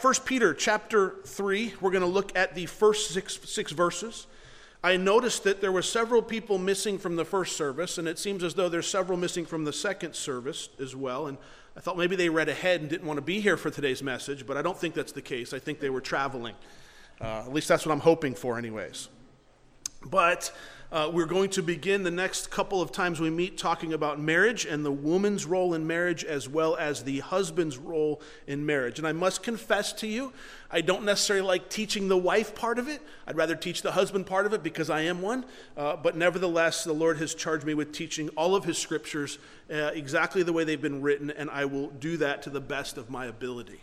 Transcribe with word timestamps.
1 0.00 0.14
Peter 0.24 0.54
chapter 0.54 1.16
3, 1.24 1.74
we're 1.80 1.90
going 1.90 2.02
to 2.02 2.06
look 2.06 2.36
at 2.36 2.54
the 2.54 2.66
first 2.66 3.10
six, 3.10 3.36
six 3.44 3.72
verses. 3.72 4.28
I 4.84 4.96
noticed 4.96 5.42
that 5.42 5.60
there 5.60 5.72
were 5.72 5.82
several 5.82 6.22
people 6.22 6.56
missing 6.56 6.98
from 6.98 7.16
the 7.16 7.24
first 7.24 7.56
service, 7.56 7.98
and 7.98 8.06
it 8.06 8.16
seems 8.16 8.44
as 8.44 8.54
though 8.54 8.68
there's 8.68 8.86
several 8.86 9.18
missing 9.18 9.44
from 9.44 9.64
the 9.64 9.72
second 9.72 10.14
service 10.14 10.68
as 10.80 10.94
well. 10.94 11.26
And 11.26 11.36
I 11.76 11.80
thought 11.80 11.98
maybe 11.98 12.14
they 12.14 12.28
read 12.28 12.48
ahead 12.48 12.80
and 12.80 12.88
didn't 12.88 13.08
want 13.08 13.18
to 13.18 13.22
be 13.22 13.40
here 13.40 13.56
for 13.56 13.70
today's 13.70 14.00
message, 14.00 14.46
but 14.46 14.56
I 14.56 14.62
don't 14.62 14.78
think 14.78 14.94
that's 14.94 15.10
the 15.10 15.22
case. 15.22 15.52
I 15.52 15.58
think 15.58 15.80
they 15.80 15.90
were 15.90 16.00
traveling. 16.00 16.54
Uh, 17.20 17.40
at 17.40 17.52
least 17.52 17.66
that's 17.66 17.84
what 17.84 17.92
I'm 17.92 18.00
hoping 18.00 18.36
for, 18.36 18.56
anyways. 18.56 19.08
But 20.04 20.52
uh, 20.90 21.10
we're 21.12 21.26
going 21.26 21.50
to 21.50 21.62
begin 21.62 22.02
the 22.02 22.10
next 22.10 22.50
couple 22.50 22.80
of 22.80 22.90
times 22.90 23.20
we 23.20 23.28
meet 23.28 23.58
talking 23.58 23.92
about 23.92 24.18
marriage 24.18 24.64
and 24.64 24.86
the 24.86 24.90
woman's 24.90 25.44
role 25.44 25.74
in 25.74 25.86
marriage 25.86 26.24
as 26.24 26.48
well 26.48 26.76
as 26.76 27.04
the 27.04 27.18
husband's 27.20 27.76
role 27.76 28.22
in 28.46 28.64
marriage. 28.64 28.98
And 28.98 29.06
I 29.06 29.12
must 29.12 29.42
confess 29.42 29.92
to 29.94 30.06
you, 30.06 30.32
I 30.70 30.80
don't 30.80 31.04
necessarily 31.04 31.46
like 31.46 31.68
teaching 31.68 32.08
the 32.08 32.16
wife 32.16 32.54
part 32.54 32.78
of 32.78 32.88
it. 32.88 33.02
I'd 33.26 33.36
rather 33.36 33.54
teach 33.54 33.82
the 33.82 33.92
husband 33.92 34.26
part 34.26 34.46
of 34.46 34.54
it 34.54 34.62
because 34.62 34.88
I 34.88 35.02
am 35.02 35.20
one. 35.20 35.44
Uh, 35.76 35.96
but 35.96 36.16
nevertheless, 36.16 36.84
the 36.84 36.94
Lord 36.94 37.18
has 37.18 37.34
charged 37.34 37.66
me 37.66 37.74
with 37.74 37.92
teaching 37.92 38.30
all 38.30 38.54
of 38.54 38.64
his 38.64 38.78
scriptures 38.78 39.38
uh, 39.70 39.90
exactly 39.92 40.42
the 40.42 40.54
way 40.54 40.64
they've 40.64 40.80
been 40.80 41.02
written, 41.02 41.30
and 41.30 41.50
I 41.50 41.66
will 41.66 41.88
do 41.88 42.16
that 42.18 42.42
to 42.44 42.50
the 42.50 42.60
best 42.62 42.96
of 42.96 43.10
my 43.10 43.26
ability. 43.26 43.80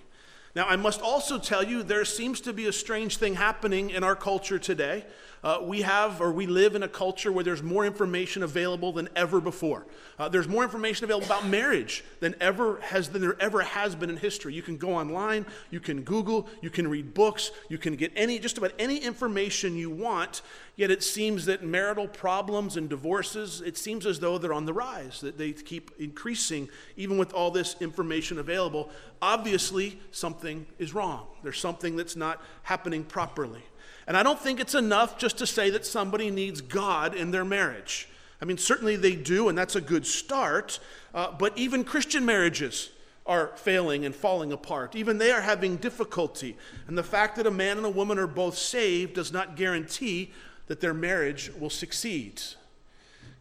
Now, 0.56 0.68
I 0.68 0.78
must 0.78 1.02
also 1.02 1.38
tell 1.38 1.64
you, 1.64 1.84
there 1.84 2.06
seems 2.06 2.40
to 2.42 2.54
be 2.54 2.66
a 2.66 2.72
strange 2.72 3.18
thing 3.18 3.36
happening 3.36 3.90
in 3.90 4.04
our 4.04 4.16
culture 4.16 4.58
today 4.58 5.06
uh, 5.44 5.60
we 5.62 5.82
have 5.82 6.22
or 6.22 6.32
we 6.32 6.48
live 6.48 6.76
in 6.76 6.84
a 6.84 6.88
culture 6.88 7.32
where 7.32 7.44
there's 7.44 7.62
more 7.62 7.86
information 7.86 8.44
available 8.44 8.92
than 8.92 9.10
ever 9.16 9.40
before. 9.40 9.86
Uh, 10.18 10.30
there's 10.30 10.48
more 10.48 10.64
information 10.64 11.04
available 11.04 11.26
about 11.26 11.46
marriage 11.48 12.04
than 12.20 12.36
ever 12.40 12.80
has 12.82 13.10
than 13.10 13.22
there 13.22 13.40
ever 13.40 13.62
has 13.62 13.96
been 13.96 14.10
in 14.10 14.18
history. 14.18 14.54
You 14.54 14.62
can 14.62 14.78
go 14.78 14.96
online, 14.96 15.46
you 15.70 15.80
can 15.80 16.04
Google, 16.04 16.48
you 16.62 16.70
can 16.70 16.88
read 16.88 17.14
books, 17.14 17.52
you 17.70 17.78
can 17.78 17.96
get 17.96 18.12
any 18.16 18.40
just 18.40 18.58
about 18.58 18.72
any 18.80 18.98
information 18.98 19.76
you 19.76 19.90
want. 19.90 20.42
Yet 20.76 20.92
it 20.92 21.04
seems 21.04 21.46
that 21.46 21.64
marital 21.64 22.08
problems 22.08 22.76
and 22.76 22.90
divorces, 22.90 23.62
it 23.62 23.78
seems 23.78 24.06
as 24.06 24.20
though 24.20 24.38
they're 24.38 24.54
on 24.54 24.66
the 24.66 24.74
rise, 24.74 25.22
that 25.22 25.38
they 25.38 25.54
keep 25.54 25.92
increasing 26.00 26.70
even 26.98 27.18
with 27.18 27.34
all 27.34 27.52
this 27.52 27.76
information 27.80 28.40
available. 28.40 28.90
Obviously, 29.22 30.00
something 30.12 30.66
is 30.80 30.94
wrong. 30.94 31.28
There's 31.44 31.60
something 31.60 31.96
that's 31.96 32.16
not 32.16 32.42
happening 32.64 33.04
properly. 33.04 33.62
And 34.08 34.16
I 34.16 34.24
don't 34.24 34.40
think 34.40 34.60
it's 34.60 34.76
enough 34.76 35.18
just 35.18 35.38
to 35.40 35.48
say 35.48 35.70
that 35.72 35.86
somebody 35.86 36.30
needs 36.30 36.62
God 36.62 37.16
in 37.16 37.32
their 37.32 37.46
marriage. 37.46 38.08
I 38.42 38.46
mean, 38.46 38.58
certainly 38.58 38.96
they 38.96 39.16
do, 39.16 39.50
and 39.50 39.58
that's 39.58 39.76
a 39.76 39.82
good 39.82 40.06
start, 40.06 40.80
uh, 41.14 41.32
but 41.32 41.58
even 41.58 41.84
Christian 41.84 42.26
marriages 42.26 42.92
are 43.26 43.52
failing 43.56 44.06
and 44.06 44.14
falling 44.14 44.52
apart. 44.52 44.96
Even 44.96 45.18
they 45.18 45.32
are 45.32 45.42
having 45.42 45.78
difficulty. 45.78 46.56
And 46.88 46.98
the 46.98 47.04
fact 47.04 47.38
that 47.38 47.48
a 47.48 47.52
man 47.52 47.78
and 47.78 47.86
a 47.86 47.90
woman 47.90 48.20
are 48.20 48.28
both 48.28 48.58
saved 48.58 49.16
does 49.16 49.32
not 49.32 49.56
guarantee 49.56 50.32
that 50.68 50.80
their 50.82 50.94
marriage 50.94 51.52
will 51.60 51.70
succeed. 51.70 52.42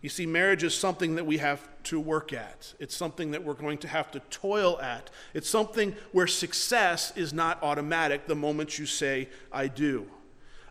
You 0.01 0.09
see, 0.09 0.27
marriage 0.27 0.63
is 0.65 0.75
something 0.75 1.17
that 1.17 1.25
we 1.25 1.39
have 1.39 1.67
to 1.85 1.99
work 1.99 2.33
at. 2.33 2.75
It's 2.79 2.95
something 2.95 3.31
that 3.31 3.43
we're 3.43 3.55
going 3.55 3.79
to 3.79 3.89
have 3.89 4.11
to 4.13 4.21
toil 4.31 4.79
at. 4.81 5.11
It's 5.33 5.49
something 5.49 5.95
where 6.13 6.27
success 6.27 7.13
is 7.17 7.33
not 7.33 7.63
automatic 7.63 8.27
the 8.27 8.35
moment 8.35 8.79
you 8.79 8.87
say, 8.87 9.29
I 9.53 9.69
do. 9.69 10.07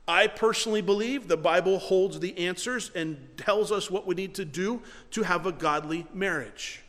I 0.08 0.28
personally 0.28 0.82
believe 0.82 1.28
the 1.28 1.38
Bible 1.38 1.80
holds 1.80 2.20
the 2.20 2.38
answers 2.38 2.92
and 2.94 3.18
tells 3.38 3.72
us 3.72 3.90
what 3.90 4.06
we 4.06 4.16
need 4.16 4.34
to 4.36 4.46
do 4.46 4.82
to 5.12 5.24
have 5.24 5.46
a 5.46 5.52
godly 5.52 6.06
marriage. 6.14 6.82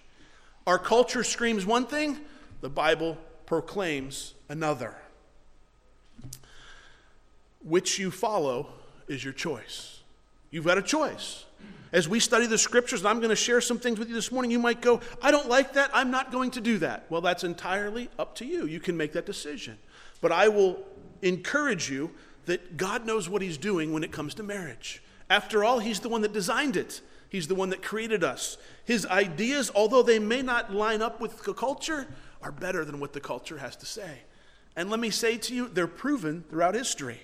Our 0.67 0.79
culture 0.79 1.23
screams 1.23 1.65
one 1.65 1.87
thing, 1.87 2.19
the 2.61 2.69
Bible 2.69 3.19
proclaims 3.47 4.35
another. 4.49 4.97
Which 7.63 7.99
you 7.99 8.11
follow 8.11 8.69
is 9.07 9.23
your 9.23 9.33
choice. 9.33 10.01
You've 10.51 10.65
got 10.65 10.79
a 10.79 10.83
choice. 10.83 11.45
As 11.93 12.09
we 12.09 12.19
study 12.19 12.47
the 12.47 12.59
scriptures, 12.59 13.01
and 13.01 13.09
I'm 13.09 13.19
going 13.19 13.31
to 13.31 13.37
share 13.37 13.61
some 13.61 13.79
things 13.79 14.01
with 14.01 14.09
you 14.09 14.15
this 14.15 14.33
morning, 14.33 14.51
you 14.51 14.59
might 14.59 14.81
go, 14.81 15.01
I 15.23 15.31
don't 15.31 15.49
like 15.49 15.75
that. 15.75 15.91
I'm 15.95 16.11
not 16.11 16.33
going 16.33 16.51
to 16.53 16.61
do 16.61 16.79
that. 16.79 17.05
Well, 17.09 17.21
that's 17.21 17.45
entirely 17.45 18.09
up 18.19 18.35
to 18.37 18.45
you. 18.45 18.67
You 18.67 18.81
can 18.81 18.97
make 18.97 19.13
that 19.13 19.27
decision. 19.27 19.79
But 20.21 20.33
I 20.33 20.49
will 20.49 20.83
encourage 21.23 21.89
you 21.89 22.11
that 22.47 22.77
God 22.77 23.07
knows 23.07 23.29
what 23.29 23.43
He's 23.43 23.59
doing 23.59 23.93
when 23.93 24.05
it 24.05 24.13
comes 24.13 24.35
to 24.35 24.43
marriage. 24.43 25.03
After 25.29 25.65
all, 25.65 25.79
He's 25.79 26.01
the 26.01 26.09
one 26.09 26.23
that 26.23 26.33
designed 26.33 26.77
it, 26.77 27.01
He's 27.29 27.49
the 27.49 27.55
one 27.55 27.71
that 27.71 27.83
created 27.83 28.23
us. 28.23 28.57
His 28.85 29.07
ideas, 29.07 29.71
although 29.75 30.03
they 30.03 30.19
may 30.19 30.43
not 30.43 30.73
line 30.73 31.03
up 31.03 31.21
with 31.21 31.43
the 31.43 31.55
culture, 31.55 32.07
are 32.43 32.53
better 32.53 32.85
than 32.85 33.01
what 33.01 33.13
the 33.13 33.21
culture 33.21 33.59
has 33.59 33.75
to 33.77 33.87
say. 33.87 34.21
And 34.77 34.91
let 34.91 35.01
me 35.01 35.11
say 35.11 35.39
to 35.39 35.55
you, 35.55 35.69
they're 35.69 35.87
proven 35.87 36.45
throughout 36.49 36.75
history. 36.75 37.21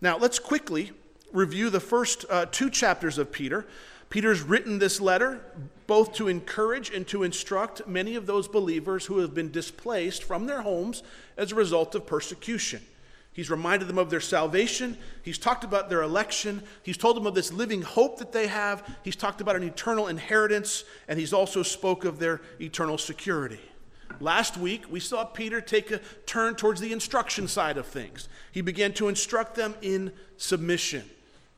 Now, 0.00 0.18
let's 0.18 0.38
quickly 0.38 0.92
review 1.32 1.70
the 1.70 1.80
first 1.80 2.24
uh, 2.28 2.46
two 2.46 2.70
chapters 2.70 3.18
of 3.18 3.32
Peter. 3.32 3.66
Peter's 4.10 4.42
written 4.42 4.78
this 4.78 5.00
letter 5.00 5.40
both 5.86 6.12
to 6.14 6.28
encourage 6.28 6.90
and 6.90 7.06
to 7.08 7.22
instruct 7.22 7.86
many 7.86 8.14
of 8.14 8.26
those 8.26 8.48
believers 8.48 9.06
who 9.06 9.18
have 9.18 9.34
been 9.34 9.50
displaced 9.50 10.22
from 10.22 10.46
their 10.46 10.62
homes 10.62 11.02
as 11.36 11.52
a 11.52 11.54
result 11.54 11.94
of 11.94 12.06
persecution. 12.06 12.82
He's 13.32 13.50
reminded 13.50 13.88
them 13.88 13.98
of 13.98 14.10
their 14.10 14.20
salvation. 14.20 14.98
He's 15.22 15.38
talked 15.38 15.64
about 15.64 15.88
their 15.88 16.02
election. 16.02 16.62
He's 16.82 16.98
told 16.98 17.16
them 17.16 17.26
of 17.26 17.34
this 17.34 17.52
living 17.52 17.82
hope 17.82 18.18
that 18.18 18.32
they 18.32 18.46
have. 18.46 18.86
He's 19.02 19.16
talked 19.16 19.40
about 19.40 19.56
an 19.56 19.62
eternal 19.62 20.08
inheritance, 20.08 20.84
and 21.08 21.18
he's 21.18 21.32
also 21.32 21.62
spoke 21.62 22.04
of 22.04 22.18
their 22.18 22.42
eternal 22.60 22.98
security. 22.98 23.60
Last 24.20 24.58
week, 24.58 24.84
we 24.90 25.00
saw 25.00 25.24
Peter 25.24 25.60
take 25.62 25.90
a 25.90 26.00
turn 26.26 26.54
towards 26.54 26.80
the 26.80 26.92
instruction 26.92 27.48
side 27.48 27.78
of 27.78 27.86
things. 27.86 28.28
He 28.52 28.60
began 28.60 28.92
to 28.94 29.08
instruct 29.08 29.54
them 29.54 29.74
in 29.80 30.12
submission 30.36 31.08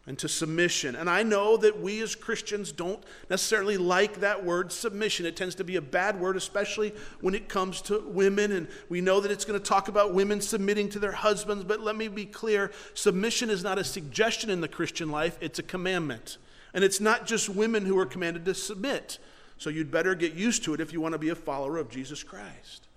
and 0.07 0.19
to 0.19 0.29
submission. 0.29 0.95
And 0.97 1.09
I 1.09 1.23
know 1.23 1.57
that 1.57 1.81
we 1.81 2.03
as 2.03 2.15
Christians 2.15 2.73
don't 2.73 3.03
necessarily 3.31 3.79
like 3.79 4.21
that 4.21 4.45
word 4.45 4.71
submission. 4.71 5.25
It 5.25 5.35
tends 5.35 5.55
to 5.57 5.65
be 5.65 5.77
a 5.77 5.83
bad 5.83 6.21
word, 6.21 6.37
especially 6.37 6.93
when 7.21 7.35
it 7.35 7.49
comes 7.49 7.81
to 7.83 8.01
women. 8.07 8.53
And 8.53 8.69
we 8.91 9.01
know 9.01 9.21
that 9.21 9.31
it's 9.31 9.47
going 9.47 9.59
to 9.59 9.65
talk 9.65 9.89
about 9.89 10.13
women 10.13 10.43
submitting 10.43 10.91
to 10.91 10.99
their 10.99 11.13
husbands. 11.13 11.65
But 11.65 11.81
let 11.81 11.97
me 11.97 12.09
be 12.09 12.27
clear 12.27 12.71
submission 12.93 13.49
is 13.49 13.65
not 13.65 13.79
a 13.79 13.85
suggestion 13.85 14.51
in 14.51 14.61
the 14.61 14.69
Christian 14.69 15.11
life, 15.11 15.39
it's 15.41 15.59
a 15.59 15.63
commandment. 15.63 16.37
And 16.75 16.85
it's 16.85 17.01
not 17.01 17.27
just 17.27 17.49
women 17.49 17.87
who 17.87 17.97
are 17.99 18.07
commanded 18.07 18.45
to 18.45 18.55
submit. 18.55 19.19
So 19.57 19.71
you'd 19.71 19.91
better 19.91 20.15
get 20.15 20.35
used 20.35 20.65
to 20.65 20.75
it 20.75 20.81
if 20.81 20.93
you 20.93 21.01
want 21.01 21.13
to 21.13 21.19
be 21.19 21.29
a 21.31 21.35
follower 21.35 21.79
of 21.79 21.89
Jesus 21.89 22.23
Christ. 22.23 22.89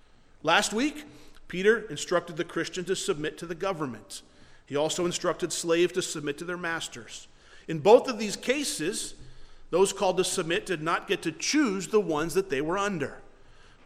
Last 0.43 0.73
week, 0.73 1.05
Peter 1.47 1.81
instructed 1.89 2.35
the 2.35 2.43
Christian 2.43 2.83
to 2.85 2.95
submit 2.95 3.37
to 3.37 3.45
the 3.45 3.55
government. 3.55 4.23
He 4.67 4.75
also 4.75 5.05
instructed 5.05 5.51
slaves 5.51 5.93
to 5.93 6.01
submit 6.01 6.37
to 6.37 6.45
their 6.45 6.57
masters. 6.57 7.27
In 7.67 7.79
both 7.79 8.07
of 8.07 8.19
these 8.19 8.35
cases, 8.35 9.15
those 9.71 9.91
called 9.91 10.17
to 10.17 10.23
submit 10.23 10.65
did 10.65 10.81
not 10.81 11.07
get 11.07 11.23
to 11.23 11.31
choose 11.31 11.87
the 11.87 11.99
ones 11.99 12.35
that 12.35 12.49
they 12.49 12.61
were 12.61 12.77
under. 12.77 13.17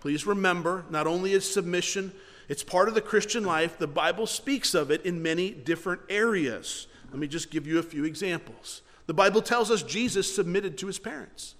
Please 0.02 0.25
remember, 0.25 0.84
not 0.90 1.08
only 1.08 1.34
is 1.34 1.52
submission, 1.52 2.12
it's 2.50 2.64
part 2.64 2.90
of 2.90 2.96
the 2.96 3.02
Christian 3.02 3.46
life, 3.46 3.78
the 3.78 3.88
Bible 3.88 4.28
speaks 4.28 4.74
of 4.74 4.92
it 4.92 5.06
in 5.06 5.22
many 5.22 5.52
different 5.52 6.02
areas. 6.09 6.88
Let 7.12 7.19
me 7.19 7.28
just 7.28 7.52
give 7.52 7.68
you 7.68 7.80
a 7.80 7.84
few 7.84 8.03
examples. 8.03 8.81
The 9.06 9.13
Bible 9.13 9.42
tells 9.42 9.69
us 9.69 9.84
Jesus 9.84 10.36
submitted 10.36 10.78
to 10.80 10.88
his 10.88 11.00
parents. 11.00 11.56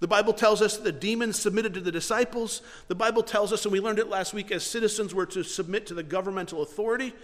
The 0.00 0.08
Bible 0.08 0.32
tells 0.32 0.62
us 0.62 0.78
that 0.78 0.84
the 0.84 0.92
demons 0.92 1.38
submitted 1.38 1.74
to 1.74 1.80
the 1.80 1.92
disciples. 1.92 2.62
The 2.88 2.94
Bible 2.94 3.22
tells 3.22 3.52
us, 3.52 3.64
and 3.64 3.72
we 3.72 3.78
learned 3.78 4.00
it 4.00 4.08
last 4.08 4.34
week, 4.34 4.50
as 4.50 4.64
citizens 4.64 5.14
were 5.14 5.26
to 5.26 5.44
submit 5.44 5.86
to 5.86 5.94
the 5.94 6.02
governmental 6.02 6.62
authority. 6.62 7.14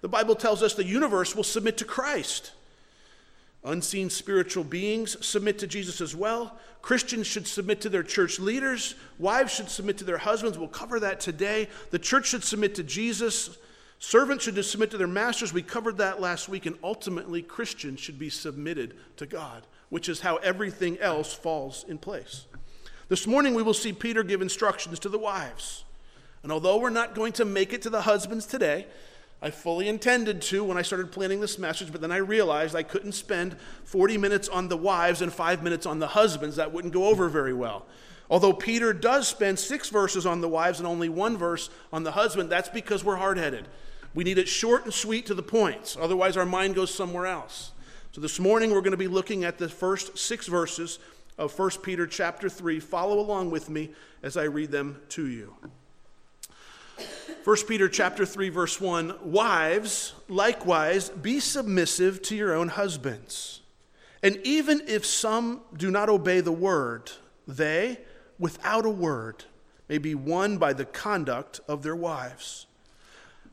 The 0.00 0.08
Bible 0.08 0.34
tells 0.34 0.62
us 0.62 0.74
the 0.74 0.84
universe 0.84 1.34
will 1.34 1.44
submit 1.44 1.78
to 1.78 1.84
Christ. 1.84 2.52
Unseen 3.64 4.10
spiritual 4.10 4.64
beings 4.64 5.16
submit 5.24 5.58
to 5.60 5.66
Jesus 5.66 6.00
as 6.02 6.14
well. 6.14 6.58
Christians 6.82 7.26
should 7.26 7.46
submit 7.46 7.80
to 7.80 7.88
their 7.88 8.02
church 8.02 8.38
leaders. 8.38 8.94
Wives 9.18 9.54
should 9.54 9.70
submit 9.70 9.96
to 9.98 10.04
their 10.04 10.18
husbands. 10.18 10.58
We'll 10.58 10.68
cover 10.68 11.00
that 11.00 11.18
today. 11.18 11.70
The 11.90 11.98
church 11.98 12.26
should 12.26 12.44
submit 12.44 12.74
to 12.74 12.82
Jesus. 12.82 13.56
Servants 13.98 14.44
should 14.44 14.62
submit 14.62 14.90
to 14.90 14.98
their 14.98 15.06
masters. 15.06 15.54
We 15.54 15.62
covered 15.62 15.96
that 15.96 16.20
last 16.20 16.46
week. 16.46 16.66
And 16.66 16.76
ultimately, 16.84 17.40
Christians 17.40 18.00
should 18.00 18.18
be 18.18 18.28
submitted 18.28 18.96
to 19.16 19.24
God, 19.24 19.66
which 19.88 20.10
is 20.10 20.20
how 20.20 20.36
everything 20.36 20.98
else 20.98 21.32
falls 21.32 21.86
in 21.88 21.96
place. 21.96 22.44
This 23.08 23.26
morning, 23.26 23.54
we 23.54 23.62
will 23.62 23.72
see 23.72 23.94
Peter 23.94 24.22
give 24.22 24.42
instructions 24.42 24.98
to 25.00 25.08
the 25.08 25.18
wives. 25.18 25.84
And 26.42 26.52
although 26.52 26.76
we're 26.76 26.90
not 26.90 27.14
going 27.14 27.32
to 27.34 27.46
make 27.46 27.72
it 27.72 27.80
to 27.82 27.90
the 27.90 28.02
husbands 28.02 28.44
today, 28.44 28.86
I 29.44 29.50
fully 29.50 29.88
intended 29.88 30.40
to 30.40 30.64
when 30.64 30.78
I 30.78 30.82
started 30.82 31.12
planning 31.12 31.38
this 31.38 31.58
message, 31.58 31.92
but 31.92 32.00
then 32.00 32.10
I 32.10 32.16
realized 32.16 32.74
I 32.74 32.82
couldn't 32.82 33.12
spend 33.12 33.58
40 33.84 34.16
minutes 34.16 34.48
on 34.48 34.68
the 34.68 34.76
wives 34.78 35.20
and 35.20 35.30
five 35.30 35.62
minutes 35.62 35.84
on 35.84 35.98
the 35.98 36.06
husbands. 36.06 36.56
That 36.56 36.72
wouldn't 36.72 36.94
go 36.94 37.08
over 37.08 37.28
very 37.28 37.52
well. 37.52 37.84
Although 38.30 38.54
Peter 38.54 38.94
does 38.94 39.28
spend 39.28 39.58
six 39.58 39.90
verses 39.90 40.24
on 40.24 40.40
the 40.40 40.48
wives 40.48 40.78
and 40.78 40.86
only 40.86 41.10
one 41.10 41.36
verse 41.36 41.68
on 41.92 42.04
the 42.04 42.12
husband, 42.12 42.48
that's 42.48 42.70
because 42.70 43.04
we're 43.04 43.16
hard 43.16 43.36
headed. 43.36 43.68
We 44.14 44.24
need 44.24 44.38
it 44.38 44.48
short 44.48 44.84
and 44.84 44.94
sweet 44.94 45.26
to 45.26 45.34
the 45.34 45.42
points, 45.42 45.94
otherwise, 46.00 46.38
our 46.38 46.46
mind 46.46 46.74
goes 46.74 46.94
somewhere 46.94 47.26
else. 47.26 47.72
So 48.12 48.22
this 48.22 48.40
morning, 48.40 48.70
we're 48.70 48.80
going 48.80 48.92
to 48.92 48.96
be 48.96 49.08
looking 49.08 49.44
at 49.44 49.58
the 49.58 49.68
first 49.68 50.16
six 50.16 50.46
verses 50.46 50.98
of 51.36 51.56
1 51.58 51.70
Peter 51.82 52.06
chapter 52.06 52.48
3. 52.48 52.80
Follow 52.80 53.20
along 53.20 53.50
with 53.50 53.68
me 53.68 53.90
as 54.22 54.38
I 54.38 54.44
read 54.44 54.70
them 54.70 55.02
to 55.10 55.26
you. 55.26 55.54
1 57.44 57.56
Peter 57.68 57.88
chapter 57.88 58.24
3 58.24 58.48
verse 58.48 58.80
1 58.80 59.16
Wives 59.22 60.14
likewise 60.28 61.10
be 61.10 61.40
submissive 61.40 62.22
to 62.22 62.34
your 62.34 62.54
own 62.54 62.68
husbands. 62.68 63.60
And 64.22 64.38
even 64.44 64.82
if 64.86 65.04
some 65.04 65.60
do 65.76 65.90
not 65.90 66.08
obey 66.08 66.40
the 66.40 66.52
word 66.52 67.12
they 67.46 67.98
without 68.38 68.86
a 68.86 68.90
word 68.90 69.44
may 69.88 69.98
be 69.98 70.14
won 70.14 70.56
by 70.56 70.72
the 70.72 70.86
conduct 70.86 71.60
of 71.68 71.82
their 71.82 71.94
wives. 71.94 72.66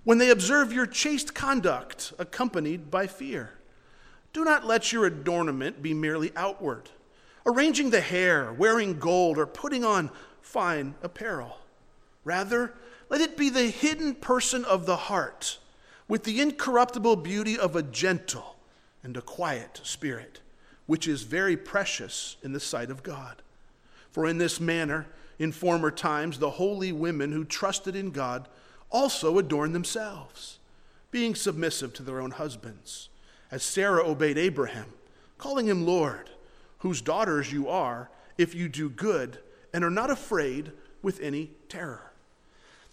When 0.05 0.17
they 0.17 0.29
observe 0.29 0.71
your 0.71 0.85
chaste 0.85 1.35
conduct 1.35 2.13
accompanied 2.17 2.89
by 2.89 3.07
fear 3.07 3.55
do 4.33 4.45
not 4.45 4.65
let 4.65 4.93
your 4.93 5.05
adornment 5.05 5.81
be 5.81 5.93
merely 5.93 6.31
outward 6.35 6.89
arranging 7.45 7.89
the 7.89 8.01
hair 8.01 8.53
wearing 8.53 8.99
gold 8.99 9.37
or 9.37 9.45
putting 9.45 9.83
on 9.83 10.09
fine 10.41 10.95
apparel. 11.01 11.57
Rather 12.23 12.73
let 13.11 13.19
it 13.19 13.35
be 13.35 13.49
the 13.49 13.67
hidden 13.67 14.15
person 14.15 14.63
of 14.63 14.85
the 14.85 14.95
heart, 14.95 15.59
with 16.07 16.23
the 16.23 16.39
incorruptible 16.39 17.17
beauty 17.17 17.59
of 17.59 17.75
a 17.75 17.83
gentle 17.83 18.55
and 19.03 19.17
a 19.17 19.21
quiet 19.21 19.81
spirit, 19.83 20.39
which 20.85 21.09
is 21.09 21.23
very 21.23 21.57
precious 21.57 22.37
in 22.41 22.53
the 22.53 22.59
sight 22.59 22.89
of 22.89 23.03
God. 23.03 23.41
For 24.11 24.25
in 24.27 24.37
this 24.37 24.61
manner, 24.61 25.07
in 25.39 25.51
former 25.51 25.91
times, 25.91 26.39
the 26.39 26.51
holy 26.51 26.93
women 26.93 27.33
who 27.33 27.43
trusted 27.43 27.97
in 27.97 28.11
God 28.11 28.47
also 28.89 29.37
adorned 29.37 29.75
themselves, 29.75 30.59
being 31.11 31.35
submissive 31.35 31.93
to 31.95 32.03
their 32.03 32.21
own 32.21 32.31
husbands, 32.31 33.09
as 33.51 33.61
Sarah 33.61 34.07
obeyed 34.07 34.37
Abraham, 34.37 34.93
calling 35.37 35.67
him 35.67 35.85
Lord, 35.85 36.29
whose 36.77 37.01
daughters 37.01 37.51
you 37.51 37.67
are, 37.67 38.09
if 38.37 38.55
you 38.55 38.69
do 38.69 38.89
good 38.89 39.39
and 39.73 39.83
are 39.83 39.89
not 39.89 40.09
afraid 40.09 40.71
with 41.01 41.19
any 41.19 41.51
terror. 41.67 42.10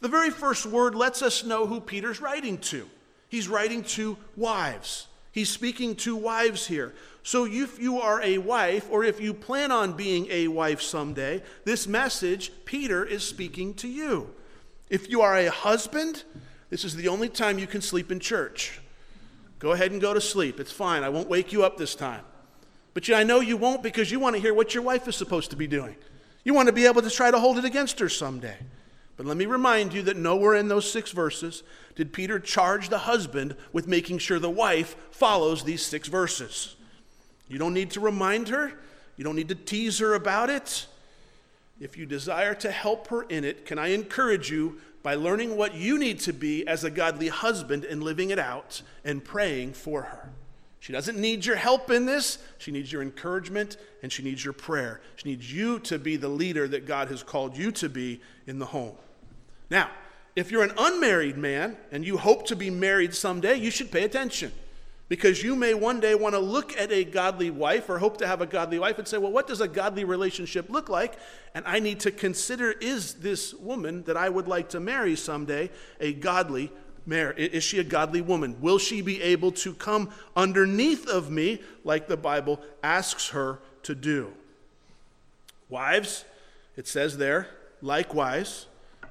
The 0.00 0.08
very 0.08 0.30
first 0.30 0.66
word 0.66 0.94
lets 0.94 1.22
us 1.22 1.44
know 1.44 1.66
who 1.66 1.80
Peter's 1.80 2.20
writing 2.20 2.58
to. 2.58 2.88
He's 3.28 3.48
writing 3.48 3.82
to 3.84 4.16
wives. 4.36 5.06
He's 5.32 5.50
speaking 5.50 5.96
to 5.96 6.16
wives 6.16 6.66
here. 6.66 6.94
So 7.22 7.46
if 7.46 7.78
you 7.78 8.00
are 8.00 8.22
a 8.22 8.38
wife, 8.38 8.86
or 8.90 9.04
if 9.04 9.20
you 9.20 9.34
plan 9.34 9.70
on 9.70 9.92
being 9.92 10.26
a 10.30 10.48
wife 10.48 10.80
someday, 10.80 11.42
this 11.64 11.86
message, 11.86 12.52
Peter 12.64 13.04
is 13.04 13.22
speaking 13.22 13.74
to 13.74 13.88
you. 13.88 14.30
If 14.88 15.10
you 15.10 15.20
are 15.20 15.36
a 15.36 15.50
husband, 15.50 16.24
this 16.70 16.84
is 16.84 16.96
the 16.96 17.08
only 17.08 17.28
time 17.28 17.58
you 17.58 17.66
can 17.66 17.82
sleep 17.82 18.10
in 18.10 18.20
church. 18.20 18.80
Go 19.58 19.72
ahead 19.72 19.90
and 19.90 20.00
go 20.00 20.14
to 20.14 20.20
sleep. 20.20 20.60
It's 20.60 20.72
fine. 20.72 21.02
I 21.02 21.08
won't 21.08 21.28
wake 21.28 21.52
you 21.52 21.64
up 21.64 21.76
this 21.76 21.94
time. 21.94 22.24
But 22.94 23.10
I 23.10 23.24
know 23.24 23.40
you 23.40 23.56
won't 23.56 23.82
because 23.82 24.10
you 24.10 24.18
want 24.18 24.36
to 24.36 24.42
hear 24.42 24.54
what 24.54 24.74
your 24.74 24.82
wife 24.82 25.06
is 25.06 25.16
supposed 25.16 25.50
to 25.50 25.56
be 25.56 25.66
doing. 25.66 25.96
You 26.44 26.54
want 26.54 26.68
to 26.68 26.72
be 26.72 26.86
able 26.86 27.02
to 27.02 27.10
try 27.10 27.30
to 27.30 27.38
hold 27.38 27.58
it 27.58 27.64
against 27.64 27.98
her 28.00 28.08
someday. 28.08 28.56
But 29.18 29.26
let 29.26 29.36
me 29.36 29.46
remind 29.46 29.92
you 29.92 30.02
that 30.02 30.16
nowhere 30.16 30.54
in 30.54 30.68
those 30.68 30.90
six 30.90 31.10
verses 31.10 31.64
did 31.96 32.12
Peter 32.12 32.38
charge 32.38 32.88
the 32.88 32.98
husband 32.98 33.56
with 33.72 33.88
making 33.88 34.18
sure 34.18 34.38
the 34.38 34.48
wife 34.48 34.94
follows 35.10 35.64
these 35.64 35.84
six 35.84 36.06
verses. 36.06 36.76
You 37.48 37.58
don't 37.58 37.74
need 37.74 37.90
to 37.90 38.00
remind 38.00 38.48
her, 38.48 38.72
you 39.16 39.24
don't 39.24 39.34
need 39.34 39.48
to 39.48 39.56
tease 39.56 39.98
her 39.98 40.14
about 40.14 40.50
it. 40.50 40.86
If 41.80 41.98
you 41.98 42.06
desire 42.06 42.54
to 42.54 42.70
help 42.70 43.08
her 43.08 43.22
in 43.24 43.42
it, 43.42 43.66
can 43.66 43.76
I 43.76 43.88
encourage 43.88 44.50
you 44.50 44.80
by 45.02 45.16
learning 45.16 45.56
what 45.56 45.74
you 45.74 45.98
need 45.98 46.20
to 46.20 46.32
be 46.32 46.66
as 46.68 46.84
a 46.84 46.90
godly 46.90 47.28
husband 47.28 47.84
and 47.84 48.02
living 48.02 48.30
it 48.30 48.38
out 48.38 48.82
and 49.04 49.24
praying 49.24 49.72
for 49.72 50.02
her? 50.02 50.30
She 50.78 50.92
doesn't 50.92 51.18
need 51.18 51.44
your 51.44 51.56
help 51.56 51.90
in 51.90 52.06
this. 52.06 52.38
She 52.58 52.70
needs 52.70 52.92
your 52.92 53.02
encouragement 53.02 53.78
and 54.00 54.12
she 54.12 54.22
needs 54.22 54.44
your 54.44 54.54
prayer. 54.54 55.00
She 55.16 55.28
needs 55.28 55.52
you 55.52 55.80
to 55.80 55.98
be 55.98 56.16
the 56.16 56.28
leader 56.28 56.68
that 56.68 56.86
God 56.86 57.08
has 57.08 57.24
called 57.24 57.56
you 57.56 57.72
to 57.72 57.88
be 57.88 58.20
in 58.46 58.60
the 58.60 58.66
home. 58.66 58.94
Now, 59.70 59.90
if 60.36 60.50
you're 60.50 60.62
an 60.62 60.72
unmarried 60.78 61.36
man 61.36 61.76
and 61.90 62.04
you 62.04 62.16
hope 62.16 62.46
to 62.46 62.56
be 62.56 62.70
married 62.70 63.14
someday, 63.14 63.56
you 63.56 63.70
should 63.70 63.90
pay 63.90 64.04
attention 64.04 64.52
because 65.08 65.42
you 65.42 65.56
may 65.56 65.74
one 65.74 66.00
day 66.00 66.14
want 66.14 66.34
to 66.34 66.38
look 66.38 66.76
at 66.76 66.92
a 66.92 67.02
godly 67.02 67.50
wife 67.50 67.88
or 67.88 67.98
hope 67.98 68.18
to 68.18 68.26
have 68.26 68.40
a 68.40 68.46
godly 68.46 68.78
wife 68.78 68.98
and 68.98 69.08
say, 69.08 69.18
well, 69.18 69.32
what 69.32 69.46
does 69.46 69.60
a 69.60 69.68
godly 69.68 70.04
relationship 70.04 70.68
look 70.68 70.88
like? 70.88 71.18
And 71.54 71.64
I 71.66 71.80
need 71.80 72.00
to 72.00 72.10
consider 72.10 72.72
is 72.72 73.14
this 73.14 73.54
woman 73.54 74.04
that 74.04 74.16
I 74.16 74.28
would 74.28 74.46
like 74.46 74.68
to 74.70 74.80
marry 74.80 75.16
someday 75.16 75.70
a 75.98 76.12
godly 76.12 76.70
marriage? 77.06 77.38
Is 77.38 77.64
she 77.64 77.78
a 77.78 77.84
godly 77.84 78.20
woman? 78.20 78.60
Will 78.60 78.78
she 78.78 79.00
be 79.00 79.20
able 79.22 79.50
to 79.52 79.72
come 79.72 80.10
underneath 80.36 81.08
of 81.08 81.30
me 81.30 81.62
like 81.84 82.06
the 82.06 82.16
Bible 82.16 82.60
asks 82.82 83.30
her 83.30 83.60
to 83.84 83.94
do? 83.94 84.32
Wives, 85.70 86.24
it 86.76 86.86
says 86.86 87.16
there, 87.16 87.48
likewise, 87.80 88.66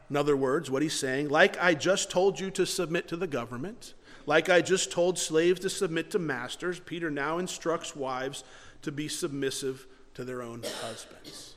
in 0.10 0.16
other 0.16 0.38
words, 0.38 0.72
what 0.72 0.82
he's 0.82 0.98
saying, 0.98 1.30
like 1.30 1.62
I 1.62 1.74
just 1.74 2.10
told 2.10 2.40
you 2.40 2.50
to 2.52 2.66
submit 2.66 3.08
to 3.10 3.18
the 3.18 3.28
government, 3.28 3.94
like 4.26 4.50
I 4.50 4.62
just 4.62 4.92
told 4.92 5.18
slaves 5.18 5.60
to 5.62 5.70
submit 5.70 6.12
to 6.12 6.20
masters, 6.20 6.80
Peter 6.80 7.10
now 7.10 7.38
instructs 7.38 7.96
wives 7.96 8.44
to 8.82 8.92
be 8.92 9.08
submissive 9.08 9.86
to 10.14 10.24
their 10.24 10.42
own 10.42 10.64
husbands. 10.82 11.56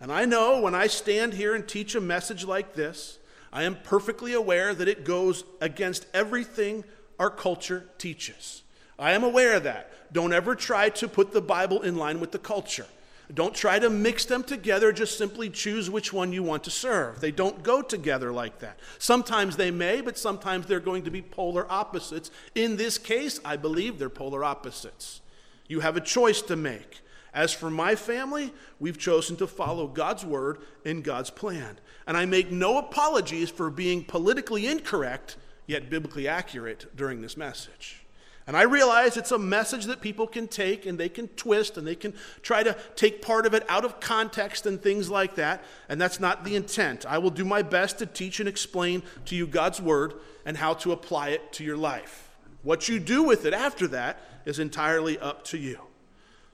And 0.00 0.12
I 0.12 0.24
know 0.24 0.60
when 0.60 0.74
I 0.74 0.86
stand 0.86 1.34
here 1.34 1.54
and 1.54 1.66
teach 1.66 1.94
a 1.94 2.00
message 2.00 2.44
like 2.44 2.74
this, 2.74 3.18
I 3.52 3.64
am 3.64 3.76
perfectly 3.76 4.34
aware 4.34 4.74
that 4.74 4.88
it 4.88 5.04
goes 5.04 5.44
against 5.60 6.06
everything 6.12 6.84
our 7.18 7.30
culture 7.30 7.88
teaches. 7.98 8.62
I 8.98 9.12
am 9.12 9.24
aware 9.24 9.54
of 9.54 9.64
that. 9.64 10.12
Don't 10.12 10.32
ever 10.32 10.54
try 10.54 10.90
to 10.90 11.08
put 11.08 11.32
the 11.32 11.40
Bible 11.40 11.82
in 11.82 11.96
line 11.96 12.20
with 12.20 12.32
the 12.32 12.38
culture. 12.38 12.86
Don't 13.32 13.54
try 13.54 13.78
to 13.78 13.90
mix 13.90 14.24
them 14.24 14.42
together, 14.42 14.90
just 14.90 15.18
simply 15.18 15.50
choose 15.50 15.90
which 15.90 16.14
one 16.14 16.32
you 16.32 16.42
want 16.42 16.64
to 16.64 16.70
serve. 16.70 17.20
They 17.20 17.30
don't 17.30 17.62
go 17.62 17.82
together 17.82 18.32
like 18.32 18.60
that. 18.60 18.80
Sometimes 18.98 19.56
they 19.56 19.70
may, 19.70 20.00
but 20.00 20.16
sometimes 20.16 20.66
they're 20.66 20.80
going 20.80 21.02
to 21.02 21.10
be 21.10 21.20
polar 21.20 21.70
opposites. 21.70 22.30
In 22.54 22.76
this 22.76 22.96
case, 22.96 23.38
I 23.44 23.56
believe 23.56 23.98
they're 23.98 24.08
polar 24.08 24.44
opposites. 24.44 25.20
You 25.66 25.80
have 25.80 25.96
a 25.96 26.00
choice 26.00 26.40
to 26.42 26.56
make. 26.56 27.00
As 27.34 27.52
for 27.52 27.68
my 27.68 27.94
family, 27.94 28.54
we've 28.80 28.98
chosen 28.98 29.36
to 29.36 29.46
follow 29.46 29.86
God's 29.86 30.24
word 30.24 30.62
and 30.86 31.04
God's 31.04 31.28
plan. 31.28 31.78
And 32.06 32.16
I 32.16 32.24
make 32.24 32.50
no 32.50 32.78
apologies 32.78 33.50
for 33.50 33.68
being 33.68 34.04
politically 34.04 34.66
incorrect, 34.66 35.36
yet 35.66 35.90
biblically 35.90 36.26
accurate 36.26 36.86
during 36.96 37.20
this 37.20 37.36
message. 37.36 38.06
And 38.48 38.56
I 38.56 38.62
realize 38.62 39.18
it's 39.18 39.30
a 39.30 39.38
message 39.38 39.84
that 39.84 40.00
people 40.00 40.26
can 40.26 40.48
take 40.48 40.86
and 40.86 40.98
they 40.98 41.10
can 41.10 41.28
twist 41.28 41.76
and 41.76 41.86
they 41.86 41.94
can 41.94 42.14
try 42.40 42.62
to 42.62 42.74
take 42.96 43.20
part 43.20 43.44
of 43.44 43.52
it 43.52 43.62
out 43.68 43.84
of 43.84 44.00
context 44.00 44.64
and 44.64 44.82
things 44.82 45.10
like 45.10 45.34
that. 45.34 45.62
And 45.90 46.00
that's 46.00 46.18
not 46.18 46.46
the 46.46 46.56
intent. 46.56 47.04
I 47.04 47.18
will 47.18 47.28
do 47.28 47.44
my 47.44 47.60
best 47.60 47.98
to 47.98 48.06
teach 48.06 48.40
and 48.40 48.48
explain 48.48 49.02
to 49.26 49.36
you 49.36 49.46
God's 49.46 49.82
word 49.82 50.14
and 50.46 50.56
how 50.56 50.72
to 50.74 50.92
apply 50.92 51.28
it 51.28 51.52
to 51.52 51.64
your 51.64 51.76
life. 51.76 52.30
What 52.62 52.88
you 52.88 52.98
do 52.98 53.22
with 53.22 53.44
it 53.44 53.52
after 53.52 53.86
that 53.88 54.18
is 54.46 54.58
entirely 54.58 55.18
up 55.18 55.44
to 55.44 55.58
you. 55.58 55.78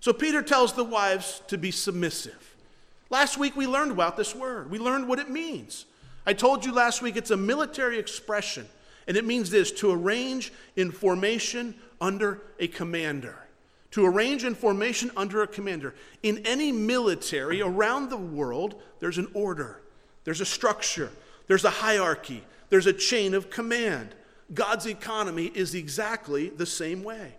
So 0.01 0.13
Peter 0.13 0.43
tells 0.43 0.73
the 0.73 0.83
wives 0.83 1.43
to 1.47 1.57
be 1.57 1.71
submissive. 1.71 2.57
Last 3.09 3.39
week 3.39 3.55
we 3.55 3.69
learned 3.69 3.93
about 3.93 4.17
this 4.17 4.35
word, 4.35 4.69
we 4.69 4.81
learned 4.81 5.07
what 5.07 5.21
it 5.21 5.31
means. 5.31 5.87
I 6.27 6.33
told 6.33 6.65
you 6.65 6.73
last 6.73 7.03
week 7.03 7.17
it's 7.17 7.31
a 7.31 7.37
military 7.37 8.01
expression. 8.01 8.67
And 9.07 9.17
it 9.17 9.25
means 9.25 9.51
this 9.51 9.71
to 9.73 9.91
arrange 9.91 10.53
in 10.77 10.91
formation 10.91 11.75
under 12.01 12.43
a 12.59 12.69
commander. 12.69 13.39
To 13.93 14.07
arrange 14.07 14.45
in 14.45 14.55
formation 14.55 15.11
under 15.17 15.43
a 15.43 15.47
commander. 15.47 15.95
In 16.23 16.39
any 16.45 16.73
military 16.73 17.63
around 17.63 18.11
the 18.11 18.17
world, 18.17 18.81
there's 19.01 19.19
an 19.19 19.29
order, 19.35 19.83
there's 20.25 20.41
a 20.41 20.47
structure, 20.47 21.11
there's 21.47 21.65
a 21.65 21.71
hierarchy, 21.71 22.43
there's 22.71 22.87
a 22.87 22.93
chain 22.93 23.35
of 23.35 23.51
command. 23.51 24.15
God's 24.53 24.87
economy 24.87 25.51
is 25.55 25.75
exactly 25.75 26.49
the 26.49 26.67
same 26.67 27.05
way. 27.05 27.35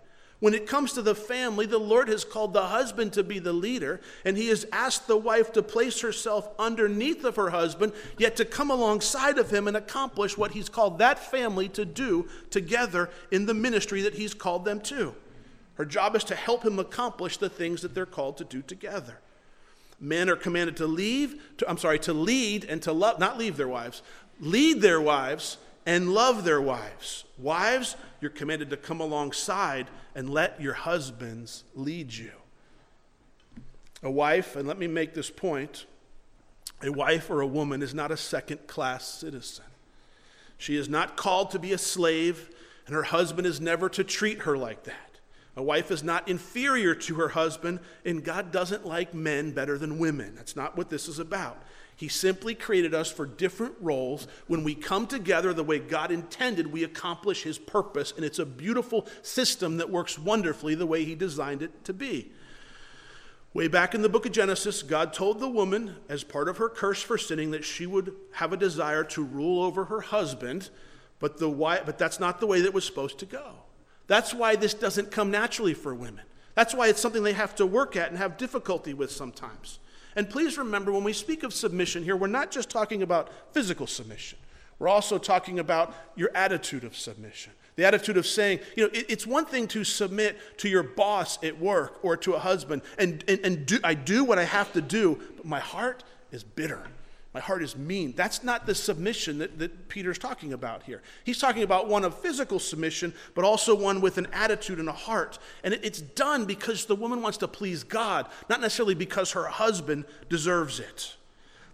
When 0.45 0.53
it 0.53 0.67
comes 0.67 0.93
to 0.93 1.01
the 1.01 1.15
family, 1.15 1.65
the 1.65 1.79
Lord 1.79 2.07
has 2.07 2.23
called 2.23 2.53
the 2.53 2.67
husband 2.67 3.13
to 3.13 3.23
be 3.23 3.39
the 3.39 3.51
leader, 3.51 3.99
and 4.23 4.37
he 4.37 4.49
has 4.49 4.67
asked 4.71 5.07
the 5.07 5.17
wife 5.17 5.51
to 5.53 5.63
place 5.63 6.01
herself 6.01 6.47
underneath 6.59 7.23
of 7.23 7.35
her 7.35 7.49
husband, 7.49 7.93
yet 8.19 8.35
to 8.35 8.45
come 8.45 8.69
alongside 8.69 9.39
of 9.39 9.49
him 9.49 9.67
and 9.67 9.75
accomplish 9.75 10.37
what 10.37 10.51
he's 10.51 10.69
called 10.69 10.99
that 10.99 11.17
family 11.17 11.67
to 11.69 11.83
do 11.83 12.27
together 12.51 13.09
in 13.31 13.47
the 13.47 13.55
ministry 13.55 14.03
that 14.03 14.13
he's 14.13 14.35
called 14.35 14.65
them 14.65 14.81
to. 14.81 15.15
Her 15.77 15.85
job 15.85 16.15
is 16.15 16.23
to 16.25 16.35
help 16.35 16.63
him 16.63 16.77
accomplish 16.77 17.37
the 17.37 17.49
things 17.49 17.81
that 17.81 17.95
they're 17.95 18.05
called 18.05 18.37
to 18.37 18.43
do 18.43 18.61
together. 18.61 19.17
Men 19.99 20.29
are 20.29 20.35
commanded 20.35 20.77
to 20.77 20.85
leave, 20.85 21.41
to, 21.57 21.67
I'm 21.67 21.79
sorry, 21.79 21.97
to 22.01 22.13
lead 22.13 22.65
and 22.65 22.83
to 22.83 22.91
love, 22.91 23.17
not 23.17 23.39
leave 23.39 23.57
their 23.57 23.67
wives, 23.67 24.03
lead 24.39 24.83
their 24.83 25.01
wives 25.01 25.57
and 25.85 26.13
love 26.13 26.43
their 26.43 26.61
wives. 26.61 27.25
Wives, 27.37 27.95
you're 28.21 28.31
commanded 28.31 28.69
to 28.71 28.77
come 28.77 28.99
alongside 28.99 29.87
and 30.15 30.29
let 30.29 30.59
your 30.59 30.73
husbands 30.73 31.63
lead 31.75 32.13
you. 32.13 32.31
A 34.01 34.09
wife, 34.11 34.55
and 34.55 34.67
let 34.67 34.77
me 34.77 34.87
make 34.87 35.13
this 35.13 35.29
point 35.29 35.85
a 36.83 36.91
wife 36.91 37.29
or 37.29 37.41
a 37.41 37.47
woman 37.47 37.81
is 37.81 37.93
not 37.93 38.11
a 38.11 38.17
second 38.17 38.67
class 38.67 39.07
citizen. 39.07 39.65
She 40.57 40.75
is 40.75 40.89
not 40.89 41.17
called 41.17 41.51
to 41.51 41.59
be 41.59 41.73
a 41.73 41.77
slave, 41.77 42.49
and 42.85 42.95
her 42.95 43.03
husband 43.03 43.47
is 43.47 43.61
never 43.61 43.89
to 43.89 44.03
treat 44.03 44.39
her 44.39 44.57
like 44.57 44.83
that. 44.83 45.19
A 45.57 45.63
wife 45.63 45.89
is 45.89 46.03
not 46.03 46.27
inferior 46.27 46.93
to 46.95 47.15
her 47.15 47.29
husband, 47.29 47.79
and 48.03 48.23
God 48.23 48.51
doesn't 48.51 48.85
like 48.85 49.13
men 49.13 49.51
better 49.51 49.77
than 49.77 49.99
women. 49.99 50.35
That's 50.35 50.55
not 50.55 50.77
what 50.77 50.89
this 50.89 51.07
is 51.07 51.17
about. 51.17 51.61
He 51.95 52.09
simply 52.09 52.55
created 52.55 52.93
us 52.93 53.09
for 53.09 53.25
different 53.25 53.75
roles. 53.79 54.27
When 54.47 54.63
we 54.63 54.75
come 54.75 55.07
together 55.07 55.53
the 55.53 55.63
way 55.63 55.79
God 55.79 56.11
intended, 56.11 56.67
we 56.67 56.83
accomplish 56.83 57.43
His 57.43 57.57
purpose, 57.57 58.13
and 58.15 58.25
it's 58.25 58.39
a 58.39 58.45
beautiful 58.45 59.07
system 59.21 59.77
that 59.77 59.89
works 59.89 60.19
wonderfully 60.19 60.75
the 60.75 60.85
way 60.85 61.05
He 61.05 61.15
designed 61.15 61.61
it 61.61 61.85
to 61.85 61.93
be. 61.93 62.31
Way 63.53 63.69
back 63.69 63.95
in 63.95 64.01
the 64.01 64.09
book 64.09 64.25
of 64.25 64.33
Genesis, 64.33 64.83
God 64.83 65.13
told 65.13 65.39
the 65.39 65.47
woman, 65.47 65.95
as 66.09 66.25
part 66.25 66.49
of 66.49 66.57
her 66.57 66.67
curse 66.67 67.01
for 67.01 67.17
sinning, 67.17 67.51
that 67.51 67.63
she 67.63 67.85
would 67.85 68.13
have 68.33 68.51
a 68.51 68.57
desire 68.57 69.05
to 69.05 69.23
rule 69.23 69.63
over 69.63 69.85
her 69.85 70.01
husband, 70.01 70.69
but, 71.19 71.37
the 71.37 71.49
but 71.49 71.97
that's 71.97 72.19
not 72.19 72.41
the 72.41 72.47
way 72.47 72.59
that 72.59 72.73
was 72.73 72.83
supposed 72.83 73.19
to 73.19 73.25
go. 73.25 73.53
That's 74.07 74.33
why 74.33 74.57
this 74.57 74.73
doesn't 74.73 75.11
come 75.11 75.31
naturally 75.31 75.73
for 75.73 75.95
women. 75.95 76.25
That's 76.55 76.73
why 76.73 76.89
it's 76.89 76.99
something 76.99 77.23
they 77.23 77.31
have 77.31 77.55
to 77.55 77.65
work 77.65 77.95
at 77.95 78.09
and 78.09 78.17
have 78.17 78.35
difficulty 78.35 78.93
with 78.93 79.11
sometimes. 79.11 79.79
And 80.15 80.29
please 80.29 80.57
remember, 80.57 80.91
when 80.91 81.03
we 81.03 81.13
speak 81.13 81.43
of 81.43 81.53
submission 81.53 82.03
here, 82.03 82.15
we're 82.15 82.27
not 82.27 82.51
just 82.51 82.69
talking 82.69 83.01
about 83.01 83.29
physical 83.53 83.87
submission. 83.87 84.39
We're 84.79 84.87
also 84.87 85.17
talking 85.17 85.59
about 85.59 85.93
your 86.15 86.31
attitude 86.35 86.83
of 86.83 86.95
submission. 86.95 87.53
The 87.75 87.85
attitude 87.85 88.17
of 88.17 88.25
saying, 88.25 88.59
you 88.75 88.83
know, 88.83 88.89
it, 88.93 89.05
it's 89.09 89.27
one 89.27 89.45
thing 89.45 89.67
to 89.69 89.83
submit 89.83 90.37
to 90.59 90.69
your 90.69 90.83
boss 90.83 91.41
at 91.43 91.59
work 91.59 91.99
or 92.03 92.15
to 92.17 92.33
a 92.33 92.39
husband, 92.39 92.81
and, 92.97 93.23
and, 93.27 93.39
and 93.43 93.65
do, 93.65 93.79
I 93.83 93.93
do 93.93 94.23
what 94.23 94.39
I 94.39 94.43
have 94.43 94.71
to 94.73 94.81
do, 94.81 95.19
but 95.35 95.45
my 95.45 95.59
heart 95.59 96.03
is 96.31 96.43
bitter. 96.43 96.83
My 97.35 97.41
heart 97.41 97.61
is 97.61 97.75
mean. 97.75 98.13
That's 98.15 98.45
not 98.45 98.65
the 98.65 98.73
submission 98.73 99.39
that, 99.39 99.59
that 99.59 99.89
Peter's 99.89 100.17
talking 100.17 100.53
about 100.53 100.83
here. 100.83 101.01
He's 101.25 101.37
talking 101.37 101.63
about 101.63 101.89
one 101.89 102.05
of 102.05 102.17
physical 102.19 102.59
submission, 102.59 103.13
but 103.33 103.43
also 103.43 103.75
one 103.75 103.99
with 103.99 104.17
an 104.17 104.27
attitude 104.31 104.79
and 104.79 104.87
a 104.87 104.93
heart. 104.93 105.37
And 105.61 105.73
it, 105.73 105.83
it's 105.83 105.99
done 105.99 106.45
because 106.45 106.85
the 106.85 106.95
woman 106.95 107.21
wants 107.21 107.37
to 107.39 107.49
please 107.49 107.83
God, 107.83 108.27
not 108.49 108.61
necessarily 108.61 108.95
because 108.95 109.33
her 109.33 109.43
husband 109.47 110.05
deserves 110.29 110.79
it. 110.79 111.17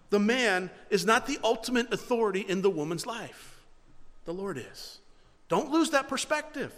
The 0.10 0.18
man 0.18 0.72
is 0.90 1.06
not 1.06 1.28
the 1.28 1.38
ultimate 1.44 1.94
authority 1.94 2.42
in 2.42 2.64
the 2.64 2.72
woman's 2.72 3.06
life, 3.06 3.62
the 4.26 4.34
Lord 4.34 4.58
is. 4.58 4.98
Don't 5.48 5.70
lose 5.70 5.92
that 5.92 6.08
perspective. 6.08 6.74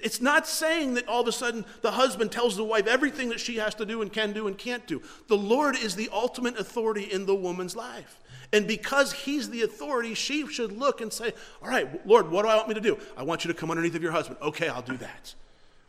It's 0.00 0.20
not 0.20 0.46
saying 0.46 0.94
that 0.94 1.08
all 1.08 1.22
of 1.22 1.28
a 1.28 1.32
sudden 1.32 1.64
the 1.82 1.92
husband 1.92 2.32
tells 2.32 2.56
the 2.56 2.64
wife 2.64 2.86
everything 2.86 3.28
that 3.30 3.40
she 3.40 3.56
has 3.56 3.74
to 3.76 3.86
do 3.86 4.02
and 4.02 4.12
can 4.12 4.32
do 4.32 4.46
and 4.46 4.56
can't 4.56 4.86
do. 4.86 5.02
The 5.28 5.36
Lord 5.36 5.76
is 5.76 5.96
the 5.96 6.08
ultimate 6.12 6.58
authority 6.58 7.04
in 7.04 7.26
the 7.26 7.34
woman's 7.34 7.76
life. 7.76 8.18
And 8.52 8.68
because 8.68 9.12
he's 9.12 9.50
the 9.50 9.62
authority, 9.62 10.14
she 10.14 10.46
should 10.46 10.72
look 10.72 11.00
and 11.00 11.12
say, 11.12 11.32
All 11.62 11.68
right, 11.68 12.06
Lord, 12.06 12.30
what 12.30 12.42
do 12.42 12.48
I 12.48 12.56
want 12.56 12.68
me 12.68 12.74
to 12.74 12.80
do? 12.80 12.98
I 13.16 13.22
want 13.22 13.44
you 13.44 13.52
to 13.52 13.58
come 13.58 13.70
underneath 13.70 13.94
of 13.94 14.02
your 14.02 14.12
husband. 14.12 14.38
Okay, 14.40 14.68
I'll 14.68 14.82
do 14.82 14.96
that. 14.98 15.34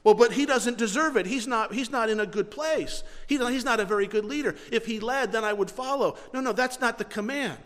Well, 0.03 0.13
but 0.13 0.33
he 0.33 0.45
doesn't 0.45 0.77
deserve 0.77 1.17
it. 1.17 1.25
He's 1.25 1.47
not, 1.47 1.73
he's 1.73 1.89
not 1.89 2.09
in 2.09 2.19
a 2.19 2.27
good 2.27 2.51
place. 2.51 3.03
He, 3.27 3.37
he's 3.37 3.65
not 3.65 3.79
a 3.79 3.85
very 3.85 4.05
good 4.07 4.23
leader. 4.23 4.55
If 4.71 4.85
he 4.85 4.99
led, 4.99 5.31
then 5.31 5.43
I 5.43 5.51
would 5.51 5.71
follow. 5.71 6.17
No, 6.33 6.41
no, 6.41 6.53
that's 6.53 6.79
not 6.79 6.97
the 6.99 7.05
command. 7.05 7.57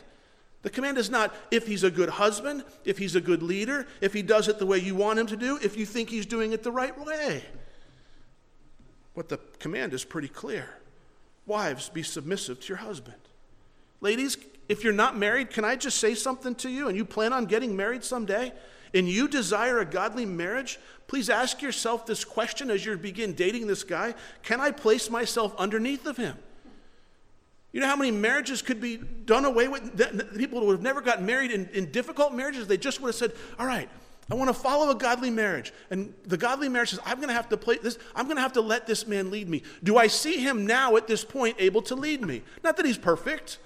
The 0.62 0.70
command 0.70 0.98
is 0.98 1.10
not 1.10 1.34
if 1.52 1.68
he's 1.68 1.84
a 1.84 1.92
good 1.92 2.10
husband, 2.10 2.64
if 2.84 2.98
he's 2.98 3.16
a 3.16 3.22
good 3.22 3.42
leader, 3.42 3.88
if 4.02 4.14
he 4.14 4.22
does 4.22 4.48
it 4.48 4.60
the 4.60 4.66
way 4.66 4.78
you 4.78 4.94
want 4.94 5.20
him 5.20 5.28
to 5.28 5.38
do, 5.38 5.58
if 5.62 5.78
you 5.78 5.86
think 5.86 6.10
he's 6.10 6.26
doing 6.26 6.52
it 6.52 6.64
the 6.64 6.72
right 6.72 6.98
way. 6.98 7.46
But 9.16 9.30
the 9.30 9.38
command 9.60 9.94
is 9.94 10.04
pretty 10.04 10.28
clear. 10.28 10.70
Wives, 11.46 11.90
be 11.90 12.04
submissive 12.04 12.60
to 12.62 12.68
your 12.68 12.78
husband. 12.78 13.18
Ladies, 14.02 14.38
if 14.68 14.84
you're 14.84 14.94
not 14.94 15.18
married, 15.18 15.50
can 15.50 15.66
I 15.66 15.76
just 15.76 15.98
say 15.98 16.14
something 16.14 16.56
to 16.56 16.70
you 16.70 16.88
and 16.88 16.98
you 16.98 17.06
plan 17.06 17.34
on 17.34 17.46
getting 17.46 17.76
married 17.76 18.04
someday? 18.04 18.54
And 18.94 19.08
you 19.08 19.28
desire 19.28 19.80
a 19.80 19.86
godly 19.86 20.26
marriage, 20.26 20.80
please 21.08 21.30
ask 21.30 21.62
yourself 21.62 22.06
this 22.06 22.26
question 22.26 22.72
as 22.72 22.86
you 22.86 22.98
begin 22.98 23.34
dating 23.34 23.68
this 23.68 23.84
guy 23.84 24.16
Can 24.44 24.60
I 24.60 24.72
place 24.72 25.10
myself 25.10 25.56
underneath 25.58 26.06
of 26.06 26.18
him? 26.18 26.38
You 27.72 27.82
know 27.82 27.88
how 27.88 27.96
many 27.96 28.12
marriages 28.12 28.62
could 28.62 28.82
be 28.82 28.98
done 28.98 29.46
away 29.46 29.68
with? 29.68 30.36
People 30.38 30.66
would 30.66 30.74
have 30.74 30.82
never 30.82 31.02
gotten 31.02 31.26
married 31.26 31.52
in, 31.52 31.68
in 31.70 31.92
difficult 31.92 32.34
marriages, 32.34 32.68
they 32.68 32.78
just 32.78 33.00
would 33.02 33.10
have 33.10 33.16
said, 33.16 33.34
All 33.60 33.66
right, 33.66 33.90
I 34.32 34.36
want 34.36 34.50
to 34.50 34.54
follow 34.54 34.90
a 34.92 34.96
godly 34.96 35.30
marriage. 35.30 35.74
And 35.90 36.14
the 36.26 36.38
godly 36.38 36.70
marriage 36.70 36.92
says, 36.92 37.00
I'm 37.06 37.18
going 37.18 37.30
to 37.30 37.34
have 37.34 37.50
to 37.50 37.58
play 37.58 37.78
this, 37.78 37.98
I'm 38.16 38.26
going 38.26 38.38
to 38.38 38.42
have 38.42 38.54
to 38.54 38.62
let 38.62 38.88
this 38.88 39.08
man 39.08 39.32
lead 39.32 39.50
me. 39.50 39.64
Do 39.84 39.98
I 39.98 40.08
see 40.08 40.38
him 40.38 40.66
now 40.66 40.98
at 40.98 41.08
this 41.08 41.24
point 41.24 41.58
able 41.60 41.82
to 41.84 41.96
lead 41.96 42.22
me? 42.22 42.44
Not 42.64 42.78
that 42.78 42.86
he's 42.86 42.98
perfect, 42.98 43.58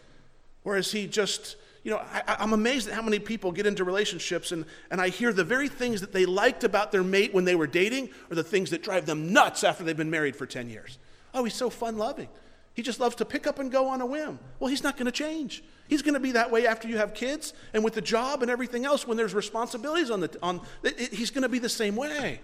or 0.63 0.77
is 0.77 0.91
he 0.91 1.07
just, 1.07 1.57
you 1.83 1.91
know, 1.91 1.97
I, 1.97 2.37
am 2.39 2.53
amazed 2.53 2.87
at 2.87 2.93
how 2.93 3.01
many 3.01 3.19
people 3.19 3.51
get 3.51 3.65
into 3.65 3.83
relationships 3.83 4.53
and, 4.53 4.65
and 4.89 5.01
I 5.01 5.09
hear 5.09 5.33
the 5.33 5.43
very 5.43 5.67
things 5.67 5.99
that 5.99 6.13
they 6.13 6.25
liked 6.25 6.63
about 6.63 6.91
their 6.91 7.03
mate 7.03 7.33
when 7.33 7.43
they 7.43 7.55
were 7.55 7.67
dating 7.67 8.09
are 8.31 8.35
the 8.35 8.43
things 8.43 8.69
that 8.69 8.83
drive 8.83 9.05
them 9.05 9.33
nuts 9.33 9.63
after 9.65 9.83
they've 9.83 9.97
been 9.97 10.09
married 10.09 10.35
for 10.35 10.45
10 10.45 10.69
years. 10.69 10.97
Oh, 11.33 11.43
he's 11.43 11.55
so 11.55 11.69
fun 11.69 11.97
loving. 11.97 12.29
He 12.73 12.81
just 12.81 12.99
loves 12.99 13.15
to 13.15 13.25
pick 13.25 13.45
up 13.45 13.59
and 13.59 13.71
go 13.71 13.87
on 13.87 14.01
a 14.01 14.05
whim. 14.05 14.39
Well, 14.59 14.69
he's 14.69 14.83
not 14.83 14.97
going 14.97 15.05
to 15.05 15.11
change. 15.11 15.63
He's 15.87 16.01
going 16.01 16.15
to 16.15 16.19
be 16.19 16.31
that 16.31 16.49
way 16.49 16.65
after 16.65 16.87
you 16.87 16.97
have 16.97 17.13
kids 17.13 17.53
and 17.73 17.83
with 17.83 17.93
the 17.93 18.01
job 18.01 18.41
and 18.41 18.49
everything 18.49 18.85
else 18.85 19.07
when 19.07 19.15
there's 19.15 19.33
responsibilities 19.33 20.09
on 20.09 20.21
the 20.21 20.37
on 20.41 20.61
it, 20.81 20.99
it, 20.99 21.13
he's 21.13 21.29
going 21.29 21.43
to 21.43 21.49
be 21.49 21.59
the 21.59 21.69
same 21.69 21.95
way. 21.95 22.39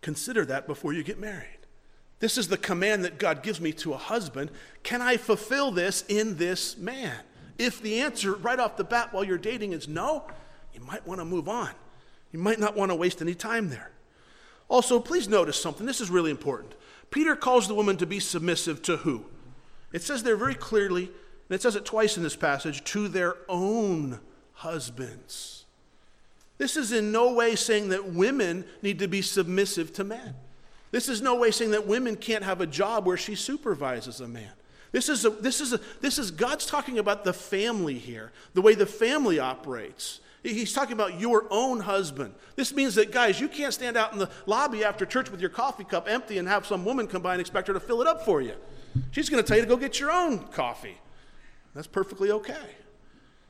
Consider 0.00 0.44
that 0.46 0.66
before 0.66 0.92
you 0.92 1.04
get 1.04 1.20
married. 1.20 1.46
This 2.18 2.36
is 2.36 2.48
the 2.48 2.56
command 2.56 3.04
that 3.04 3.18
God 3.18 3.42
gives 3.42 3.60
me 3.60 3.72
to 3.74 3.94
a 3.94 3.96
husband. 3.96 4.50
Can 4.82 5.00
I 5.00 5.16
fulfill 5.16 5.70
this 5.70 6.04
in 6.08 6.36
this 6.36 6.76
man? 6.76 7.18
If 7.58 7.80
the 7.80 8.00
answer 8.00 8.34
right 8.34 8.58
off 8.58 8.76
the 8.76 8.84
bat 8.84 9.12
while 9.12 9.22
you're 9.22 9.38
dating 9.38 9.72
is 9.72 9.86
no, 9.86 10.24
you 10.74 10.80
might 10.80 11.06
want 11.06 11.20
to 11.20 11.24
move 11.24 11.48
on. 11.48 11.70
You 12.32 12.38
might 12.38 12.58
not 12.58 12.76
want 12.76 12.90
to 12.90 12.94
waste 12.94 13.20
any 13.20 13.34
time 13.34 13.70
there. 13.70 13.90
Also, 14.68 14.98
please 14.98 15.28
notice 15.28 15.60
something. 15.60 15.86
This 15.86 16.00
is 16.00 16.10
really 16.10 16.30
important. 16.30 16.74
Peter 17.12 17.36
calls 17.36 17.68
the 17.68 17.74
woman 17.74 17.96
to 17.98 18.06
be 18.06 18.18
submissive 18.18 18.82
to 18.82 18.96
who? 18.96 19.26
It 19.92 20.02
says 20.02 20.24
there 20.24 20.36
very 20.36 20.54
clearly, 20.54 21.04
and 21.04 21.54
it 21.54 21.62
says 21.62 21.76
it 21.76 21.84
twice 21.84 22.16
in 22.16 22.24
this 22.24 22.34
passage, 22.34 22.82
to 22.84 23.06
their 23.06 23.36
own 23.48 24.18
husbands. 24.54 25.66
This 26.58 26.76
is 26.76 26.90
in 26.90 27.12
no 27.12 27.32
way 27.34 27.54
saying 27.54 27.90
that 27.90 28.06
women 28.06 28.64
need 28.80 28.98
to 29.00 29.08
be 29.08 29.22
submissive 29.22 29.92
to 29.94 30.04
men. 30.04 30.34
This 30.90 31.08
is 31.08 31.22
no 31.22 31.36
way 31.36 31.50
saying 31.50 31.72
that 31.72 31.86
women 31.86 32.16
can't 32.16 32.44
have 32.44 32.60
a 32.60 32.66
job 32.66 33.06
where 33.06 33.16
she 33.16 33.34
supervises 33.34 34.20
a 34.20 34.28
man. 34.28 34.52
This 34.92 35.08
is, 35.08 35.24
a, 35.24 35.30
this, 35.30 35.60
is 35.60 35.72
a, 35.72 35.80
this 36.00 36.18
is 36.18 36.30
God's 36.30 36.66
talking 36.66 36.98
about 36.98 37.24
the 37.24 37.32
family 37.32 37.98
here, 37.98 38.30
the 38.54 38.62
way 38.62 38.74
the 38.74 38.86
family 38.86 39.38
operates. 39.38 40.20
He's 40.42 40.72
talking 40.72 40.94
about 40.94 41.20
your 41.20 41.46
own 41.50 41.78
husband. 41.80 42.34
This 42.56 42.74
means 42.74 42.96
that, 42.96 43.12
guys, 43.12 43.40
you 43.40 43.48
can't 43.48 43.72
stand 43.72 43.96
out 43.96 44.12
in 44.12 44.18
the 44.18 44.28
lobby 44.46 44.82
after 44.82 45.06
church 45.06 45.30
with 45.30 45.40
your 45.40 45.50
coffee 45.50 45.84
cup 45.84 46.08
empty 46.08 46.38
and 46.38 46.48
have 46.48 46.66
some 46.66 46.84
woman 46.84 47.06
come 47.06 47.22
by 47.22 47.32
and 47.32 47.40
expect 47.40 47.68
her 47.68 47.74
to 47.74 47.80
fill 47.80 48.00
it 48.00 48.08
up 48.08 48.24
for 48.24 48.40
you. 48.40 48.54
She's 49.12 49.28
going 49.28 49.42
to 49.42 49.46
tell 49.46 49.56
you 49.56 49.62
to 49.62 49.68
go 49.68 49.76
get 49.76 50.00
your 50.00 50.10
own 50.10 50.40
coffee. 50.48 50.98
That's 51.74 51.86
perfectly 51.86 52.32
okay. 52.32 52.56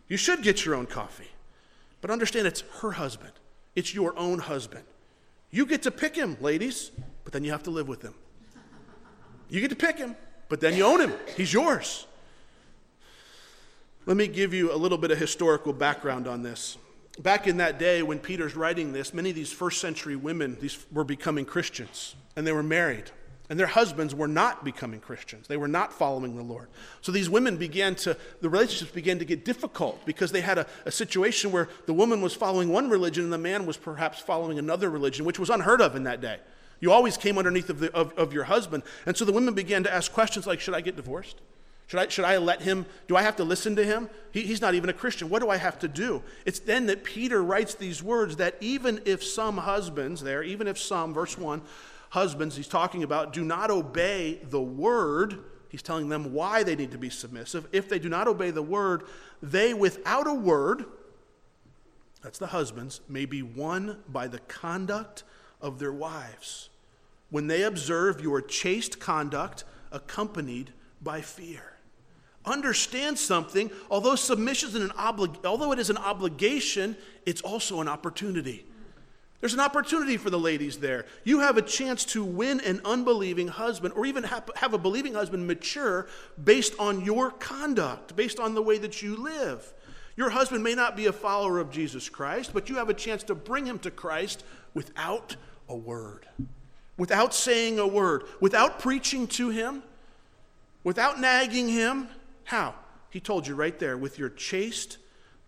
You 0.06 0.18
should 0.18 0.42
get 0.42 0.66
your 0.66 0.75
own 0.75 0.87
coffee. 0.87 1.30
But 2.02 2.11
understand 2.11 2.46
it's 2.46 2.62
her 2.80 2.92
husband, 2.92 3.32
it's 3.75 3.94
your 3.94 4.16
own 4.18 4.38
husband. 4.38 4.84
You 5.50 5.66
get 5.66 5.82
to 5.82 5.90
pick 5.90 6.14
him, 6.16 6.37
ladies, 6.40 6.90
but 7.25 7.32
then 7.32 7.44
you 7.44 7.52
have 7.52 7.62
to 7.64 7.70
live 7.70 7.88
with 7.88 8.02
him. 8.02 8.14
You 9.49 9.61
get 9.61 9.70
to 9.70 9.76
pick 9.76 9.99
him, 9.99 10.16
but 10.49 10.61
then 10.61 10.76
you 10.76 10.84
own 10.84 11.00
him. 11.00 11.12
He's 11.37 11.52
yours. 11.52 12.06
Let 14.04 14.16
me 14.16 14.26
give 14.26 14.52
you 14.52 14.72
a 14.72 14.76
little 14.76 14.99
bit 14.99 15.11
of 15.11 15.18
historical 15.18 15.72
background 15.72 16.26
on 16.26 16.42
this. 16.42 16.76
Back 17.19 17.47
in 17.47 17.59
that 17.59 17.78
day 17.78 18.02
when 18.02 18.19
Peter's 18.19 18.57
writing 18.57 18.92
this, 18.92 19.12
many 19.12 19.31
of 19.31 19.37
these 19.37 19.52
first 19.52 19.81
century 19.81 20.16
women 20.16 20.57
these 20.61 20.85
were 20.90 21.04
becoming 21.04 21.45
Christians 21.45 22.14
and 22.37 22.47
they 22.47 22.52
were 22.52 22.62
married. 22.62 23.11
And 23.50 23.61
their 23.61 23.66
husbands 23.66 24.14
were 24.14 24.28
not 24.28 24.64
becoming 24.64 25.00
Christians. 25.00 25.47
They 25.47 25.59
were 25.59 25.69
not 25.69 25.92
following 25.92 26.37
the 26.37 26.42
Lord. 26.42 26.69
So 27.02 27.12
these 27.12 27.28
women 27.28 27.59
began 27.59 27.95
to, 27.97 28.16
the 28.40 28.49
relationships 28.49 28.92
began 28.92 29.19
to 29.19 29.26
get 29.26 29.45
difficult 29.45 30.07
because 30.07 30.33
they 30.33 30.40
had 30.40 30.57
a, 30.57 30.66
a 30.87 30.90
situation 30.90 31.52
where 31.52 31.69
the 31.85 31.92
woman 31.92 32.23
was 32.23 32.33
following 32.33 32.71
one 32.71 32.88
religion 32.88 33.25
and 33.25 33.33
the 33.33 33.37
man 33.37 33.66
was 33.66 33.76
perhaps 33.76 34.21
following 34.21 34.59
another 34.59 34.88
religion, 34.88 35.26
which 35.26 35.38
was 35.38 35.50
unheard 35.50 35.83
of 35.83 35.95
in 35.97 36.04
that 36.04 36.23
day. 36.23 36.38
You 36.81 36.92
always 36.92 37.19
came 37.19 37.37
underneath 37.37 37.69
of, 37.69 37.78
the, 37.78 37.92
of, 37.92 38.12
of 38.14 38.33
your 38.33 38.45
husband. 38.45 38.85
And 39.04 39.16
so 39.16 39.26
the 39.26 39.33
women 39.33 39.52
began 39.52 39.83
to 39.85 39.92
ask 39.92 40.11
questions 40.12 40.47
like, 40.47 40.59
Should 40.59 40.75
I 40.75 40.81
get 40.81 40.97
divorced? 40.97 41.40
Should 41.92 42.00
I, 42.00 42.08
should 42.08 42.25
I 42.25 42.38
let 42.38 42.62
him? 42.62 42.87
Do 43.06 43.16
I 43.16 43.22
have 43.22 43.37
to 43.37 43.44
listen 43.44 43.76
to 43.76 43.84
him? 43.84 44.08
He, 44.30 44.40
he's 44.44 44.62
not 44.62 44.75
even 44.75 44.88
a 44.88 44.94
Christian. 44.94 45.28
What 45.28 45.42
do 45.42 45.50
I 45.50 45.58
have 45.58 45.78
to 45.80 45.88
do? 45.88 46.22
It's 46.46 46.58
then 46.58 46.87
that 46.87 47.04
Peter 47.04 47.44
writes 47.44 47.75
these 47.75 48.02
words 48.02 48.37
that 48.37 48.56
even 48.62 49.02
if 49.04 49.22
some 49.22 49.58
husbands, 49.58 50.22
there, 50.22 50.42
even 50.42 50.66
if 50.66 50.78
some, 50.78 51.12
verse 51.12 51.37
1, 51.37 51.61
husbands, 52.08 52.56
he's 52.56 52.66
talking 52.66 53.02
about, 53.02 53.34
do 53.34 53.44
not 53.44 53.70
obey 53.70 54.40
the 54.42 54.58
word, 54.58 55.40
he's 55.68 55.82
telling 55.82 56.08
them 56.08 56.32
why 56.32 56.62
they 56.62 56.75
need 56.75 56.92
to 56.92 56.96
be 56.99 57.11
submissive. 57.11 57.68
If 57.72 57.90
they 57.90 57.99
do 57.99 58.08
not 58.08 58.26
obey 58.26 58.52
the 58.52 58.62
word, 58.62 59.02
they 59.42 59.75
without 59.75 60.26
a 60.26 60.32
word, 60.32 60.87
that's 62.22 62.38
the 62.38 62.46
husbands, 62.46 63.02
may 63.06 63.26
be 63.26 63.42
won 63.42 63.99
by 64.08 64.28
the 64.28 64.38
conduct 64.38 65.25
of 65.61 65.78
their 65.78 65.92
wives. 65.92 66.70
When 67.28 67.49
they 67.49 67.64
observe 67.64 68.22
your 68.22 68.40
chaste 68.40 68.99
conduct 68.99 69.64
accompanied 69.90 70.72
by 71.02 71.20
fear 71.20 71.72
understand 72.44 73.18
something, 73.18 73.70
although 73.90 74.16
submission 74.16 74.68
is 74.70 74.75
an 74.75 74.92
although 74.96 75.72
it 75.72 75.78
is 75.78 75.90
an 75.90 75.96
obligation, 75.96 76.96
it's 77.26 77.42
also 77.42 77.80
an 77.80 77.88
opportunity. 77.88 78.64
There's 79.42 79.54
an 79.54 79.61
opportunity 79.61 80.16
for 80.18 80.30
the 80.30 80.38
ladies 80.38 80.78
there. 80.78 81.04
You 81.25 81.40
have 81.40 81.56
a 81.56 81.62
chance 81.62 82.04
to 82.06 82.22
win 82.22 82.61
an 82.61 82.80
unbelieving 82.84 83.49
husband 83.49 83.92
or 83.96 84.06
even 84.06 84.22
have, 84.22 84.49
have 84.54 84.72
a 84.72 84.78
believing 84.78 85.14
husband 85.14 85.49
mature 85.49 86.06
based 86.44 86.75
on 86.78 87.04
your 87.04 87.32
conduct, 87.32 88.14
based 88.14 88.38
on 88.38 88.54
the 88.54 88.62
way 88.62 88.78
that 88.78 89.02
you 89.02 89.16
live. 89.16 89.75
Your 90.16 90.30
husband 90.30 90.62
may 90.62 90.76
not 90.76 90.96
be 90.96 91.06
a 91.06 91.12
follower 91.12 91.58
of 91.58 91.72
Jesus 91.72 92.08
Christ, 92.08 92.52
but 92.54 92.68
you 92.68 92.76
have 92.76 92.88
a 92.88 92.94
chance 92.94 93.25
to 93.25 93.34
bring 93.34 93.66
him 93.66 93.80
to 93.80 93.90
Christ 93.90 94.44
without 94.75 95.34
a 95.68 95.75
word, 95.75 96.28
without 96.96 97.34
saying 97.34 97.80
a 97.80 97.87
word, 97.87 98.22
without 98.40 98.78
preaching 98.78 99.26
to 99.26 99.49
him, 99.49 99.82
without 100.84 101.18
nagging 101.18 101.68
him. 101.68 102.06
How? 102.44 102.75
He 103.11 103.20
told 103.20 103.46
you 103.46 103.54
right 103.54 103.78
there 103.78 103.96
with 103.99 104.18
your 104.18 104.30
chaste 104.30 104.99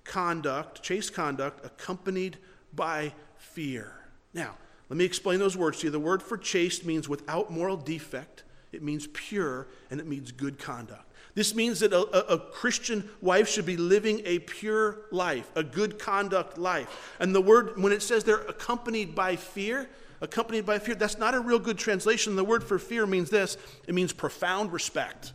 conduct, 0.04 0.82
chaste 0.82 1.14
conduct 1.14 1.64
accompanied 1.64 2.38
by 2.74 3.12
fear. 3.36 3.92
Now, 4.32 4.56
let 4.88 4.96
me 4.98 5.04
explain 5.04 5.38
those 5.38 5.56
words 5.56 5.80
to 5.80 5.86
you. 5.86 5.90
The 5.90 5.98
word 5.98 6.22
for 6.22 6.36
chaste 6.36 6.84
means 6.84 7.08
without 7.08 7.50
moral 7.50 7.76
defect, 7.76 8.44
it 8.72 8.82
means 8.82 9.06
pure, 9.12 9.66
and 9.90 10.00
it 10.00 10.06
means 10.06 10.30
good 10.32 10.58
conduct. 10.58 11.10
This 11.34 11.54
means 11.54 11.80
that 11.80 11.92
a, 11.92 12.32
a, 12.32 12.38
Christian 12.38 13.08
wife 13.20 13.48
should 13.48 13.66
be 13.66 13.76
living 13.76 14.22
a 14.24 14.38
pure 14.40 15.06
life, 15.10 15.50
a 15.56 15.64
good 15.64 15.98
conduct 15.98 16.58
life. 16.58 17.16
And 17.18 17.34
the 17.34 17.40
word, 17.40 17.80
when 17.80 17.92
it 17.92 18.02
says 18.02 18.22
they're 18.22 18.42
accompanied 18.42 19.16
by 19.16 19.34
fear, 19.34 19.88
accompanied 20.20 20.64
by 20.64 20.78
fear, 20.78 20.94
that's 20.94 21.18
not 21.18 21.34
a 21.34 21.40
real 21.40 21.58
good 21.58 21.76
translation. 21.76 22.36
The 22.36 22.44
word 22.44 22.62
for 22.62 22.78
fear 22.78 23.04
means 23.04 23.30
this 23.30 23.56
it 23.88 23.94
means 23.94 24.12
profound 24.12 24.72
respect. 24.72 25.32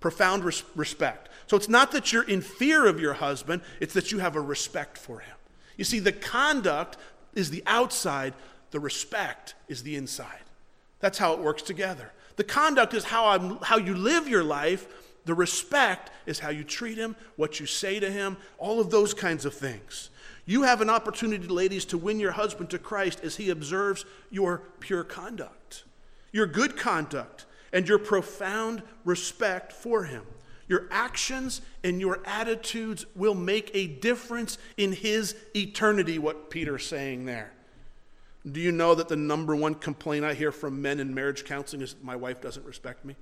Profound 0.00 0.44
res- 0.44 0.64
respect. 0.74 1.28
So 1.46 1.56
it's 1.56 1.68
not 1.68 1.92
that 1.92 2.12
you're 2.12 2.22
in 2.22 2.40
fear 2.40 2.86
of 2.86 3.00
your 3.00 3.14
husband, 3.14 3.62
it's 3.80 3.94
that 3.94 4.12
you 4.12 4.18
have 4.18 4.36
a 4.36 4.40
respect 4.40 4.96
for 4.98 5.20
him. 5.20 5.36
You 5.76 5.84
see, 5.84 5.98
the 5.98 6.12
conduct 6.12 6.96
is 7.34 7.50
the 7.50 7.62
outside, 7.66 8.34
the 8.70 8.80
respect 8.80 9.54
is 9.68 9.82
the 9.82 9.96
inside. 9.96 10.42
That's 11.00 11.18
how 11.18 11.32
it 11.32 11.40
works 11.40 11.62
together. 11.62 12.12
The 12.36 12.44
conduct 12.44 12.94
is 12.94 13.04
how, 13.04 13.28
I'm, 13.28 13.56
how 13.58 13.78
you 13.78 13.94
live 13.94 14.28
your 14.28 14.44
life, 14.44 14.86
the 15.24 15.34
respect 15.34 16.10
is 16.26 16.38
how 16.38 16.50
you 16.50 16.64
treat 16.64 16.98
him, 16.98 17.16
what 17.36 17.60
you 17.60 17.66
say 17.66 18.00
to 18.00 18.10
him, 18.10 18.36
all 18.58 18.80
of 18.80 18.90
those 18.90 19.12
kinds 19.12 19.44
of 19.44 19.54
things. 19.54 20.10
You 20.46 20.62
have 20.62 20.80
an 20.80 20.90
opportunity, 20.90 21.46
ladies, 21.46 21.84
to 21.86 21.98
win 21.98 22.18
your 22.18 22.32
husband 22.32 22.70
to 22.70 22.78
Christ 22.78 23.20
as 23.22 23.36
he 23.36 23.50
observes 23.50 24.04
your 24.30 24.62
pure 24.80 25.04
conduct, 25.04 25.84
your 26.32 26.46
good 26.46 26.76
conduct, 26.76 27.46
and 27.72 27.88
your 27.88 27.98
profound 27.98 28.82
respect 29.04 29.72
for 29.72 30.04
him. 30.04 30.24
Your 30.68 30.86
actions 30.90 31.62
and 31.82 32.00
your 32.00 32.20
attitudes 32.24 33.04
will 33.16 33.34
make 33.34 33.70
a 33.74 33.88
difference 33.88 34.56
in 34.76 34.92
his 34.92 35.34
eternity, 35.54 36.18
what 36.18 36.48
Peter's 36.48 36.86
saying 36.86 37.24
there. 37.24 37.52
Do 38.50 38.60
you 38.60 38.72
know 38.72 38.94
that 38.94 39.08
the 39.08 39.16
number 39.16 39.54
one 39.54 39.74
complaint 39.74 40.24
I 40.24 40.34
hear 40.34 40.52
from 40.52 40.80
men 40.80 41.00
in 41.00 41.12
marriage 41.12 41.44
counseling 41.44 41.82
is 41.82 41.96
my 42.02 42.16
wife 42.16 42.40
doesn't 42.40 42.64
respect 42.64 43.04
me? 43.04 43.16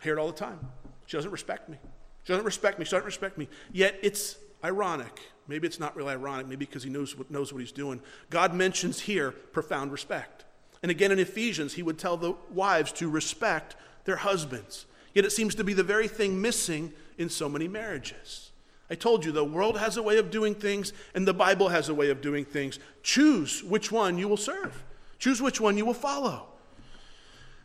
I 0.00 0.04
hear 0.04 0.18
it 0.18 0.20
all 0.20 0.26
the 0.26 0.36
time. 0.36 0.58
She 1.06 1.16
doesn't 1.16 1.30
respect 1.30 1.68
me. 1.68 1.78
She 2.24 2.32
doesn't 2.32 2.44
respect 2.44 2.78
me. 2.78 2.84
She 2.84 2.90
doesn't 2.90 3.06
respect 3.06 3.38
me. 3.38 3.48
Yet 3.72 3.98
it's 4.02 4.36
ironic. 4.62 5.18
Maybe 5.46 5.66
it's 5.66 5.80
not 5.80 5.96
really 5.96 6.10
ironic, 6.10 6.46
maybe 6.46 6.66
because 6.66 6.82
he 6.82 6.90
knows 6.90 7.16
what, 7.16 7.30
knows 7.30 7.52
what 7.52 7.60
he's 7.60 7.72
doing. 7.72 8.02
God 8.28 8.52
mentions 8.52 9.00
here 9.00 9.30
profound 9.30 9.92
respect. 9.92 10.44
And 10.82 10.90
again 10.90 11.12
in 11.12 11.18
Ephesians, 11.18 11.74
he 11.74 11.82
would 11.82 11.98
tell 11.98 12.16
the 12.16 12.34
wives 12.50 12.92
to 12.92 13.08
respect 13.08 13.76
their 14.04 14.16
husbands. 14.16 14.86
Yet 15.14 15.24
it 15.24 15.32
seems 15.32 15.54
to 15.56 15.64
be 15.64 15.74
the 15.74 15.82
very 15.82 16.08
thing 16.08 16.40
missing 16.40 16.92
in 17.16 17.28
so 17.28 17.48
many 17.48 17.68
marriages. 17.68 18.50
I 18.90 18.94
told 18.94 19.24
you 19.24 19.32
the 19.32 19.44
world 19.44 19.78
has 19.78 19.96
a 19.96 20.02
way 20.02 20.18
of 20.18 20.30
doing 20.30 20.54
things, 20.54 20.92
and 21.14 21.26
the 21.26 21.34
Bible 21.34 21.68
has 21.68 21.88
a 21.88 21.94
way 21.94 22.10
of 22.10 22.20
doing 22.20 22.44
things. 22.44 22.78
Choose 23.02 23.62
which 23.62 23.92
one 23.92 24.16
you 24.16 24.28
will 24.28 24.38
serve, 24.38 24.82
choose 25.18 25.42
which 25.42 25.60
one 25.60 25.76
you 25.76 25.84
will 25.84 25.94
follow. 25.94 26.46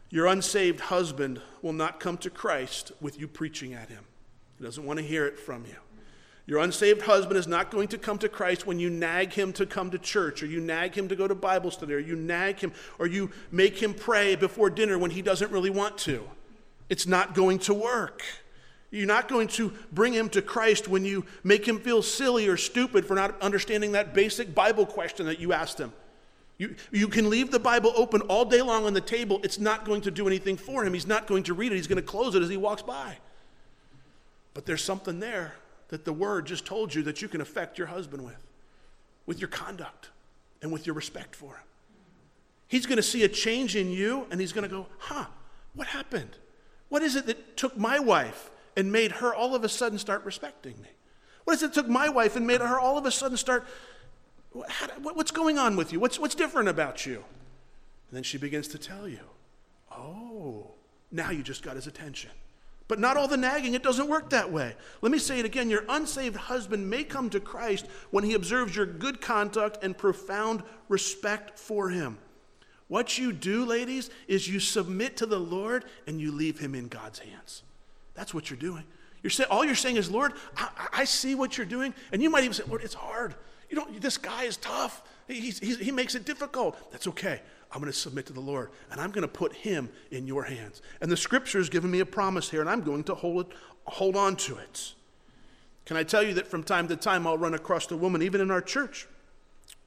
Your 0.09 0.27
unsaved 0.27 0.79
husband 0.79 1.41
will 1.61 1.73
not 1.73 1.99
come 1.99 2.17
to 2.17 2.29
Christ 2.29 2.91
with 2.99 3.19
you 3.19 3.27
preaching 3.27 3.73
at 3.73 3.89
him, 3.89 4.03
he 4.57 4.65
doesn't 4.65 4.85
want 4.85 4.99
to 4.99 5.05
hear 5.05 5.25
it 5.25 5.39
from 5.39 5.65
you. 5.65 5.77
Your 6.45 6.59
unsaved 6.59 7.03
husband 7.03 7.37
is 7.37 7.47
not 7.47 7.71
going 7.71 7.87
to 7.89 7.97
come 7.97 8.17
to 8.17 8.27
Christ 8.27 8.67
when 8.67 8.77
you 8.77 8.89
nag 8.89 9.31
him 9.31 9.53
to 9.53 9.65
come 9.65 9.91
to 9.91 9.97
church, 9.97 10.43
or 10.43 10.45
you 10.45 10.59
nag 10.59 10.93
him 10.93 11.07
to 11.07 11.15
go 11.15 11.27
to 11.27 11.35
Bible 11.35 11.71
study, 11.71 11.93
or 11.93 11.99
you 11.99 12.17
nag 12.17 12.59
him, 12.59 12.73
or 12.99 13.07
you 13.07 13.31
make 13.51 13.81
him 13.81 13.93
pray 13.93 14.35
before 14.35 14.69
dinner 14.69 14.97
when 14.97 15.11
he 15.11 15.21
doesn't 15.21 15.51
really 15.51 15.69
want 15.69 15.97
to. 15.99 16.27
It's 16.89 17.07
not 17.07 17.33
going 17.33 17.59
to 17.59 17.73
work. 17.73 18.23
You're 18.91 19.07
not 19.07 19.29
going 19.29 19.47
to 19.49 19.73
bring 19.91 20.13
him 20.13 20.29
to 20.29 20.41
Christ 20.41 20.87
when 20.87 21.05
you 21.05 21.25
make 21.43 21.65
him 21.65 21.79
feel 21.79 22.01
silly 22.01 22.47
or 22.47 22.57
stupid 22.57 23.05
for 23.05 23.15
not 23.15 23.41
understanding 23.41 23.93
that 23.93 24.13
basic 24.13 24.53
Bible 24.53 24.85
question 24.85 25.25
that 25.27 25.39
you 25.39 25.53
asked 25.53 25.79
him. 25.79 25.93
You, 26.57 26.75
you 26.91 27.07
can 27.07 27.29
leave 27.29 27.51
the 27.51 27.59
Bible 27.59 27.93
open 27.95 28.21
all 28.21 28.45
day 28.45 28.61
long 28.61 28.85
on 28.85 28.93
the 28.93 29.01
table. 29.01 29.39
It's 29.43 29.57
not 29.57 29.85
going 29.85 30.01
to 30.01 30.11
do 30.11 30.27
anything 30.27 30.57
for 30.57 30.85
him. 30.85 30.93
He's 30.93 31.07
not 31.07 31.25
going 31.25 31.43
to 31.43 31.53
read 31.53 31.71
it. 31.71 31.75
He's 31.75 31.87
going 31.87 32.01
to 32.01 32.07
close 32.07 32.35
it 32.35 32.43
as 32.43 32.49
he 32.49 32.57
walks 32.57 32.83
by. 32.83 33.17
But 34.53 34.65
there's 34.65 34.83
something 34.83 35.19
there 35.19 35.55
that 35.93 36.05
the 36.05 36.11
Word 36.11 36.47
just 36.47 36.65
told 36.65 36.95
you 36.95 37.03
that 37.03 37.21
you 37.21 37.27
can 37.27 37.39
affect 37.39 37.77
your 37.77 37.85
husband 37.85 38.25
with, 38.25 38.39
with 39.27 39.39
your 39.39 39.47
conduct 39.47 40.09
and 40.63 40.71
with 40.71 40.87
your 40.87 40.95
respect 40.95 41.35
for 41.35 41.53
him. 41.53 41.65
He's 42.67 42.87
going 42.87 42.97
to 42.97 43.03
see 43.03 43.23
a 43.23 43.27
change 43.27 43.75
in 43.75 43.91
you 43.91 44.25
and 44.31 44.41
he's 44.41 44.53
going 44.53 44.67
to 44.67 44.75
go, 44.75 44.87
huh, 44.97 45.25
what 45.75 45.85
happened? 45.85 46.31
What 46.89 47.03
is 47.03 47.15
it 47.15 47.27
that 47.27 47.57
took 47.57 47.77
my 47.77 47.99
wife 47.99 48.49
and 48.75 48.91
made 48.91 49.11
her 49.11 49.35
all 49.35 49.53
of 49.53 49.63
a 49.63 49.69
sudden 49.69 49.99
start 49.99 50.25
respecting 50.25 50.73
me? 50.81 50.89
What 51.43 51.53
is 51.53 51.61
it 51.61 51.75
that 51.75 51.79
took 51.79 51.87
my 51.87 52.09
wife 52.09 52.35
and 52.35 52.47
made 52.47 52.61
her 52.61 52.79
all 52.79 52.97
of 52.97 53.05
a 53.05 53.11
sudden 53.11 53.37
start, 53.37 53.63
how, 54.67 54.87
what's 54.99 55.29
going 55.29 55.59
on 55.59 55.75
with 55.75 55.93
you? 55.93 55.99
What's, 55.99 56.17
what's 56.17 56.33
different 56.33 56.69
about 56.69 57.05
you? 57.05 57.17
And 57.17 58.17
then 58.17 58.23
she 58.23 58.39
begins 58.39 58.67
to 58.69 58.79
tell 58.79 59.07
you, 59.07 59.19
oh, 59.91 60.71
now 61.11 61.29
you 61.29 61.43
just 61.43 61.61
got 61.61 61.75
his 61.75 61.85
attention. 61.85 62.31
But 62.87 62.99
not 62.99 63.15
all 63.15 63.27
the 63.27 63.37
nagging, 63.37 63.73
it 63.73 63.83
doesn't 63.83 64.09
work 64.09 64.29
that 64.31 64.51
way. 64.51 64.75
Let 65.01 65.11
me 65.11 65.17
say 65.17 65.39
it 65.39 65.45
again 65.45 65.69
your 65.69 65.85
unsaved 65.87 66.35
husband 66.35 66.89
may 66.89 67.03
come 67.03 67.29
to 67.29 67.39
Christ 67.39 67.87
when 68.11 68.23
he 68.23 68.33
observes 68.33 68.75
your 68.75 68.85
good 68.85 69.21
conduct 69.21 69.83
and 69.83 69.97
profound 69.97 70.63
respect 70.89 71.57
for 71.57 71.89
him. 71.89 72.17
What 72.89 73.17
you 73.17 73.31
do, 73.31 73.65
ladies, 73.65 74.09
is 74.27 74.47
you 74.47 74.59
submit 74.59 75.17
to 75.17 75.25
the 75.25 75.39
Lord 75.39 75.85
and 76.05 76.19
you 76.19 76.31
leave 76.31 76.59
him 76.59 76.75
in 76.75 76.89
God's 76.89 77.19
hands. 77.19 77.63
That's 78.13 78.33
what 78.33 78.49
you're 78.49 78.59
doing. 78.59 78.83
You're 79.23 79.31
say, 79.31 79.45
all 79.45 79.63
you're 79.63 79.73
saying 79.73 79.95
is, 79.95 80.11
Lord, 80.11 80.33
I, 80.57 80.87
I, 80.91 81.03
see 81.05 81.33
what 81.33 81.57
you're 81.57 81.65
doing. 81.65 81.93
And 82.11 82.21
you 82.21 82.29
might 82.29 82.43
even 82.43 82.53
say, 82.53 82.63
Lord, 82.67 82.83
it's 82.83 82.93
hard. 82.93 83.35
You 83.69 83.77
don't, 83.77 84.01
this 84.01 84.17
guy 84.17 84.43
is 84.43 84.57
tough. 84.57 85.01
He 85.27 85.91
makes 85.91 86.13
it 86.15 86.25
difficult. 86.25 86.91
That's 86.91 87.07
okay. 87.07 87.41
I'm 87.73 87.79
going 87.79 87.91
to 87.91 87.97
submit 87.97 88.27
to 88.27 88.33
the 88.33 88.39
Lord 88.39 88.69
and 88.91 89.01
I'm 89.01 89.11
going 89.11 89.23
to 89.23 89.27
put 89.27 89.53
him 89.53 89.89
in 90.11 90.27
your 90.27 90.43
hands. 90.43 90.81
And 91.01 91.11
the 91.11 91.17
scripture 91.17 91.57
has 91.57 91.69
given 91.69 91.89
me 91.89 91.99
a 91.99 92.05
promise 92.05 92.49
here 92.49 92.61
and 92.61 92.69
I'm 92.69 92.81
going 92.81 93.03
to 93.05 93.15
hold, 93.15 93.47
it, 93.47 93.57
hold 93.85 94.15
on 94.15 94.35
to 94.37 94.57
it. 94.57 94.93
Can 95.85 95.97
I 95.97 96.03
tell 96.03 96.23
you 96.23 96.35
that 96.35 96.47
from 96.47 96.63
time 96.63 96.87
to 96.87 96.95
time 96.95 97.25
I'll 97.25 97.37
run 97.37 97.55
across 97.55 97.91
a 97.91 97.97
woman, 97.97 98.21
even 98.21 98.39
in 98.41 98.51
our 98.51 98.61
church, 98.61 99.07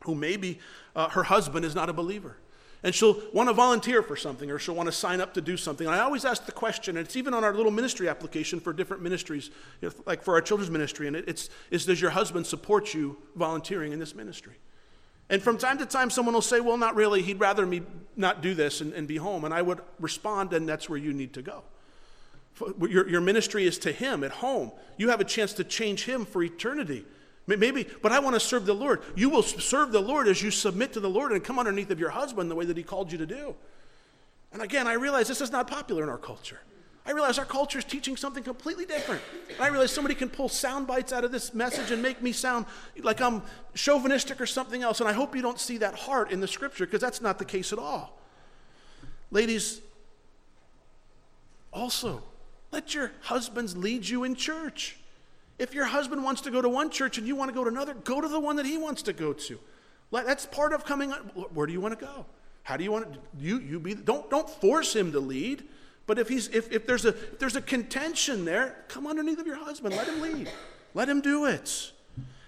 who 0.04 0.14
maybe 0.14 0.58
uh, 0.94 1.08
her 1.10 1.22
husband 1.22 1.64
is 1.64 1.74
not 1.74 1.88
a 1.88 1.92
believer 1.92 2.36
and 2.82 2.94
she'll 2.94 3.20
want 3.32 3.48
to 3.48 3.52
volunteer 3.52 4.02
for 4.02 4.16
something 4.16 4.50
or 4.50 4.58
she'll 4.58 4.74
want 4.74 4.86
to 4.86 4.92
sign 4.92 5.20
up 5.20 5.34
to 5.34 5.40
do 5.40 5.56
something. 5.56 5.86
And 5.86 5.96
I 5.96 6.00
always 6.00 6.24
ask 6.24 6.46
the 6.46 6.52
question, 6.52 6.96
and 6.96 7.06
it's 7.06 7.16
even 7.16 7.34
on 7.34 7.42
our 7.42 7.52
little 7.52 7.72
ministry 7.72 8.08
application 8.08 8.60
for 8.60 8.72
different 8.72 9.02
ministries, 9.02 9.50
you 9.80 9.88
know, 9.88 9.94
like 10.06 10.22
for 10.22 10.34
our 10.34 10.40
children's 10.40 10.70
ministry, 10.70 11.06
and 11.06 11.16
it's, 11.16 11.50
it's 11.70 11.84
does 11.84 12.00
your 12.00 12.10
husband 12.10 12.46
support 12.46 12.94
you 12.94 13.16
volunteering 13.34 13.92
in 13.92 13.98
this 13.98 14.14
ministry? 14.14 14.54
And 15.28 15.42
from 15.42 15.58
time 15.58 15.78
to 15.78 15.86
time, 15.86 16.10
someone 16.10 16.34
will 16.34 16.42
say, 16.42 16.60
Well, 16.60 16.76
not 16.76 16.94
really. 16.94 17.22
He'd 17.22 17.40
rather 17.40 17.66
me 17.66 17.82
not 18.16 18.42
do 18.42 18.54
this 18.54 18.80
and, 18.80 18.92
and 18.92 19.08
be 19.08 19.16
home. 19.16 19.44
And 19.44 19.52
I 19.52 19.62
would 19.62 19.80
respond, 19.98 20.52
And 20.52 20.68
that's 20.68 20.88
where 20.88 20.98
you 20.98 21.12
need 21.12 21.32
to 21.34 21.42
go. 21.42 21.62
Your, 22.80 23.08
your 23.08 23.20
ministry 23.20 23.66
is 23.66 23.78
to 23.80 23.92
him 23.92 24.24
at 24.24 24.30
home. 24.30 24.72
You 24.96 25.10
have 25.10 25.20
a 25.20 25.24
chance 25.24 25.52
to 25.54 25.64
change 25.64 26.04
him 26.04 26.24
for 26.24 26.42
eternity. 26.42 27.04
Maybe, 27.46 27.86
but 28.02 28.10
I 28.10 28.18
want 28.18 28.34
to 28.34 28.40
serve 28.40 28.66
the 28.66 28.74
Lord. 28.74 29.02
You 29.14 29.30
will 29.30 29.42
serve 29.42 29.92
the 29.92 30.00
Lord 30.00 30.26
as 30.26 30.42
you 30.42 30.50
submit 30.50 30.92
to 30.94 31.00
the 31.00 31.10
Lord 31.10 31.30
and 31.30 31.44
come 31.44 31.60
underneath 31.60 31.90
of 31.90 32.00
your 32.00 32.10
husband 32.10 32.50
the 32.50 32.56
way 32.56 32.64
that 32.64 32.76
he 32.76 32.82
called 32.82 33.12
you 33.12 33.18
to 33.18 33.26
do. 33.26 33.54
And 34.52 34.62
again, 34.62 34.88
I 34.88 34.94
realize 34.94 35.28
this 35.28 35.40
is 35.40 35.52
not 35.52 35.68
popular 35.68 36.02
in 36.02 36.08
our 36.08 36.18
culture. 36.18 36.60
I 37.06 37.12
realize 37.12 37.38
our 37.38 37.44
culture 37.44 37.78
is 37.78 37.84
teaching 37.84 38.16
something 38.16 38.42
completely 38.42 38.84
different. 38.84 39.22
And 39.48 39.60
I 39.60 39.68
realize 39.68 39.92
somebody 39.92 40.16
can 40.16 40.28
pull 40.28 40.48
sound 40.48 40.88
bites 40.88 41.12
out 41.12 41.22
of 41.22 41.30
this 41.30 41.54
message 41.54 41.92
and 41.92 42.02
make 42.02 42.20
me 42.20 42.32
sound 42.32 42.66
like 43.00 43.20
I'm 43.20 43.42
chauvinistic 43.74 44.40
or 44.40 44.46
something 44.46 44.82
else. 44.82 44.98
And 44.98 45.08
I 45.08 45.12
hope 45.12 45.36
you 45.36 45.42
don't 45.42 45.60
see 45.60 45.78
that 45.78 45.94
heart 45.94 46.32
in 46.32 46.40
the 46.40 46.48
scripture 46.48 46.84
because 46.84 47.00
that's 47.00 47.20
not 47.20 47.38
the 47.38 47.44
case 47.44 47.72
at 47.72 47.78
all. 47.78 48.18
Ladies, 49.30 49.80
also, 51.72 52.22
let 52.72 52.92
your 52.92 53.12
husbands 53.20 53.76
lead 53.76 54.08
you 54.08 54.24
in 54.24 54.34
church. 54.34 54.98
If 55.58 55.74
your 55.74 55.84
husband 55.84 56.24
wants 56.24 56.40
to 56.42 56.50
go 56.50 56.60
to 56.60 56.68
one 56.68 56.90
church 56.90 57.18
and 57.18 57.26
you 57.26 57.36
want 57.36 57.50
to 57.50 57.54
go 57.54 57.62
to 57.62 57.70
another, 57.70 57.94
go 57.94 58.20
to 58.20 58.28
the 58.28 58.40
one 58.40 58.56
that 58.56 58.66
he 58.66 58.78
wants 58.78 59.02
to 59.02 59.12
go 59.12 59.32
to. 59.32 59.58
That's 60.10 60.46
part 60.46 60.72
of 60.72 60.84
coming. 60.84 61.10
Where 61.10 61.66
do 61.66 61.72
you 61.72 61.80
want 61.80 61.98
to 61.98 62.04
go? 62.04 62.26
How 62.64 62.76
do 62.76 62.82
you 62.82 62.90
want 62.90 63.12
to? 63.12 63.18
You 63.38 63.60
you 63.60 63.78
be. 63.78 63.94
Don't 63.94 64.28
don't 64.28 64.48
force 64.48 64.94
him 64.94 65.12
to 65.12 65.20
lead. 65.20 65.62
But 66.06 66.18
if 66.18 66.28
he's 66.28 66.48
if, 66.48 66.70
if 66.72 66.86
there's 66.86 67.04
a 67.04 67.08
if 67.08 67.38
there's 67.38 67.56
a 67.56 67.60
contention 67.60 68.44
there, 68.44 68.84
come 68.88 69.06
underneath 69.06 69.38
of 69.38 69.46
your 69.46 69.56
husband. 69.56 69.94
Let 69.96 70.06
him 70.06 70.20
lead. 70.20 70.50
Let 70.94 71.08
him 71.08 71.20
do 71.20 71.46
it. 71.46 71.92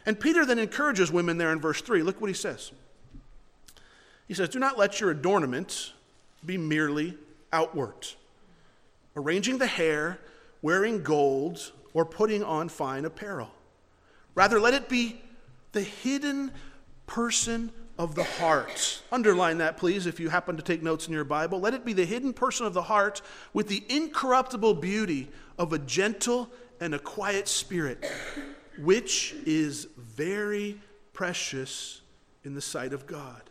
And 0.06 0.18
Peter 0.18 0.46
then 0.46 0.58
encourages 0.58 1.12
women 1.12 1.36
there 1.38 1.52
in 1.52 1.60
verse 1.60 1.82
three. 1.82 2.02
Look 2.02 2.20
what 2.20 2.28
he 2.28 2.34
says. 2.34 2.72
He 4.28 4.34
says, 4.34 4.50
Do 4.50 4.58
not 4.58 4.78
let 4.78 5.00
your 5.00 5.10
adornment 5.10 5.92
be 6.44 6.56
merely 6.56 7.16
outward, 7.52 8.06
arranging 9.16 9.58
the 9.58 9.66
hair, 9.66 10.18
wearing 10.62 11.02
gold, 11.02 11.72
or 11.94 12.04
putting 12.04 12.44
on 12.44 12.68
fine 12.68 13.04
apparel. 13.04 13.50
Rather, 14.34 14.60
let 14.60 14.74
it 14.74 14.88
be 14.88 15.20
the 15.72 15.80
hidden 15.82 16.52
person 17.08 17.72
of 17.98 18.14
the 18.14 18.22
heart. 18.22 19.02
Underline 19.10 19.58
that, 19.58 19.76
please, 19.76 20.06
if 20.06 20.20
you 20.20 20.28
happen 20.28 20.56
to 20.56 20.62
take 20.62 20.82
notes 20.82 21.08
in 21.08 21.12
your 21.12 21.24
Bible. 21.24 21.58
Let 21.58 21.74
it 21.74 21.84
be 21.84 21.92
the 21.92 22.04
hidden 22.04 22.32
person 22.32 22.64
of 22.64 22.72
the 22.72 22.82
heart 22.82 23.20
with 23.52 23.66
the 23.66 23.82
incorruptible 23.88 24.74
beauty 24.74 25.28
of 25.58 25.72
a 25.72 25.78
gentle 25.80 26.48
and 26.80 26.94
a 26.94 26.98
quiet 27.00 27.48
spirit, 27.48 28.08
which 28.78 29.34
is 29.44 29.88
very 29.96 30.80
precious 31.12 32.02
in 32.44 32.54
the 32.54 32.60
sight 32.60 32.92
of 32.92 33.06
God. 33.06 33.42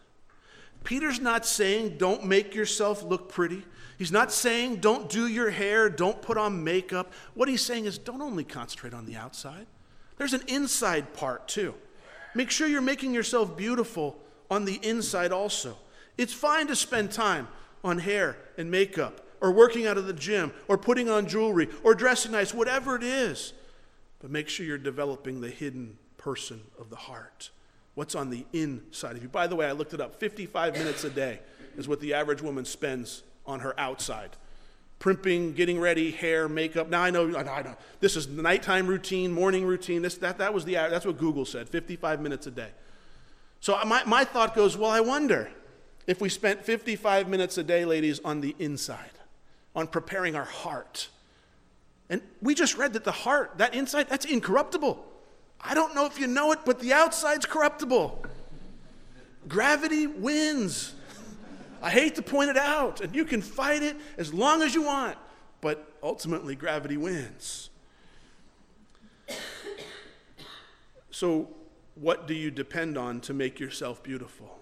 Peter's 0.85 1.19
not 1.19 1.45
saying 1.45 1.97
don't 1.97 2.25
make 2.25 2.55
yourself 2.55 3.03
look 3.03 3.27
pretty. 3.27 3.63
He's 3.97 4.13
not 4.13 4.31
saying 4.31 4.77
don't 4.77 5.09
do 5.09 5.27
your 5.27 5.49
hair, 5.49 5.89
don't 5.89 6.21
put 6.21 6.37
on 6.37 6.63
makeup. 6.63 7.11
What 7.33 7.49
he's 7.49 7.61
saying 7.61 7.83
is 7.83 7.97
don't 7.97 8.21
only 8.21 8.45
concentrate 8.45 8.93
on 8.93 9.05
the 9.05 9.17
outside, 9.17 9.67
there's 10.17 10.33
an 10.33 10.43
inside 10.47 11.13
part 11.13 11.49
too. 11.49 11.73
Make 12.35 12.51
sure 12.51 12.67
you're 12.67 12.81
making 12.81 13.13
yourself 13.13 13.57
beautiful 13.57 14.17
on 14.49 14.65
the 14.65 14.79
inside 14.83 15.31
also. 15.31 15.77
It's 16.17 16.33
fine 16.33 16.67
to 16.67 16.75
spend 16.75 17.11
time 17.11 17.47
on 17.83 17.99
hair 17.99 18.37
and 18.57 18.71
makeup, 18.71 19.21
or 19.39 19.51
working 19.51 19.85
out 19.85 19.97
of 19.97 20.07
the 20.07 20.13
gym, 20.13 20.51
or 20.67 20.77
putting 20.77 21.09
on 21.09 21.27
jewelry, 21.27 21.69
or 21.83 21.93
dressing 21.93 22.31
nice, 22.31 22.53
whatever 22.53 22.95
it 22.95 23.03
is. 23.03 23.53
But 24.19 24.31
make 24.31 24.49
sure 24.49 24.65
you're 24.65 24.77
developing 24.77 25.41
the 25.41 25.49
hidden 25.49 25.97
person 26.17 26.61
of 26.79 26.89
the 26.89 26.95
heart. 26.95 27.51
What's 27.93 28.15
on 28.15 28.29
the 28.29 28.45
inside 28.53 29.15
of 29.15 29.23
you? 29.23 29.29
By 29.29 29.47
the 29.47 29.55
way, 29.55 29.67
I 29.67 29.71
looked 29.71 29.93
it 29.93 30.01
up 30.01 30.19
55 30.19 30.73
minutes 30.73 31.03
a 31.03 31.09
day 31.09 31.39
is 31.77 31.87
what 31.87 31.99
the 31.99 32.13
average 32.13 32.41
woman 32.41 32.65
spends 32.65 33.23
on 33.45 33.59
her 33.61 33.79
outside. 33.79 34.31
Primping, 34.99 35.53
getting 35.53 35.79
ready, 35.79 36.12
hair, 36.12 36.49
makeup. 36.49 36.89
Now 36.89 37.01
I 37.03 37.12
know, 37.12 37.38
I 37.38 37.62
know, 37.62 37.75
this 37.99 38.15
is 38.15 38.27
nighttime 38.27 38.88
routine, 38.88 39.31
morning 39.31 39.65
routine. 39.65 40.01
This, 40.01 40.15
that, 40.17 40.39
that 40.39 40.53
was 40.53 40.65
the, 40.65 40.73
that's 40.73 41.05
what 41.05 41.17
Google 41.17 41.45
said 41.45 41.69
55 41.69 42.19
minutes 42.19 42.47
a 42.47 42.51
day. 42.51 42.69
So 43.60 43.75
uh, 43.75 43.86
my, 43.86 44.03
my 44.05 44.23
thought 44.23 44.55
goes, 44.55 44.75
well, 44.77 44.89
I 44.89 45.01
wonder 45.01 45.51
if 46.07 46.21
we 46.21 46.29
spent 46.29 46.63
55 46.63 47.27
minutes 47.27 47.57
a 47.57 47.63
day, 47.63 47.86
ladies, 47.86 48.19
on 48.23 48.41
the 48.41 48.55
inside, 48.60 49.12
on 49.75 49.88
preparing 49.88 50.36
our 50.36 50.45
heart. 50.45 51.10
And 52.10 52.21
we 52.41 52.55
just 52.55 52.77
read 52.77 52.93
that 52.93 53.03
the 53.03 53.12
heart, 53.12 53.57
that 53.57 53.75
inside, 53.75 54.10
that's 54.10 54.25
incorruptible. 54.25 55.03
I 55.60 55.73
don't 55.73 55.93
know 55.95 56.05
if 56.05 56.19
you 56.19 56.27
know 56.27 56.51
it, 56.51 56.60
but 56.65 56.79
the 56.79 56.93
outside's 56.93 57.45
corruptible. 57.45 58.23
Gravity 59.47 60.07
wins. 60.07 60.93
I 61.81 61.89
hate 61.89 62.15
to 62.15 62.21
point 62.21 62.49
it 62.49 62.57
out, 62.57 63.01
and 63.01 63.15
you 63.15 63.25
can 63.25 63.41
fight 63.41 63.83
it 63.83 63.95
as 64.17 64.33
long 64.33 64.61
as 64.61 64.73
you 64.73 64.83
want, 64.83 65.17
but 65.61 65.93
ultimately, 66.01 66.55
gravity 66.55 66.97
wins. 66.97 67.69
So, 71.11 71.49
what 71.95 72.27
do 72.27 72.33
you 72.33 72.51
depend 72.51 72.97
on 72.97 73.21
to 73.21 73.33
make 73.33 73.59
yourself 73.59 74.03
beautiful? 74.03 74.59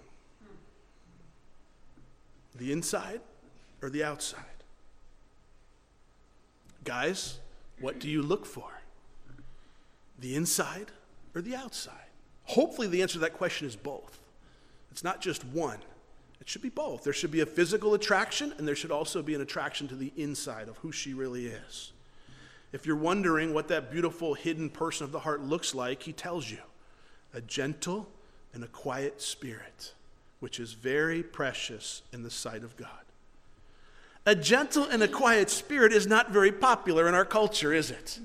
The 2.55 2.71
inside 2.71 3.21
or 3.81 3.89
the 3.89 4.03
outside? 4.03 4.43
Guys, 6.85 7.39
what 7.79 7.99
do 7.99 8.09
you 8.09 8.21
look 8.21 8.45
for? 8.45 8.69
The 10.19 10.35
inside 10.35 10.91
or 11.33 11.41
the 11.41 11.55
outside? 11.55 11.93
Hopefully, 12.45 12.87
the 12.87 13.01
answer 13.01 13.13
to 13.13 13.19
that 13.19 13.33
question 13.33 13.67
is 13.67 13.75
both. 13.75 14.19
It's 14.91 15.03
not 15.03 15.19
just 15.19 15.43
one, 15.43 15.79
it 16.41 16.49
should 16.49 16.61
be 16.61 16.69
both. 16.69 17.03
There 17.03 17.13
should 17.13 17.31
be 17.31 17.41
a 17.41 17.45
physical 17.45 17.93
attraction, 17.93 18.53
and 18.57 18.67
there 18.67 18.75
should 18.75 18.91
also 18.91 19.21
be 19.21 19.35
an 19.35 19.41
attraction 19.41 19.87
to 19.87 19.95
the 19.95 20.11
inside 20.17 20.67
of 20.67 20.77
who 20.77 20.91
she 20.91 21.13
really 21.13 21.47
is. 21.47 21.91
If 22.71 22.85
you're 22.85 22.97
wondering 22.97 23.53
what 23.53 23.69
that 23.69 23.91
beautiful 23.91 24.33
hidden 24.33 24.69
person 24.69 25.05
of 25.05 25.11
the 25.11 25.19
heart 25.19 25.41
looks 25.41 25.73
like, 25.73 26.03
he 26.03 26.11
tells 26.11 26.51
you 26.51 26.59
a 27.33 27.41
gentle 27.41 28.07
and 28.53 28.63
a 28.63 28.67
quiet 28.67 29.21
spirit, 29.21 29.93
which 30.39 30.59
is 30.59 30.73
very 30.73 31.23
precious 31.23 32.01
in 32.11 32.23
the 32.23 32.29
sight 32.29 32.63
of 32.63 32.75
God. 32.75 32.89
A 34.25 34.35
gentle 34.35 34.85
and 34.85 35.03
a 35.03 35.07
quiet 35.07 35.49
spirit 35.49 35.93
is 35.93 36.07
not 36.07 36.31
very 36.31 36.51
popular 36.51 37.07
in 37.07 37.13
our 37.13 37.25
culture, 37.25 37.73
is 37.73 37.91
it? 37.91 38.19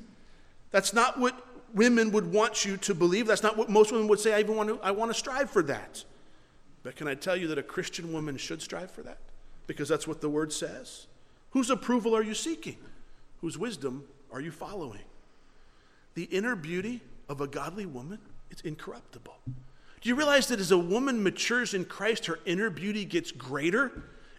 That's 0.70 0.92
not 0.92 1.18
what 1.20 1.46
women 1.74 2.10
would 2.12 2.32
want 2.32 2.64
you 2.64 2.76
to 2.78 2.94
believe. 2.94 3.26
That's 3.26 3.42
not 3.42 3.56
what 3.56 3.68
most 3.68 3.92
women 3.92 4.08
would 4.08 4.20
say. 4.20 4.34
I 4.34 4.40
even 4.40 4.56
want 4.56 4.68
to, 4.68 4.80
I 4.82 4.92
want 4.92 5.10
to 5.10 5.18
strive 5.18 5.50
for 5.50 5.62
that. 5.64 6.04
But 6.82 6.96
can 6.96 7.08
I 7.08 7.14
tell 7.14 7.36
you 7.36 7.46
that 7.48 7.58
a 7.58 7.62
Christian 7.62 8.12
woman 8.12 8.36
should 8.36 8.62
strive 8.62 8.90
for 8.90 9.02
that? 9.02 9.18
Because 9.66 9.88
that's 9.88 10.08
what 10.08 10.20
the 10.20 10.28
word 10.28 10.52
says. 10.52 11.06
Whose 11.50 11.70
approval 11.70 12.16
are 12.16 12.22
you 12.22 12.34
seeking? 12.34 12.76
Whose 13.40 13.58
wisdom 13.58 14.04
are 14.32 14.40
you 14.40 14.50
following? 14.50 15.04
The 16.14 16.24
inner 16.24 16.56
beauty 16.56 17.00
of 17.28 17.40
a 17.40 17.46
godly 17.46 17.86
woman 17.86 18.18
it's 18.50 18.62
incorruptible. 18.62 19.36
Do 19.46 20.08
you 20.08 20.14
realize 20.14 20.48
that 20.48 20.60
as 20.60 20.70
a 20.70 20.78
woman 20.78 21.22
matures 21.22 21.74
in 21.74 21.84
Christ, 21.84 22.26
her 22.26 22.40
inner 22.44 22.70
beauty 22.70 23.04
gets 23.04 23.32
greater 23.32 23.92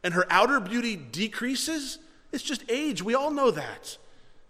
and 0.03 0.13
her 0.13 0.25
outer 0.29 0.59
beauty 0.59 0.95
decreases? 0.95 1.99
It's 2.31 2.43
just 2.43 2.63
age. 2.69 3.01
We 3.01 3.15
all 3.15 3.31
know 3.31 3.51
that. 3.51 3.97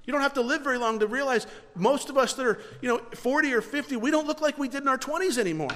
You 0.05 0.13
don't 0.13 0.21
have 0.21 0.33
to 0.33 0.41
live 0.41 0.63
very 0.63 0.77
long 0.77 0.99
to 0.99 1.07
realize 1.07 1.45
most 1.75 2.09
of 2.09 2.17
us 2.17 2.33
that 2.33 2.45
are, 2.45 2.59
you 2.81 2.89
know, 2.89 2.97
40 3.13 3.53
or 3.53 3.61
50, 3.61 3.97
we 3.97 4.09
don't 4.09 4.25
look 4.25 4.41
like 4.41 4.57
we 4.57 4.67
did 4.67 4.81
in 4.81 4.87
our 4.87 4.97
20s 4.97 5.37
anymore. 5.37 5.71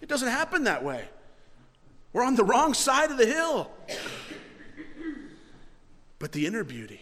It 0.00 0.08
doesn't 0.08 0.28
happen 0.28 0.64
that 0.64 0.84
way. 0.84 1.08
We're 2.12 2.24
on 2.24 2.34
the 2.34 2.44
wrong 2.44 2.74
side 2.74 3.10
of 3.10 3.18
the 3.18 3.26
hill. 3.26 3.70
But 6.18 6.32
the 6.32 6.46
inner 6.46 6.64
beauty, 6.64 7.00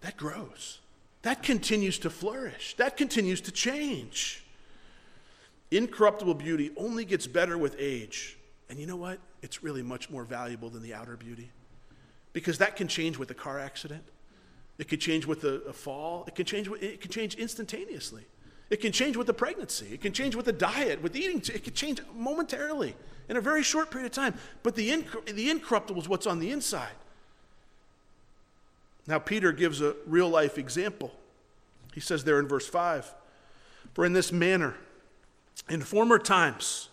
that 0.00 0.16
grows. 0.16 0.80
That 1.22 1.42
continues 1.42 1.98
to 2.00 2.10
flourish. 2.10 2.74
That 2.76 2.96
continues 2.96 3.40
to 3.42 3.52
change. 3.52 4.44
Incorruptible 5.70 6.34
beauty 6.34 6.70
only 6.76 7.04
gets 7.04 7.26
better 7.26 7.56
with 7.56 7.76
age. 7.78 8.36
And 8.68 8.78
you 8.78 8.86
know 8.86 8.96
what? 8.96 9.18
It's 9.42 9.62
really 9.62 9.82
much 9.82 10.10
more 10.10 10.24
valuable 10.24 10.68
than 10.68 10.82
the 10.82 10.92
outer 10.92 11.16
beauty. 11.16 11.50
Because 12.32 12.58
that 12.58 12.76
can 12.76 12.88
change 12.88 13.16
with 13.16 13.30
a 13.30 13.34
car 13.34 13.58
accident. 13.58 14.04
It 14.76 14.88
could 14.88 15.00
change 15.00 15.24
with 15.24 15.44
a, 15.44 15.62
a 15.62 15.72
fall. 15.72 16.24
It 16.26 16.34
can 16.34 16.44
change, 16.44 16.68
it 16.80 17.00
can 17.00 17.10
change 17.10 17.36
instantaneously. 17.36 18.24
It 18.68 18.80
can 18.80 18.92
change 18.92 19.16
with 19.16 19.28
a 19.28 19.34
pregnancy. 19.34 19.88
It 19.92 20.00
can 20.00 20.12
change 20.12 20.34
with 20.34 20.48
a 20.48 20.52
diet, 20.52 21.00
with 21.02 21.16
eating. 21.16 21.38
It 21.54 21.64
can 21.64 21.74
change 21.74 22.00
momentarily 22.14 22.96
in 23.28 23.36
a 23.36 23.40
very 23.40 23.62
short 23.62 23.90
period 23.90 24.06
of 24.06 24.12
time. 24.12 24.34
But 24.62 24.74
the, 24.74 24.90
inc- 24.90 25.34
the 25.34 25.50
incorruptible 25.50 26.02
is 26.02 26.08
what's 26.08 26.26
on 26.26 26.38
the 26.38 26.50
inside. 26.50 26.92
Now, 29.06 29.18
Peter 29.18 29.52
gives 29.52 29.80
a 29.80 29.94
real 30.06 30.28
life 30.28 30.58
example. 30.58 31.12
He 31.92 32.00
says 32.00 32.24
there 32.24 32.38
in 32.38 32.48
verse 32.48 32.66
5 32.66 33.12
For 33.92 34.04
in 34.04 34.12
this 34.12 34.32
manner, 34.32 34.74
in 35.68 35.82
former 35.82 36.18
times, 36.18 36.88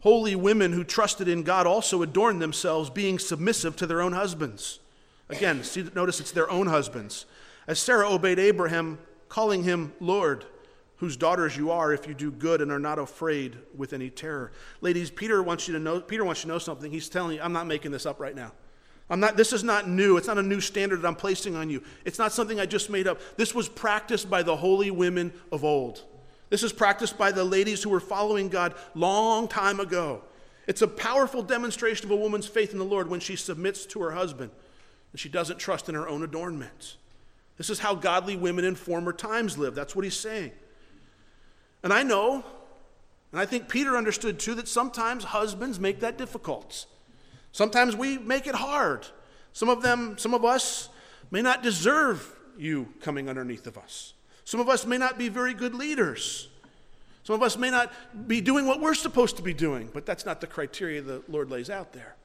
holy 0.00 0.34
women 0.34 0.72
who 0.72 0.84
trusted 0.84 1.28
in 1.28 1.42
God 1.42 1.66
also 1.66 2.02
adorned 2.02 2.40
themselves, 2.40 2.90
being 2.90 3.18
submissive 3.18 3.76
to 3.76 3.86
their 3.86 4.00
own 4.00 4.12
husbands. 4.12 4.80
Again, 5.28 5.62
see, 5.64 5.88
notice 5.94 6.20
it's 6.20 6.30
their 6.30 6.50
own 6.50 6.66
husbands. 6.66 7.26
As 7.66 7.78
Sarah 7.78 8.10
obeyed 8.10 8.38
Abraham, 8.38 8.98
calling 9.28 9.64
him 9.64 9.94
Lord, 10.00 10.44
whose 10.96 11.16
daughters 11.16 11.56
you 11.56 11.70
are 11.70 11.92
if 11.92 12.06
you 12.06 12.14
do 12.14 12.30
good 12.30 12.60
and 12.60 12.70
are 12.70 12.78
not 12.78 12.98
afraid 12.98 13.56
with 13.76 13.92
any 13.92 14.10
terror. 14.10 14.52
Ladies, 14.80 15.10
Peter 15.10 15.42
wants 15.42 15.66
you 15.66 15.74
to 15.74 15.80
know, 15.80 16.00
Peter 16.00 16.24
wants 16.24 16.42
you 16.42 16.48
to 16.48 16.54
know 16.54 16.58
something. 16.58 16.90
He's 16.90 17.08
telling 17.08 17.36
you, 17.36 17.42
I'm 17.42 17.52
not 17.52 17.66
making 17.66 17.90
this 17.90 18.06
up 18.06 18.20
right 18.20 18.34
now. 18.34 18.52
I'm 19.10 19.20
not, 19.20 19.36
this 19.36 19.52
is 19.52 19.62
not 19.62 19.88
new. 19.88 20.16
It's 20.16 20.28
not 20.28 20.38
a 20.38 20.42
new 20.42 20.60
standard 20.60 21.02
that 21.02 21.08
I'm 21.08 21.16
placing 21.16 21.56
on 21.56 21.68
you. 21.68 21.82
It's 22.04 22.18
not 22.18 22.32
something 22.32 22.58
I 22.58 22.66
just 22.66 22.88
made 22.88 23.06
up. 23.06 23.20
This 23.36 23.54
was 23.54 23.68
practiced 23.68 24.30
by 24.30 24.42
the 24.42 24.56
holy 24.56 24.90
women 24.90 25.32
of 25.52 25.64
old. 25.64 26.02
This 26.48 26.62
is 26.62 26.72
practiced 26.72 27.18
by 27.18 27.32
the 27.32 27.44
ladies 27.44 27.82
who 27.82 27.90
were 27.90 28.00
following 28.00 28.48
God 28.48 28.74
long 28.94 29.48
time 29.48 29.80
ago. 29.80 30.22
It's 30.66 30.82
a 30.82 30.88
powerful 30.88 31.42
demonstration 31.42 32.06
of 32.06 32.12
a 32.12 32.16
woman's 32.16 32.46
faith 32.46 32.72
in 32.72 32.78
the 32.78 32.84
Lord 32.84 33.10
when 33.10 33.20
she 33.20 33.36
submits 33.36 33.84
to 33.86 34.00
her 34.00 34.12
husband 34.12 34.50
and 35.12 35.20
she 35.20 35.28
doesn't 35.28 35.58
trust 35.58 35.88
in 35.88 35.94
her 35.94 36.08
own 36.08 36.22
adornment. 36.22 36.96
This 37.56 37.70
is 37.70 37.78
how 37.78 37.94
godly 37.94 38.36
women 38.36 38.64
in 38.64 38.74
former 38.74 39.12
times 39.12 39.58
lived. 39.58 39.76
That's 39.76 39.94
what 39.94 40.04
he's 40.04 40.18
saying. 40.18 40.52
And 41.84 41.92
I 41.92 42.02
know, 42.02 42.42
and 43.30 43.40
I 43.40 43.44
think 43.44 43.68
Peter 43.68 43.96
understood 43.96 44.40
too, 44.40 44.54
that 44.54 44.66
sometimes 44.66 45.22
husbands 45.22 45.78
make 45.78 46.00
that 46.00 46.16
difficult. 46.16 46.86
Sometimes 47.52 47.94
we 47.94 48.16
make 48.16 48.46
it 48.46 48.54
hard. 48.54 49.06
Some 49.52 49.68
of 49.68 49.82
them, 49.82 50.16
some 50.16 50.32
of 50.32 50.46
us 50.46 50.88
may 51.30 51.42
not 51.42 51.62
deserve 51.62 52.34
you 52.58 52.88
coming 53.02 53.28
underneath 53.28 53.66
of 53.66 53.76
us. 53.76 54.14
Some 54.44 54.60
of 54.60 54.68
us 54.68 54.86
may 54.86 54.96
not 54.96 55.18
be 55.18 55.28
very 55.28 55.52
good 55.52 55.74
leaders. 55.74 56.48
Some 57.22 57.34
of 57.34 57.42
us 57.42 57.58
may 57.58 57.70
not 57.70 57.92
be 58.26 58.40
doing 58.40 58.66
what 58.66 58.80
we're 58.80 58.94
supposed 58.94 59.36
to 59.36 59.42
be 59.42 59.54
doing, 59.54 59.90
but 59.92 60.06
that's 60.06 60.24
not 60.24 60.40
the 60.40 60.46
criteria 60.46 61.02
the 61.02 61.22
Lord 61.28 61.50
lays 61.50 61.68
out 61.68 61.92
there. 61.92 62.16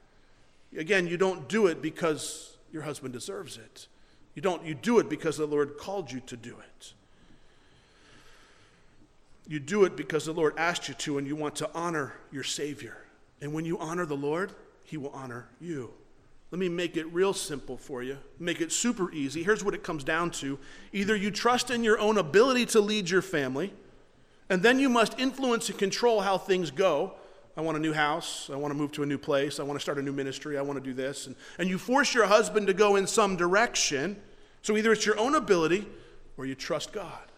Again, 0.76 1.06
you 1.06 1.16
don't 1.16 1.48
do 1.48 1.66
it 1.66 1.82
because 1.82 2.56
your 2.72 2.82
husband 2.82 3.12
deserves 3.12 3.58
it. 3.58 3.88
You 4.34 4.42
don't 4.42 4.64
you 4.64 4.74
do 4.74 5.00
it 5.00 5.10
because 5.10 5.36
the 5.36 5.46
Lord 5.46 5.76
called 5.76 6.10
you 6.10 6.20
to 6.20 6.36
do 6.36 6.56
it. 6.58 6.94
You 9.46 9.58
do 9.58 9.84
it 9.84 9.96
because 9.96 10.26
the 10.26 10.32
Lord 10.32 10.54
asked 10.56 10.88
you 10.88 10.94
to 10.94 11.18
and 11.18 11.26
you 11.26 11.36
want 11.36 11.56
to 11.56 11.70
honor 11.74 12.14
your 12.30 12.44
Savior. 12.44 12.96
And 13.40 13.52
when 13.52 13.64
you 13.64 13.78
honor 13.78 14.06
the 14.06 14.16
Lord, 14.16 14.52
he 14.84 14.96
will 14.96 15.10
honor 15.10 15.48
you. 15.60 15.92
Let 16.50 16.58
me 16.58 16.68
make 16.68 16.96
it 16.96 17.06
real 17.12 17.32
simple 17.32 17.76
for 17.76 18.02
you, 18.02 18.18
make 18.40 18.60
it 18.60 18.72
super 18.72 19.12
easy. 19.12 19.42
Here's 19.44 19.62
what 19.62 19.74
it 19.74 19.84
comes 19.84 20.02
down 20.02 20.32
to 20.32 20.58
either 20.92 21.14
you 21.14 21.30
trust 21.30 21.70
in 21.70 21.84
your 21.84 21.98
own 22.00 22.18
ability 22.18 22.66
to 22.66 22.80
lead 22.80 23.08
your 23.08 23.22
family, 23.22 23.72
and 24.48 24.62
then 24.62 24.80
you 24.80 24.88
must 24.88 25.18
influence 25.18 25.68
and 25.68 25.78
control 25.78 26.20
how 26.20 26.38
things 26.38 26.72
go. 26.72 27.14
I 27.56 27.60
want 27.62 27.76
a 27.76 27.80
new 27.80 27.92
house. 27.92 28.50
I 28.52 28.56
want 28.56 28.72
to 28.72 28.78
move 28.78 28.90
to 28.92 29.02
a 29.02 29.06
new 29.06 29.18
place. 29.18 29.60
I 29.60 29.62
want 29.62 29.78
to 29.78 29.82
start 29.82 29.98
a 29.98 30.02
new 30.02 30.12
ministry. 30.12 30.56
I 30.56 30.62
want 30.62 30.82
to 30.82 30.84
do 30.84 30.94
this. 30.94 31.26
And, 31.26 31.36
and 31.58 31.68
you 31.68 31.78
force 31.78 32.14
your 32.14 32.26
husband 32.26 32.66
to 32.68 32.74
go 32.74 32.96
in 32.96 33.06
some 33.06 33.36
direction. 33.36 34.16
So 34.62 34.76
either 34.76 34.92
it's 34.92 35.04
your 35.04 35.18
own 35.18 35.34
ability 35.34 35.86
or 36.36 36.46
you 36.46 36.54
trust 36.54 36.92
God. 36.92 37.30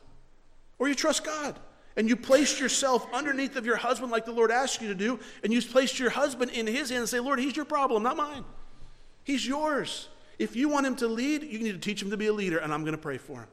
Or 0.78 0.88
you 0.88 0.94
trust 0.94 1.24
God. 1.24 1.58
And 1.96 2.08
you 2.08 2.16
placed 2.16 2.58
yourself 2.58 3.06
underneath 3.12 3.56
of 3.56 3.66
your 3.66 3.76
husband 3.76 4.10
like 4.10 4.24
the 4.24 4.32
Lord 4.32 4.50
asked 4.50 4.80
you 4.80 4.88
to 4.88 4.94
do. 4.94 5.20
And 5.44 5.52
you 5.52 5.60
placed 5.60 5.98
your 5.98 6.10
husband 6.10 6.50
in 6.52 6.66
his 6.66 6.88
hand 6.88 7.00
and 7.00 7.08
say, 7.08 7.20
Lord, 7.20 7.38
he's 7.38 7.54
your 7.54 7.64
problem, 7.64 8.02
not 8.02 8.16
mine. 8.16 8.44
He's 9.24 9.46
yours. 9.46 10.08
If 10.38 10.56
you 10.56 10.68
want 10.68 10.86
him 10.86 10.96
to 10.96 11.06
lead, 11.06 11.42
you 11.42 11.58
need 11.58 11.72
to 11.72 11.78
teach 11.78 12.02
him 12.02 12.10
to 12.10 12.16
be 12.16 12.26
a 12.26 12.32
leader, 12.32 12.58
and 12.58 12.72
I'm 12.72 12.82
going 12.82 12.96
to 12.96 13.02
pray 13.02 13.18
for 13.18 13.40
him. 13.40 13.48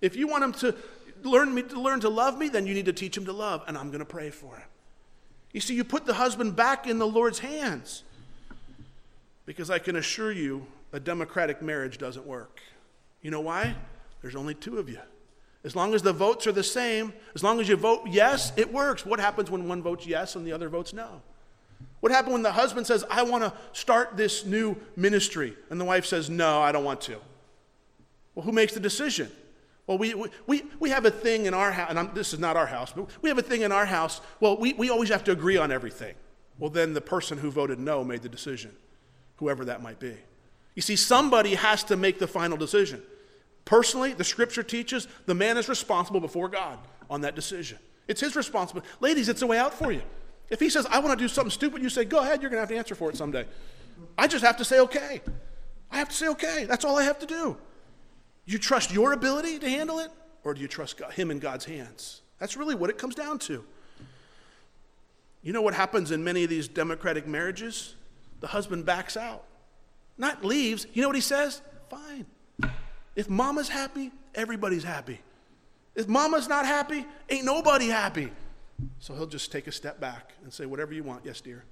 If 0.00 0.16
you 0.16 0.26
want 0.26 0.44
him 0.44 0.52
to 0.54 0.74
learn, 1.22 1.54
me, 1.54 1.62
to 1.62 1.80
learn 1.80 2.00
to 2.00 2.08
love 2.08 2.36
me, 2.36 2.48
then 2.48 2.66
you 2.66 2.74
need 2.74 2.86
to 2.86 2.92
teach 2.92 3.16
him 3.16 3.24
to 3.26 3.32
love, 3.32 3.62
and 3.66 3.78
I'm 3.78 3.88
going 3.88 4.00
to 4.00 4.04
pray 4.04 4.30
for 4.30 4.56
him. 4.56 4.66
You 5.52 5.60
see, 5.60 5.74
you 5.74 5.84
put 5.84 6.04
the 6.04 6.14
husband 6.14 6.56
back 6.56 6.86
in 6.86 6.98
the 6.98 7.06
Lord's 7.06 7.38
hands. 7.38 8.02
Because 9.46 9.70
I 9.70 9.78
can 9.78 9.96
assure 9.96 10.32
you, 10.32 10.66
a 10.92 11.00
democratic 11.00 11.62
marriage 11.62 11.98
doesn't 11.98 12.26
work. 12.26 12.60
You 13.22 13.30
know 13.30 13.40
why? 13.40 13.76
There's 14.20 14.36
only 14.36 14.54
two 14.54 14.78
of 14.78 14.88
you. 14.88 14.98
As 15.66 15.74
long 15.74 15.94
as 15.94 16.02
the 16.02 16.12
votes 16.12 16.46
are 16.46 16.52
the 16.52 16.62
same, 16.62 17.12
as 17.34 17.42
long 17.42 17.60
as 17.60 17.68
you 17.68 17.74
vote 17.74 18.02
yes, 18.06 18.52
it 18.56 18.72
works. 18.72 19.04
What 19.04 19.18
happens 19.18 19.50
when 19.50 19.68
one 19.68 19.82
votes 19.82 20.06
yes 20.06 20.36
and 20.36 20.46
the 20.46 20.52
other 20.52 20.68
votes 20.68 20.92
no? 20.92 21.20
What 21.98 22.12
happens 22.12 22.34
when 22.34 22.42
the 22.42 22.52
husband 22.52 22.86
says, 22.86 23.04
I 23.10 23.24
want 23.24 23.42
to 23.42 23.52
start 23.72 24.16
this 24.16 24.44
new 24.44 24.76
ministry, 24.94 25.56
and 25.68 25.80
the 25.80 25.84
wife 25.84 26.06
says, 26.06 26.30
No, 26.30 26.62
I 26.62 26.70
don't 26.70 26.84
want 26.84 27.00
to? 27.02 27.16
Well, 28.36 28.44
who 28.44 28.52
makes 28.52 28.74
the 28.74 28.80
decision? 28.80 29.28
Well, 29.88 29.98
we, 29.98 30.14
we, 30.46 30.62
we 30.78 30.90
have 30.90 31.04
a 31.04 31.10
thing 31.10 31.46
in 31.46 31.54
our 31.54 31.72
house, 31.72 31.90
and 31.90 31.98
I'm, 31.98 32.14
this 32.14 32.32
is 32.32 32.38
not 32.38 32.56
our 32.56 32.66
house, 32.66 32.92
but 32.92 33.08
we 33.20 33.28
have 33.28 33.38
a 33.38 33.42
thing 33.42 33.62
in 33.62 33.72
our 33.72 33.86
house. 33.86 34.20
Well, 34.38 34.56
we, 34.56 34.72
we 34.74 34.88
always 34.88 35.08
have 35.08 35.24
to 35.24 35.32
agree 35.32 35.56
on 35.56 35.72
everything. 35.72 36.14
Well, 36.60 36.70
then 36.70 36.94
the 36.94 37.00
person 37.00 37.38
who 37.38 37.50
voted 37.50 37.80
no 37.80 38.04
made 38.04 38.22
the 38.22 38.28
decision, 38.28 38.70
whoever 39.36 39.64
that 39.64 39.82
might 39.82 39.98
be. 39.98 40.14
You 40.76 40.82
see, 40.82 40.94
somebody 40.94 41.56
has 41.56 41.82
to 41.84 41.96
make 41.96 42.20
the 42.20 42.28
final 42.28 42.56
decision. 42.56 43.02
Personally, 43.66 44.14
the 44.14 44.24
scripture 44.24 44.62
teaches 44.62 45.08
the 45.26 45.34
man 45.34 45.58
is 45.58 45.68
responsible 45.68 46.20
before 46.20 46.48
God 46.48 46.78
on 47.10 47.20
that 47.22 47.34
decision. 47.34 47.78
It's 48.08 48.20
his 48.20 48.36
responsibility. 48.36 48.88
Ladies, 49.00 49.28
it's 49.28 49.42
a 49.42 49.46
way 49.46 49.58
out 49.58 49.74
for 49.74 49.92
you. 49.92 50.02
If 50.48 50.60
he 50.60 50.70
says, 50.70 50.86
I 50.86 51.00
want 51.00 51.18
to 51.18 51.22
do 51.22 51.28
something 51.28 51.50
stupid, 51.50 51.82
you 51.82 51.90
say, 51.90 52.04
Go 52.04 52.20
ahead, 52.20 52.40
you're 52.40 52.50
going 52.50 52.58
to 52.58 52.60
have 52.60 52.68
to 52.68 52.76
answer 52.76 52.94
for 52.94 53.10
it 53.10 53.16
someday. 53.16 53.44
I 54.16 54.28
just 54.28 54.44
have 54.44 54.56
to 54.58 54.64
say, 54.64 54.80
Okay. 54.80 55.20
I 55.90 55.98
have 55.98 56.08
to 56.08 56.14
say, 56.14 56.28
Okay. 56.28 56.64
That's 56.64 56.84
all 56.84 56.96
I 56.96 57.02
have 57.02 57.18
to 57.18 57.26
do. 57.26 57.56
You 58.44 58.58
trust 58.58 58.92
your 58.92 59.12
ability 59.12 59.58
to 59.58 59.68
handle 59.68 59.98
it, 59.98 60.10
or 60.44 60.54
do 60.54 60.60
you 60.60 60.68
trust 60.68 60.96
God, 60.96 61.12
Him 61.12 61.32
in 61.32 61.40
God's 61.40 61.64
hands? 61.64 62.22
That's 62.38 62.56
really 62.56 62.76
what 62.76 62.88
it 62.88 62.98
comes 62.98 63.16
down 63.16 63.40
to. 63.40 63.64
You 65.42 65.52
know 65.52 65.62
what 65.62 65.74
happens 65.74 66.12
in 66.12 66.22
many 66.22 66.44
of 66.44 66.50
these 66.50 66.68
democratic 66.68 67.26
marriages? 67.26 67.94
The 68.40 68.46
husband 68.46 68.86
backs 68.86 69.16
out, 69.16 69.42
not 70.16 70.44
leaves. 70.44 70.86
You 70.92 71.02
know 71.02 71.08
what 71.08 71.16
he 71.16 71.22
says? 71.22 71.62
Fine. 71.90 72.26
If 73.16 73.28
mama's 73.28 73.68
happy, 73.68 74.12
everybody's 74.34 74.84
happy. 74.84 75.20
If 75.94 76.06
mama's 76.06 76.46
not 76.46 76.66
happy, 76.66 77.06
ain't 77.28 77.44
nobody 77.44 77.88
happy. 77.88 78.30
So 79.00 79.14
he'll 79.14 79.26
just 79.26 79.50
take 79.50 79.66
a 79.66 79.72
step 79.72 79.98
back 79.98 80.34
and 80.44 80.52
say, 80.52 80.66
Whatever 80.66 80.92
you 80.92 81.02
want. 81.02 81.24
Yes, 81.24 81.40
dear. 81.40 81.64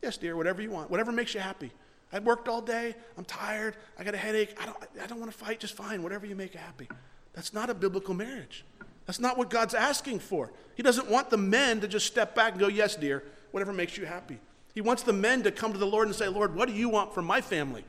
Yes, 0.00 0.16
dear. 0.16 0.36
Whatever 0.36 0.62
you 0.62 0.70
want. 0.70 0.90
Whatever 0.90 1.10
makes 1.10 1.34
you 1.34 1.40
happy. 1.40 1.72
I 2.12 2.20
worked 2.20 2.48
all 2.48 2.60
day. 2.60 2.94
I'm 3.18 3.24
tired. 3.24 3.74
I 3.98 4.04
got 4.04 4.14
a 4.14 4.18
headache. 4.18 4.56
I 4.60 4.66
don't, 4.66 4.76
I 5.02 5.06
don't 5.06 5.18
want 5.18 5.32
to 5.32 5.36
fight. 5.36 5.58
Just 5.58 5.76
fine. 5.76 6.02
Whatever 6.02 6.26
you 6.26 6.36
make 6.36 6.54
happy. 6.54 6.88
That's 7.32 7.52
not 7.52 7.68
a 7.68 7.74
biblical 7.74 8.14
marriage. 8.14 8.64
That's 9.06 9.18
not 9.18 9.36
what 9.36 9.50
God's 9.50 9.74
asking 9.74 10.20
for. 10.20 10.52
He 10.76 10.82
doesn't 10.84 11.10
want 11.10 11.30
the 11.30 11.36
men 11.36 11.80
to 11.80 11.88
just 11.88 12.06
step 12.06 12.36
back 12.36 12.52
and 12.52 12.60
go, 12.60 12.68
Yes, 12.68 12.94
dear. 12.94 13.24
Whatever 13.50 13.72
makes 13.72 13.96
you 13.96 14.06
happy. 14.06 14.38
He 14.74 14.80
wants 14.80 15.04
the 15.04 15.12
men 15.12 15.42
to 15.44 15.52
come 15.52 15.72
to 15.72 15.78
the 15.78 15.86
Lord 15.86 16.08
and 16.08 16.16
say, 16.16 16.26
Lord, 16.28 16.54
what 16.54 16.68
do 16.68 16.74
you 16.74 16.88
want 16.88 17.14
from 17.14 17.24
my 17.24 17.40
family? 17.40 17.84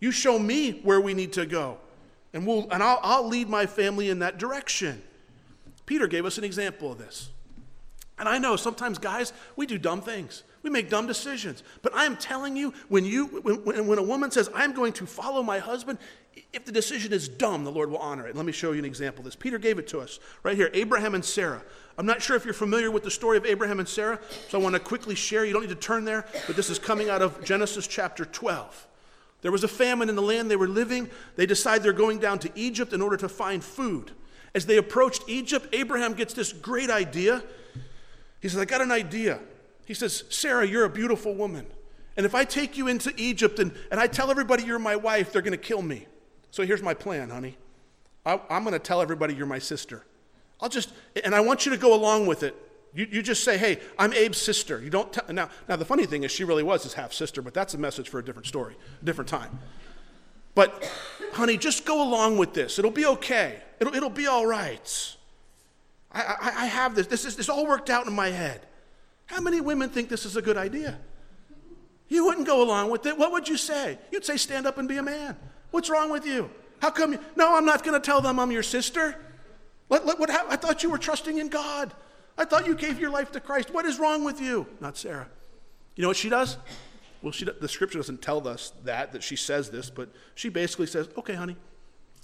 You 0.00 0.10
show 0.12 0.38
me 0.38 0.80
where 0.82 1.00
we 1.00 1.14
need 1.14 1.32
to 1.34 1.46
go, 1.46 1.78
and, 2.32 2.46
we'll, 2.46 2.68
and 2.70 2.82
I'll, 2.82 3.00
I'll 3.02 3.28
lead 3.28 3.48
my 3.48 3.66
family 3.66 4.10
in 4.10 4.18
that 4.20 4.38
direction. 4.38 5.02
Peter 5.86 6.06
gave 6.06 6.24
us 6.24 6.38
an 6.38 6.44
example 6.44 6.92
of 6.92 6.98
this. 6.98 7.30
And 8.18 8.28
I 8.28 8.38
know 8.38 8.56
sometimes, 8.56 8.98
guys, 8.98 9.32
we 9.56 9.66
do 9.66 9.78
dumb 9.78 10.00
things. 10.00 10.42
We 10.62 10.70
make 10.70 10.90
dumb 10.90 11.06
decisions. 11.06 11.62
But 11.82 11.94
I 11.94 12.04
am 12.04 12.16
telling 12.16 12.56
you, 12.56 12.74
when, 12.88 13.04
you, 13.04 13.26
when, 13.26 13.86
when 13.86 13.98
a 13.98 14.02
woman 14.02 14.30
says, 14.30 14.50
I'm 14.54 14.72
going 14.72 14.92
to 14.94 15.06
follow 15.06 15.42
my 15.42 15.60
husband, 15.60 15.98
if 16.52 16.64
the 16.64 16.72
decision 16.72 17.12
is 17.12 17.28
dumb, 17.28 17.64
the 17.64 17.70
Lord 17.70 17.90
will 17.90 17.98
honor 17.98 18.26
it. 18.26 18.34
Let 18.34 18.44
me 18.44 18.52
show 18.52 18.72
you 18.72 18.80
an 18.80 18.84
example 18.84 19.20
of 19.20 19.24
this. 19.26 19.36
Peter 19.36 19.58
gave 19.58 19.78
it 19.78 19.86
to 19.88 20.00
us 20.00 20.18
right 20.42 20.56
here 20.56 20.70
Abraham 20.74 21.14
and 21.14 21.24
Sarah. 21.24 21.62
I'm 21.96 22.06
not 22.06 22.22
sure 22.22 22.36
if 22.36 22.44
you're 22.44 22.54
familiar 22.54 22.90
with 22.90 23.02
the 23.02 23.10
story 23.10 23.36
of 23.36 23.46
Abraham 23.46 23.80
and 23.80 23.88
Sarah, 23.88 24.20
so 24.48 24.58
I 24.58 24.62
want 24.62 24.74
to 24.74 24.80
quickly 24.80 25.14
share. 25.14 25.44
You 25.44 25.52
don't 25.52 25.62
need 25.62 25.68
to 25.68 25.74
turn 25.74 26.04
there, 26.04 26.26
but 26.46 26.54
this 26.54 26.70
is 26.70 26.78
coming 26.78 27.10
out 27.10 27.22
of 27.22 27.42
Genesis 27.44 27.86
chapter 27.86 28.24
12. 28.24 28.87
There 29.40 29.52
was 29.52 29.64
a 29.64 29.68
famine 29.68 30.08
in 30.08 30.16
the 30.16 30.22
land 30.22 30.50
they 30.50 30.56
were 30.56 30.68
living. 30.68 31.08
They 31.36 31.46
decide 31.46 31.82
they're 31.82 31.92
going 31.92 32.18
down 32.18 32.38
to 32.40 32.50
Egypt 32.54 32.92
in 32.92 33.00
order 33.00 33.16
to 33.18 33.28
find 33.28 33.62
food. 33.62 34.12
As 34.54 34.66
they 34.66 34.76
approached 34.76 35.22
Egypt, 35.28 35.68
Abraham 35.72 36.14
gets 36.14 36.34
this 36.34 36.52
great 36.52 36.90
idea. 36.90 37.42
He 38.40 38.48
says, 38.48 38.58
I 38.58 38.64
got 38.64 38.80
an 38.80 38.90
idea. 38.90 39.40
He 39.86 39.94
says, 39.94 40.24
Sarah, 40.28 40.66
you're 40.66 40.84
a 40.84 40.90
beautiful 40.90 41.34
woman. 41.34 41.66
And 42.16 42.26
if 42.26 42.34
I 42.34 42.44
take 42.44 42.76
you 42.76 42.88
into 42.88 43.12
Egypt 43.16 43.60
and, 43.60 43.72
and 43.90 44.00
I 44.00 44.08
tell 44.08 44.30
everybody 44.30 44.64
you're 44.64 44.78
my 44.78 44.96
wife, 44.96 45.32
they're 45.32 45.42
going 45.42 45.52
to 45.52 45.56
kill 45.56 45.82
me. 45.82 46.06
So 46.50 46.64
here's 46.64 46.82
my 46.82 46.94
plan, 46.94 47.30
honey. 47.30 47.56
I, 48.26 48.40
am 48.50 48.64
going 48.64 48.72
to 48.72 48.80
tell 48.80 49.00
everybody 49.00 49.34
you're 49.34 49.46
my 49.46 49.60
sister. 49.60 50.04
I'll 50.60 50.68
just, 50.68 50.92
and 51.24 51.34
I 51.34 51.40
want 51.40 51.64
you 51.64 51.72
to 51.72 51.78
go 51.78 51.94
along 51.94 52.26
with 52.26 52.42
it. 52.42 52.56
You, 52.94 53.06
you 53.10 53.22
just 53.22 53.44
say, 53.44 53.58
hey, 53.58 53.80
I'm 53.98 54.12
Abe's 54.12 54.38
sister. 54.38 54.80
You 54.80 54.90
don't 54.90 55.12
tell, 55.12 55.24
now, 55.32 55.50
now, 55.68 55.76
the 55.76 55.84
funny 55.84 56.06
thing 56.06 56.24
is, 56.24 56.32
she 56.32 56.44
really 56.44 56.62
was 56.62 56.82
his 56.82 56.94
half 56.94 57.12
sister, 57.12 57.42
but 57.42 57.54
that's 57.54 57.74
a 57.74 57.78
message 57.78 58.08
for 58.08 58.18
a 58.18 58.24
different 58.24 58.46
story, 58.46 58.76
a 59.00 59.04
different 59.04 59.28
time. 59.28 59.58
But, 60.54 60.90
honey, 61.32 61.56
just 61.56 61.84
go 61.84 62.02
along 62.02 62.38
with 62.38 62.54
this. 62.54 62.78
It'll 62.78 62.90
be 62.90 63.06
okay. 63.06 63.62
It'll, 63.78 63.94
it'll 63.94 64.10
be 64.10 64.26
all 64.26 64.46
right. 64.46 65.16
I, 66.10 66.22
I, 66.22 66.62
I 66.62 66.66
have 66.66 66.94
this. 66.94 67.06
This 67.06 67.24
is 67.24 67.36
this 67.36 67.48
all 67.48 67.66
worked 67.66 67.90
out 67.90 68.06
in 68.06 68.12
my 68.14 68.28
head. 68.28 68.66
How 69.26 69.40
many 69.40 69.60
women 69.60 69.90
think 69.90 70.08
this 70.08 70.24
is 70.24 70.36
a 70.36 70.42
good 70.42 70.56
idea? 70.56 70.98
You 72.08 72.24
wouldn't 72.24 72.46
go 72.46 72.62
along 72.62 72.90
with 72.90 73.04
it. 73.04 73.18
What 73.18 73.32
would 73.32 73.46
you 73.46 73.58
say? 73.58 73.98
You'd 74.10 74.24
say, 74.24 74.38
stand 74.38 74.66
up 74.66 74.78
and 74.78 74.88
be 74.88 74.96
a 74.96 75.02
man. 75.02 75.36
What's 75.70 75.90
wrong 75.90 76.10
with 76.10 76.24
you? 76.24 76.50
How 76.80 76.90
come 76.90 77.12
you? 77.12 77.18
No, 77.36 77.54
I'm 77.54 77.66
not 77.66 77.84
going 77.84 78.00
to 78.00 78.04
tell 78.04 78.22
them 78.22 78.40
I'm 78.40 78.50
your 78.50 78.62
sister. 78.62 79.14
What, 79.88 80.06
what, 80.06 80.30
I 80.30 80.56
thought 80.56 80.82
you 80.82 80.90
were 80.90 80.98
trusting 80.98 81.38
in 81.38 81.48
God. 81.48 81.92
I 82.38 82.44
thought 82.44 82.66
you 82.66 82.74
gave 82.74 83.00
your 83.00 83.10
life 83.10 83.32
to 83.32 83.40
Christ. 83.40 83.74
What 83.74 83.84
is 83.84 83.98
wrong 83.98 84.24
with 84.24 84.40
you? 84.40 84.66
Not 84.80 84.96
Sarah. 84.96 85.28
You 85.96 86.02
know 86.02 86.08
what 86.08 86.16
she 86.16 86.28
does? 86.28 86.56
Well, 87.20 87.32
she, 87.32 87.44
the 87.44 87.68
scripture 87.68 87.98
doesn't 87.98 88.22
tell 88.22 88.46
us 88.46 88.72
that, 88.84 89.12
that 89.12 89.24
she 89.24 89.34
says 89.34 89.70
this, 89.70 89.90
but 89.90 90.08
she 90.36 90.48
basically 90.48 90.86
says, 90.86 91.08
okay, 91.18 91.34
honey, 91.34 91.56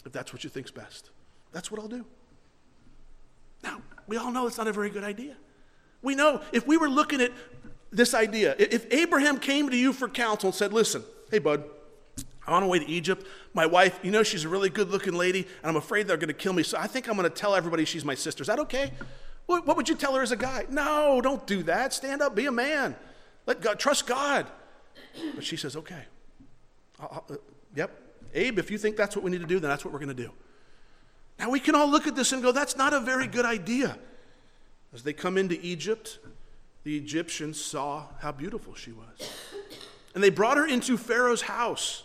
if 0.07 0.12
that's 0.12 0.33
what 0.33 0.44
you 0.44 0.50
think's 0.50 0.70
best, 0.70 1.11
that's 1.50 1.70
what 1.70 1.81
I'll 1.81 1.88
do. 1.88 2.05
Now, 3.64 3.83
we 4.07 4.16
all 4.16 4.31
know 4.31 4.46
it's 4.46 4.59
not 4.59 4.68
a 4.68 4.72
very 4.72 4.90
good 4.90 5.03
idea. 5.03 5.35
We 6.00 6.14
know 6.14 6.42
if 6.53 6.66
we 6.66 6.77
were 6.77 6.88
looking 6.88 7.20
at 7.20 7.33
this 7.90 8.14
idea, 8.14 8.55
if 8.59 8.92
Abraham 8.92 9.38
came 9.38 9.68
to 9.70 9.77
you 9.77 9.92
for 9.92 10.09
counsel 10.09 10.48
and 10.48 10.55
said, 10.55 10.72
listen, 10.72 11.03
hey, 11.31 11.40
bud, 11.40 11.64
I'm 12.46 12.55
on 12.55 12.62
my 12.62 12.68
way 12.68 12.79
to 12.79 12.87
Egypt. 12.87 13.27
My 13.55 13.66
wife, 13.66 13.98
you 14.03 14.11
know, 14.11 14.22
she's 14.22 14.44
a 14.44 14.48
really 14.48 14.68
good 14.68 14.90
looking 14.90 15.14
lady, 15.14 15.48
and 15.62 15.70
I'm 15.70 15.77
afraid 15.77 16.07
they're 16.07 16.16
going 16.18 16.29
to 16.29 16.35
kill 16.35 16.53
me, 16.53 16.62
so 16.62 16.79
I 16.79 16.87
think 16.87 17.09
I'm 17.09 17.16
going 17.16 17.29
to 17.29 17.35
tell 17.35 17.55
everybody 17.55 17.85
she's 17.85 18.05
my 18.05 18.14
sister. 18.14 18.42
Is 18.42 18.48
that 18.48 18.59
okay? 18.61 18.92
What, 19.47 19.67
what 19.67 19.77
would 19.77 19.89
you 19.89 19.95
tell 19.95 20.15
her 20.15 20.23
as 20.23 20.33
a 20.33 20.37
guy? 20.37 20.67
No, 20.71 21.21
don't 21.21 21.47
do 21.47 21.63
that. 21.65 21.93
Stand 21.93 22.23
up, 22.23 22.35
be 22.35 22.47
a 22.47 22.53
man. 22.53 22.97
Let 23.47 23.61
God, 23.61 23.79
trust 23.79 24.07
God. 24.07 24.47
But 25.35 25.45
she 25.45 25.57
says, 25.57 25.77
okay. 25.77 26.05
I'll, 26.99 27.25
uh, 27.31 27.35
yep. 27.75 28.01
Abe, 28.33 28.59
if 28.59 28.71
you 28.71 28.79
think 28.79 28.97
that's 28.97 29.15
what 29.15 29.25
we 29.25 29.31
need 29.31 29.41
to 29.41 29.47
do, 29.47 29.61
then 29.61 29.71
that's 29.71 29.85
what 29.85 29.93
we're 29.93 30.01
going 30.01 30.15
to 30.17 30.23
do. 30.23 30.31
Now 31.39 31.51
we 31.51 31.61
can 31.61 31.75
all 31.75 31.89
look 31.89 32.07
at 32.07 32.17
this 32.17 32.33
and 32.33 32.43
go, 32.43 32.53
that's 32.53 32.77
not 32.77 32.95
a 32.95 33.01
very 33.01 33.27
good 33.27 33.45
idea. 33.45 33.99
As 34.93 35.03
they 35.03 35.13
come 35.13 35.37
into 35.37 35.59
Egypt, 35.61 36.19
the 36.85 36.97
Egyptians 36.97 37.63
saw 37.63 38.07
how 38.21 38.33
beautiful 38.33 38.75
she 38.75 38.93
was. 38.93 39.31
And 40.15 40.23
they 40.23 40.31
brought 40.31 40.57
her 40.57 40.67
into 40.67 40.97
Pharaoh's 40.97 41.43
house 41.43 42.05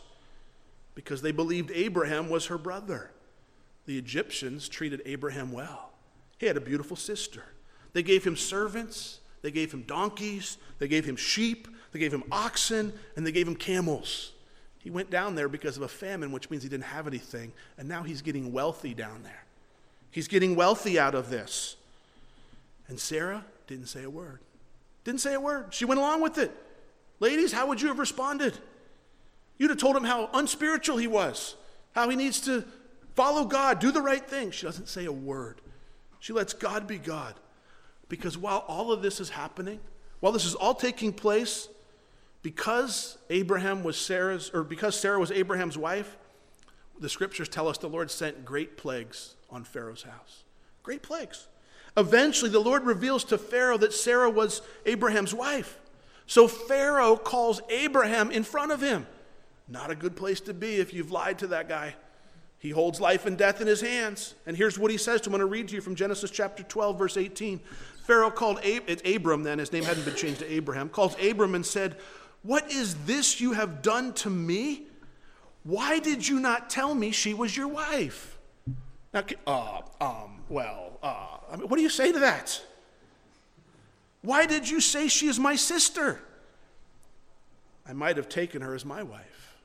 because 0.95 1.21
they 1.21 1.32
believed 1.32 1.71
Abraham 1.73 2.30
was 2.30 2.47
her 2.47 2.58
brother. 2.58 3.12
The 3.86 3.97
Egyptians 3.97 4.67
treated 4.67 5.02
Abraham 5.06 5.52
well. 5.52 5.91
He 6.39 6.47
had 6.47 6.58
a 6.58 6.62
beautiful 6.62 6.95
sister. 6.95 7.43
They 7.93 8.02
gave 8.02 8.23
him 8.23 8.36
servants, 8.36 9.19
they 9.41 9.52
gave 9.52 9.71
him 9.71 9.84
donkeys, 9.84 10.58
they 10.80 10.88
gave 10.88 11.06
him 11.06 11.15
sheep, 11.15 11.67
they 11.91 11.99
gave 11.99 12.13
him 12.13 12.23
oxen, 12.32 12.93
and 13.15 13.28
they 13.28 13.32
gave 13.32 13.47
him 13.47 13.56
camels. 13.56 14.32
He 14.80 14.89
went 14.89 15.10
down 15.10 15.36
there 15.36 15.49
because 15.49 15.75
of 15.75 15.84
a 15.84 15.88
famine, 15.88 16.32
which 16.32 16.49
means 16.49 16.63
he 16.63 16.69
didn't 16.69 16.86
have 16.86 17.08
anything, 17.08 17.52
and 17.78 17.88
now 17.88 18.04
he's 18.04 18.21
getting 18.21 18.54
wealthy 18.54 18.93
down 18.93 19.23
there. 19.23 19.43
He's 20.12 20.28
getting 20.28 20.56
wealthy 20.56 20.97
out 20.97 21.13
of 21.13 21.30
this. 21.30 21.75
And 22.88 22.99
Sarah 22.99 23.45
didn't 23.67 23.88
say 23.88 24.04
a 24.04 24.10
word. 24.10 24.39
Didn't 25.04 25.21
say 25.21 25.34
a 25.34 25.39
word. 25.39 25.73
She 25.73 25.86
went 25.86 25.99
along 25.99 26.21
with 26.21 26.38
it. 26.38 26.52
Ladies, 27.19 27.52
how 27.52 27.67
would 27.67 27.82
you 27.82 27.89
have 27.89 27.99
responded? 27.99 28.58
You'd 29.58 29.69
have 29.69 29.80
told 29.80 29.95
him 29.95 30.06
how 30.06 30.30
unspiritual 30.34 30.97
he 30.97 31.08
was, 31.08 31.56
how 31.93 32.10
he 32.10 32.15
needs 32.15 32.39
to 32.41 32.63
follow 33.15 33.43
God, 33.43 33.80
do 33.80 33.91
the 33.91 34.02
right 34.02 34.25
thing. 34.25 34.52
She 34.52 34.65
doesn't 34.65 34.88
say 34.88 35.06
a 35.06 35.12
word. 35.12 35.60
She 36.19 36.34
lets 36.34 36.53
God 36.53 36.88
be 36.88 36.97
God. 36.97 37.36
Because 38.08 38.38
while 38.38 38.65
all 38.67 38.91
of 38.91 39.01
this 39.01 39.19
is 39.19 39.29
happening, 39.29 39.79
while 40.19 40.32
this 40.34 40.45
is 40.45 40.55
all 40.55 40.73
taking 40.73 41.13
place, 41.13 41.69
because 42.41 43.17
Abraham 43.29 43.84
was 43.84 43.97
Sarah's, 43.97 44.49
or 44.53 44.63
because 44.63 44.99
Sarah 44.99 45.19
was 45.19 45.32
Abraham's 45.32 45.77
wife, 45.77 46.17
the 46.99 47.10
scriptures 47.10 47.47
tell 47.47 47.67
us 47.67 47.77
the 47.77 47.88
Lord 47.88 48.12
sent 48.12 48.43
great 48.43 48.77
plagues 48.77 49.36
on 49.49 49.63
Pharaoh's 49.63 50.03
house. 50.03 50.43
Great 50.84 51.01
plagues. 51.01 51.47
Eventually, 51.95 52.49
the 52.49 52.60
Lord 52.60 52.84
reveals 52.84 53.23
to 53.25 53.38
Pharaoh 53.38 53.77
that 53.77 53.93
Sarah 53.93 54.29
was 54.29 54.62
Abraham's 54.86 55.34
wife. 55.34 55.79
So 56.27 56.47
Pharaoh 56.47 57.17
calls 57.17 57.62
Abraham 57.69 58.32
in 58.32 58.43
front 58.43 58.71
of 58.71 58.82
him. 58.82 59.08
Not 59.67 59.91
a 59.91 59.95
good 59.95 60.15
place 60.15 60.39
to 60.41 60.53
be 60.53 60.75
if 60.75 60.93
you've 60.93 61.12
lied 61.12 61.39
to 61.39 61.47
that 61.47 61.67
guy. 61.67 61.95
He 62.59 62.71
holds 62.71 62.99
life 62.99 63.25
and 63.25 63.37
death 63.37 63.61
in 63.61 63.67
his 63.67 63.79
hands. 63.81 64.35
And 64.45 64.55
here's 64.55 64.77
what 64.77 64.91
he 64.91 64.97
says 64.97 65.21
to 65.21 65.29
him. 65.29 65.35
I'm 65.35 65.39
going 65.39 65.49
to 65.49 65.51
read 65.51 65.69
to 65.69 65.75
you 65.75 65.81
from 65.81 65.95
Genesis 65.95 66.29
chapter 66.29 66.61
12, 66.61 66.99
verse 66.99 67.17
18. 67.17 67.59
Pharaoh 68.05 68.31
called 68.31 68.59
Ab- 68.59 68.83
it's 68.87 69.01
Abram 69.05 69.43
then, 69.43 69.59
his 69.59 69.71
name 69.71 69.83
hadn't 69.83 70.03
been 70.03 70.15
changed 70.15 70.39
to 70.39 70.51
Abraham, 70.51 70.89
calls 70.89 71.15
Abram 71.23 71.55
and 71.55 71.65
said, 71.65 71.95
What 72.43 72.69
is 72.71 72.95
this 73.05 73.39
you 73.39 73.53
have 73.53 73.81
done 73.81 74.13
to 74.15 74.29
me? 74.29 74.83
Why 75.63 75.99
did 75.99 76.27
you 76.27 76.39
not 76.39 76.69
tell 76.69 76.93
me 76.93 77.11
she 77.11 77.33
was 77.33 77.55
your 77.55 77.67
wife? 77.67 78.37
Now, 79.13 79.23
uh, 79.47 79.81
um, 80.01 80.41
well, 80.49 80.99
uh, 81.01 81.37
I 81.51 81.55
mean, 81.55 81.67
what 81.67 81.77
do 81.77 81.81
you 81.81 81.89
say 81.89 82.11
to 82.11 82.19
that? 82.19 82.61
Why 84.21 84.45
did 84.45 84.69
you 84.69 84.81
say 84.81 85.07
she 85.07 85.27
is 85.27 85.39
my 85.39 85.55
sister? 85.55 86.19
I 87.87 87.93
might 87.93 88.17
have 88.17 88.27
taken 88.27 88.61
her 88.61 88.75
as 88.75 88.85
my 88.85 89.01
wife. 89.01 89.57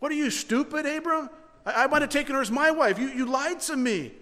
What 0.00 0.10
are 0.10 0.16
you, 0.16 0.30
stupid, 0.30 0.84
Abram? 0.84 1.30
I, 1.64 1.84
I 1.84 1.86
might 1.86 2.02
have 2.02 2.10
taken 2.10 2.34
her 2.34 2.40
as 2.40 2.50
my 2.50 2.70
wife. 2.70 2.98
You, 2.98 3.08
you 3.08 3.26
lied 3.26 3.60
to 3.60 3.76
me. 3.76 4.12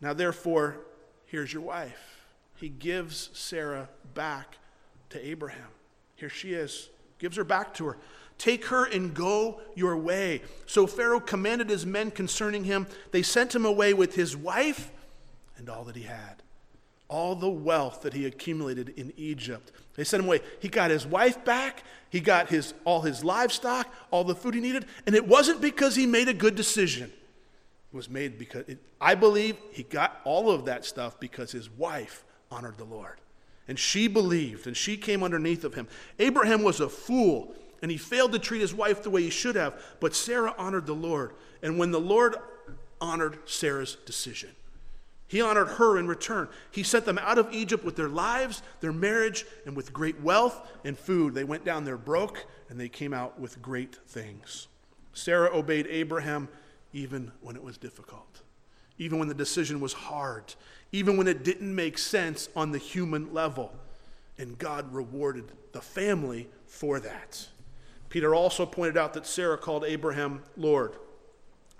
Now, 0.00 0.12
therefore, 0.12 0.78
here's 1.26 1.52
your 1.52 1.62
wife. 1.62 2.24
He 2.56 2.68
gives 2.68 3.30
Sarah 3.32 3.88
back 4.14 4.58
to 5.10 5.26
Abraham. 5.26 5.68
Here 6.16 6.28
she 6.28 6.52
is, 6.52 6.90
gives 7.18 7.36
her 7.36 7.44
back 7.44 7.74
to 7.74 7.86
her. 7.86 7.98
Take 8.38 8.66
her 8.66 8.86
and 8.86 9.14
go 9.14 9.60
your 9.74 9.96
way. 9.96 10.42
So 10.66 10.86
Pharaoh 10.86 11.20
commanded 11.20 11.68
his 11.68 11.84
men 11.84 12.10
concerning 12.10 12.64
him. 12.64 12.86
They 13.10 13.22
sent 13.22 13.54
him 13.54 13.66
away 13.66 13.92
with 13.92 14.14
his 14.14 14.36
wife 14.36 14.90
and 15.58 15.68
all 15.68 15.84
that 15.84 15.96
he 15.96 16.04
had, 16.04 16.42
all 17.10 17.34
the 17.34 17.50
wealth 17.50 18.02
that 18.02 18.14
he 18.14 18.24
accumulated 18.24 18.90
in 18.90 19.12
Egypt. 19.16 19.72
They 19.96 20.04
sent 20.04 20.22
him 20.22 20.28
away. 20.28 20.40
He 20.60 20.68
got 20.68 20.90
his 20.90 21.06
wife 21.06 21.44
back. 21.44 21.82
He 22.08 22.20
got 22.20 22.48
his, 22.48 22.72
all 22.84 23.02
his 23.02 23.22
livestock, 23.22 23.92
all 24.10 24.24
the 24.24 24.34
food 24.34 24.54
he 24.54 24.60
needed. 24.60 24.86
And 25.06 25.14
it 25.14 25.26
wasn't 25.26 25.60
because 25.60 25.96
he 25.96 26.06
made 26.06 26.28
a 26.28 26.34
good 26.34 26.54
decision. 26.54 27.12
It 27.92 27.96
was 27.96 28.08
made 28.08 28.38
because, 28.38 28.64
it, 28.68 28.78
I 29.00 29.16
believe, 29.16 29.56
he 29.72 29.82
got 29.82 30.20
all 30.24 30.50
of 30.50 30.64
that 30.64 30.84
stuff 30.84 31.20
because 31.20 31.52
his 31.52 31.68
wife 31.68 32.24
honored 32.50 32.78
the 32.78 32.84
Lord. 32.84 33.20
And 33.68 33.78
she 33.78 34.08
believed, 34.08 34.66
and 34.66 34.76
she 34.76 34.96
came 34.96 35.22
underneath 35.22 35.64
of 35.64 35.74
him. 35.74 35.86
Abraham 36.18 36.62
was 36.62 36.80
a 36.80 36.88
fool 36.88 37.54
and 37.82 37.90
he 37.90 37.96
failed 37.96 38.32
to 38.32 38.38
treat 38.38 38.60
his 38.60 38.74
wife 38.74 39.02
the 39.02 39.10
way 39.10 39.22
he 39.22 39.30
should 39.30 39.56
have. 39.56 39.80
But 40.00 40.14
Sarah 40.14 40.54
honored 40.58 40.86
the 40.86 40.94
Lord. 40.94 41.32
And 41.62 41.78
when 41.78 41.90
the 41.90 42.00
Lord 42.00 42.36
honored 43.00 43.38
Sarah's 43.46 43.96
decision, 44.06 44.50
he 45.30 45.40
honored 45.40 45.68
her 45.68 45.96
in 45.96 46.08
return. 46.08 46.48
He 46.72 46.82
sent 46.82 47.04
them 47.04 47.16
out 47.16 47.38
of 47.38 47.52
Egypt 47.52 47.84
with 47.84 47.94
their 47.94 48.08
lives, 48.08 48.64
their 48.80 48.92
marriage, 48.92 49.46
and 49.64 49.76
with 49.76 49.92
great 49.92 50.20
wealth 50.20 50.68
and 50.84 50.98
food. 50.98 51.34
They 51.34 51.44
went 51.44 51.64
down 51.64 51.84
there 51.84 51.96
broke, 51.96 52.46
and 52.68 52.80
they 52.80 52.88
came 52.88 53.14
out 53.14 53.38
with 53.38 53.62
great 53.62 53.94
things. 54.08 54.66
Sarah 55.12 55.56
obeyed 55.56 55.86
Abraham 55.86 56.48
even 56.92 57.30
when 57.42 57.54
it 57.54 57.62
was 57.62 57.78
difficult, 57.78 58.40
even 58.98 59.20
when 59.20 59.28
the 59.28 59.34
decision 59.34 59.78
was 59.78 59.92
hard, 59.92 60.52
even 60.90 61.16
when 61.16 61.28
it 61.28 61.44
didn't 61.44 61.72
make 61.72 61.96
sense 61.96 62.48
on 62.56 62.72
the 62.72 62.78
human 62.78 63.32
level. 63.32 63.72
And 64.36 64.58
God 64.58 64.92
rewarded 64.92 65.52
the 65.70 65.80
family 65.80 66.48
for 66.66 66.98
that. 66.98 67.46
Peter 68.08 68.34
also 68.34 68.66
pointed 68.66 68.96
out 68.96 69.14
that 69.14 69.28
Sarah 69.28 69.58
called 69.58 69.84
Abraham 69.84 70.42
Lord. 70.56 70.96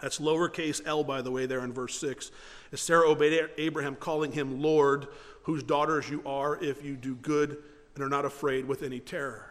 That's 0.00 0.18
lowercase 0.18 0.80
l, 0.86 1.04
by 1.04 1.22
the 1.22 1.30
way, 1.30 1.46
there 1.46 1.60
in 1.60 1.72
verse 1.72 1.98
6. 1.98 2.30
As 2.72 2.80
Sarah 2.80 3.08
obeyed 3.08 3.50
Abraham, 3.58 3.96
calling 3.96 4.32
him 4.32 4.62
Lord, 4.62 5.08
whose 5.44 5.62
daughters 5.62 6.08
you 6.08 6.22
are 6.26 6.62
if 6.62 6.84
you 6.84 6.96
do 6.96 7.14
good 7.16 7.58
and 7.94 8.04
are 8.04 8.08
not 8.08 8.24
afraid 8.24 8.66
with 8.66 8.82
any 8.82 9.00
terror. 9.00 9.46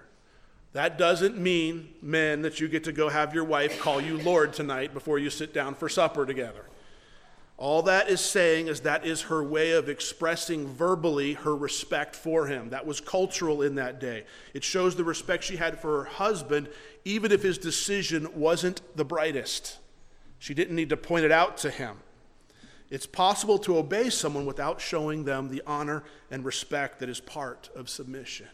That 0.74 0.98
doesn't 0.98 1.38
mean, 1.38 1.90
men, 2.02 2.44
that 2.44 2.60
you 2.60 2.68
get 2.68 2.84
to 2.84 2.92
go 2.92 3.10
have 3.10 3.34
your 3.34 3.44
wife 3.44 3.80
call 3.80 4.00
you 4.00 4.18
Lord 4.18 4.54
tonight 4.54 4.94
before 4.94 5.18
you 5.18 5.30
sit 5.30 5.54
down 5.54 5.74
for 5.74 5.90
supper 5.90 6.26
together. 6.26 6.66
All 7.58 7.82
that 7.84 8.08
is 8.08 8.22
saying 8.22 8.68
is 8.68 8.82
that 8.82 9.06
is 9.06 9.24
her 9.24 9.44
way 9.44 9.72
of 9.72 9.90
expressing 9.90 10.66
verbally 10.68 11.34
her 11.34 11.54
respect 11.54 12.16
for 12.16 12.48
him. 12.48 12.70
That 12.70 12.86
was 12.86 13.02
cultural 13.02 13.64
in 13.64 13.76
that 13.76 14.00
day. 14.00 14.24
It 14.54 14.64
shows 14.64 14.96
the 14.96 15.04
respect 15.04 15.44
she 15.44 15.58
had 15.58 15.78
for 15.78 16.04
her 16.04 16.10
husband, 16.10 16.70
even 17.04 17.34
if 17.34 17.44
his 17.44 17.58
decision 17.58 18.30
wasn't 18.34 18.82
the 18.96 19.04
brightest. 19.04 19.80
She 20.40 20.54
didn't 20.54 20.76
need 20.76 20.90
to 20.90 20.98
point 20.98 21.26
it 21.26 21.32
out 21.32 21.58
to 21.58 21.70
him. 21.70 21.98
It's 22.90 23.06
possible 23.06 23.60
to 23.60 23.78
obey 23.78 24.10
someone 24.10 24.46
without 24.46 24.82
showing 24.82 25.26
them 25.26 25.50
the 25.50 25.62
honor 25.68 26.04
and 26.32 26.44
respect 26.44 27.00
that 27.00 27.10
is 27.10 27.20
part 27.20 27.70
of 27.76 27.90
submission. 27.90 28.48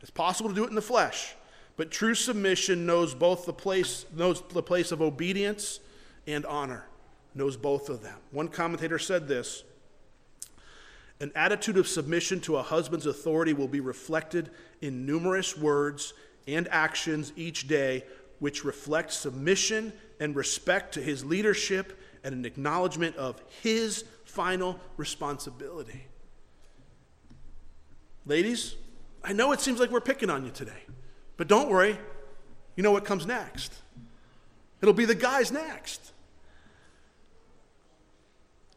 It's 0.00 0.10
possible 0.10 0.48
to 0.48 0.54
do 0.54 0.64
it 0.64 0.70
in 0.70 0.74
the 0.74 0.80
flesh, 0.80 1.34
but 1.76 1.90
true 1.90 2.14
submission 2.14 2.86
knows 2.86 3.14
both 3.14 3.44
the 3.44 3.52
place, 3.52 4.06
knows 4.14 4.42
the 4.52 4.62
place 4.62 4.90
of 4.90 5.02
obedience 5.02 5.80
and 6.26 6.46
honor 6.46 6.86
knows 7.34 7.56
both 7.56 7.88
of 7.88 8.02
them. 8.02 8.18
One 8.30 8.48
commentator 8.48 8.98
said 8.98 9.28
this 9.28 9.64
An 11.20 11.32
attitude 11.34 11.76
of 11.76 11.88
submission 11.88 12.40
to 12.40 12.56
a 12.56 12.62
husband's 12.62 13.06
authority 13.06 13.52
will 13.52 13.68
be 13.68 13.80
reflected 13.80 14.50
in 14.80 15.04
numerous 15.04 15.56
words 15.56 16.14
and 16.46 16.68
actions 16.68 17.32
each 17.36 17.68
day, 17.68 18.04
which 18.38 18.64
reflect 18.64 19.12
submission 19.12 19.92
and 20.20 20.34
respect 20.36 20.94
to 20.94 21.02
his 21.02 21.24
leadership 21.24 22.00
and 22.24 22.34
an 22.34 22.44
acknowledgement 22.44 23.16
of 23.16 23.40
his 23.62 24.04
final 24.24 24.78
responsibility. 24.96 26.04
Ladies, 28.26 28.74
I 29.24 29.32
know 29.32 29.52
it 29.52 29.60
seems 29.60 29.80
like 29.80 29.90
we're 29.90 30.00
picking 30.00 30.30
on 30.30 30.44
you 30.44 30.50
today, 30.50 30.82
but 31.36 31.48
don't 31.48 31.70
worry. 31.70 31.98
You 32.76 32.82
know 32.82 32.92
what 32.92 33.04
comes 33.04 33.26
next? 33.26 33.74
It'll 34.80 34.94
be 34.94 35.04
the 35.04 35.14
guys 35.14 35.50
next. 35.50 36.12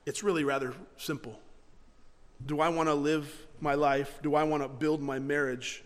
It's 0.06 0.24
really 0.24 0.44
rather 0.44 0.74
simple. 0.98 1.40
Do 2.46 2.60
I 2.60 2.70
want 2.70 2.90
to 2.90 2.96
live 2.96 3.48
my 3.60 3.76
life? 3.76 4.20
Do 4.24 4.34
I 4.34 4.44
want 4.44 4.64
to 4.64 4.70
build 4.70 5.02
my 5.02 5.20
marriage 5.20 5.84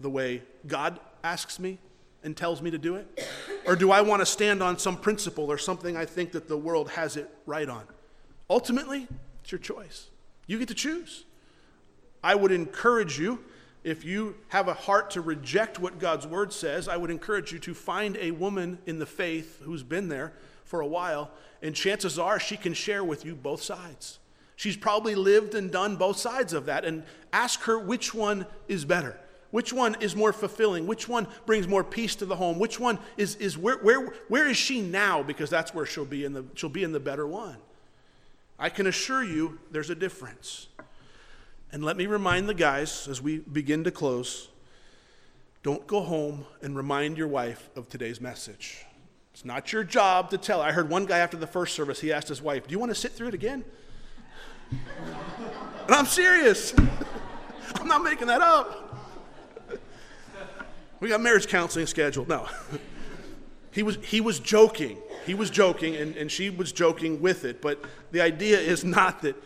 the 0.00 0.08
way 0.08 0.42
God 0.66 0.98
asks 1.22 1.58
me 1.58 1.78
and 2.28 2.36
tells 2.36 2.60
me 2.60 2.70
to 2.70 2.76
do 2.76 2.94
it? 2.96 3.26
Or 3.66 3.74
do 3.74 3.90
I 3.90 4.02
want 4.02 4.20
to 4.20 4.26
stand 4.26 4.62
on 4.62 4.78
some 4.78 4.98
principle 4.98 5.50
or 5.50 5.56
something 5.56 5.96
I 5.96 6.04
think 6.04 6.32
that 6.32 6.46
the 6.46 6.58
world 6.58 6.90
has 6.90 7.16
it 7.16 7.26
right 7.46 7.66
on? 7.66 7.84
Ultimately, 8.50 9.08
it's 9.40 9.50
your 9.50 9.58
choice. 9.58 10.08
You 10.46 10.58
get 10.58 10.68
to 10.68 10.74
choose. 10.74 11.24
I 12.22 12.34
would 12.34 12.52
encourage 12.52 13.18
you, 13.18 13.42
if 13.82 14.04
you 14.04 14.34
have 14.48 14.68
a 14.68 14.74
heart 14.74 15.10
to 15.12 15.22
reject 15.22 15.78
what 15.78 15.98
God's 15.98 16.26
word 16.26 16.52
says, 16.52 16.86
I 16.86 16.98
would 16.98 17.10
encourage 17.10 17.50
you 17.50 17.58
to 17.60 17.72
find 17.72 18.18
a 18.18 18.32
woman 18.32 18.76
in 18.84 18.98
the 18.98 19.06
faith 19.06 19.62
who's 19.62 19.82
been 19.82 20.10
there 20.10 20.34
for 20.64 20.82
a 20.82 20.86
while, 20.86 21.30
and 21.62 21.74
chances 21.74 22.18
are 22.18 22.38
she 22.38 22.58
can 22.58 22.74
share 22.74 23.02
with 23.02 23.24
you 23.24 23.34
both 23.34 23.62
sides. 23.62 24.18
She's 24.54 24.76
probably 24.76 25.14
lived 25.14 25.54
and 25.54 25.70
done 25.70 25.96
both 25.96 26.18
sides 26.18 26.52
of 26.52 26.66
that, 26.66 26.84
and 26.84 27.04
ask 27.32 27.62
her 27.62 27.78
which 27.78 28.12
one 28.12 28.44
is 28.66 28.84
better. 28.84 29.18
Which 29.50 29.72
one 29.72 29.96
is 30.00 30.14
more 30.14 30.32
fulfilling? 30.32 30.86
Which 30.86 31.08
one 31.08 31.26
brings 31.46 31.66
more 31.66 31.82
peace 31.82 32.14
to 32.16 32.26
the 32.26 32.36
home? 32.36 32.58
Which 32.58 32.78
one 32.78 32.98
is, 33.16 33.36
is 33.36 33.56
where, 33.56 33.78
where, 33.78 34.12
where 34.28 34.46
is 34.46 34.56
she 34.56 34.82
now? 34.82 35.22
Because 35.22 35.48
that's 35.48 35.74
where 35.74 35.86
she'll 35.86 36.04
be, 36.04 36.24
in 36.24 36.34
the, 36.34 36.44
she'll 36.54 36.68
be 36.68 36.84
in 36.84 36.92
the 36.92 37.00
better 37.00 37.26
one. 37.26 37.56
I 38.58 38.68
can 38.68 38.86
assure 38.86 39.22
you 39.22 39.58
there's 39.70 39.88
a 39.88 39.94
difference. 39.94 40.66
And 41.72 41.84
let 41.84 41.96
me 41.96 42.06
remind 42.06 42.48
the 42.48 42.54
guys 42.54 43.08
as 43.08 43.22
we 43.22 43.38
begin 43.38 43.84
to 43.84 43.90
close 43.90 44.48
don't 45.64 45.86
go 45.86 46.00
home 46.00 46.46
and 46.62 46.76
remind 46.76 47.18
your 47.18 47.26
wife 47.26 47.68
of 47.74 47.88
today's 47.88 48.20
message. 48.20 48.86
It's 49.34 49.44
not 49.44 49.72
your 49.72 49.84
job 49.84 50.30
to 50.30 50.38
tell. 50.38 50.60
I 50.60 50.72
heard 50.72 50.88
one 50.88 51.04
guy 51.04 51.18
after 51.18 51.36
the 51.36 51.48
first 51.48 51.74
service, 51.74 52.00
he 52.00 52.12
asked 52.12 52.28
his 52.28 52.40
wife, 52.40 52.66
Do 52.66 52.72
you 52.72 52.78
want 52.78 52.90
to 52.90 52.94
sit 52.94 53.12
through 53.12 53.28
it 53.28 53.34
again? 53.34 53.64
and 54.70 55.94
I'm 55.94 56.06
serious. 56.06 56.74
I'm 57.74 57.88
not 57.88 58.02
making 58.02 58.28
that 58.28 58.40
up. 58.40 58.87
We 61.00 61.08
got 61.08 61.20
marriage 61.20 61.46
counseling 61.46 61.86
scheduled. 61.86 62.28
No. 62.28 62.48
he, 63.72 63.82
was, 63.82 63.96
he 64.02 64.20
was 64.20 64.40
joking. 64.40 64.98
He 65.26 65.34
was 65.34 65.50
joking, 65.50 65.96
and, 65.96 66.16
and 66.16 66.30
she 66.30 66.50
was 66.50 66.72
joking 66.72 67.20
with 67.20 67.44
it. 67.44 67.60
But 67.60 67.84
the 68.12 68.20
idea 68.20 68.58
is 68.58 68.84
not 68.84 69.22
that 69.22 69.36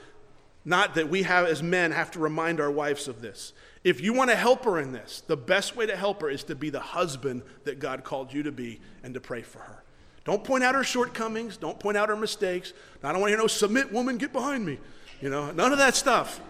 Not 0.65 0.95
that 0.95 1.09
we 1.09 1.25
have, 1.25 1.47
as 1.47 1.61
men, 1.61 1.91
have 1.91 2.13
to 2.13 2.21
remind 2.21 2.61
our 2.61 2.71
wives 2.71 3.09
of 3.09 3.21
this. 3.21 3.53
If 3.83 4.01
you 4.01 4.13
want 4.13 4.31
to 4.31 4.37
help 4.37 4.65
her 4.65 4.79
in 4.79 4.93
this, 4.93 5.23
the 5.27 5.37
best 5.37 5.75
way 5.75 5.87
to 5.87 5.97
help 5.97 6.21
her 6.21 6.31
is 6.31 6.45
to 6.45 6.55
be 6.55 6.71
the 6.71 6.79
husband 6.79 7.43
that 7.65 7.81
God 7.81 8.05
called 8.05 8.33
you 8.33 8.45
to 8.45 8.53
be 8.53 8.81
and 9.03 9.13
to 9.15 9.21
pray 9.21 9.43
for 9.43 9.59
her. 9.59 9.83
Don't 10.25 10.45
point 10.45 10.63
out 10.63 10.77
her 10.77 10.85
shortcomings. 10.85 11.57
Don't 11.57 11.81
point 11.81 11.97
out 11.97 12.09
her 12.09 12.17
mistakes. 12.17 12.73
I 13.03 13.11
don't 13.11 13.21
want 13.21 13.31
to 13.31 13.37
hear 13.37 13.43
no 13.43 13.49
submit 13.49 13.93
woman, 13.93 14.19
get 14.19 14.33
behind 14.33 14.65
me. 14.65 14.79
You 15.21 15.31
know, 15.31 15.51
none 15.51 15.73
of 15.73 15.79
that 15.79 15.97
stuff. 15.97 16.41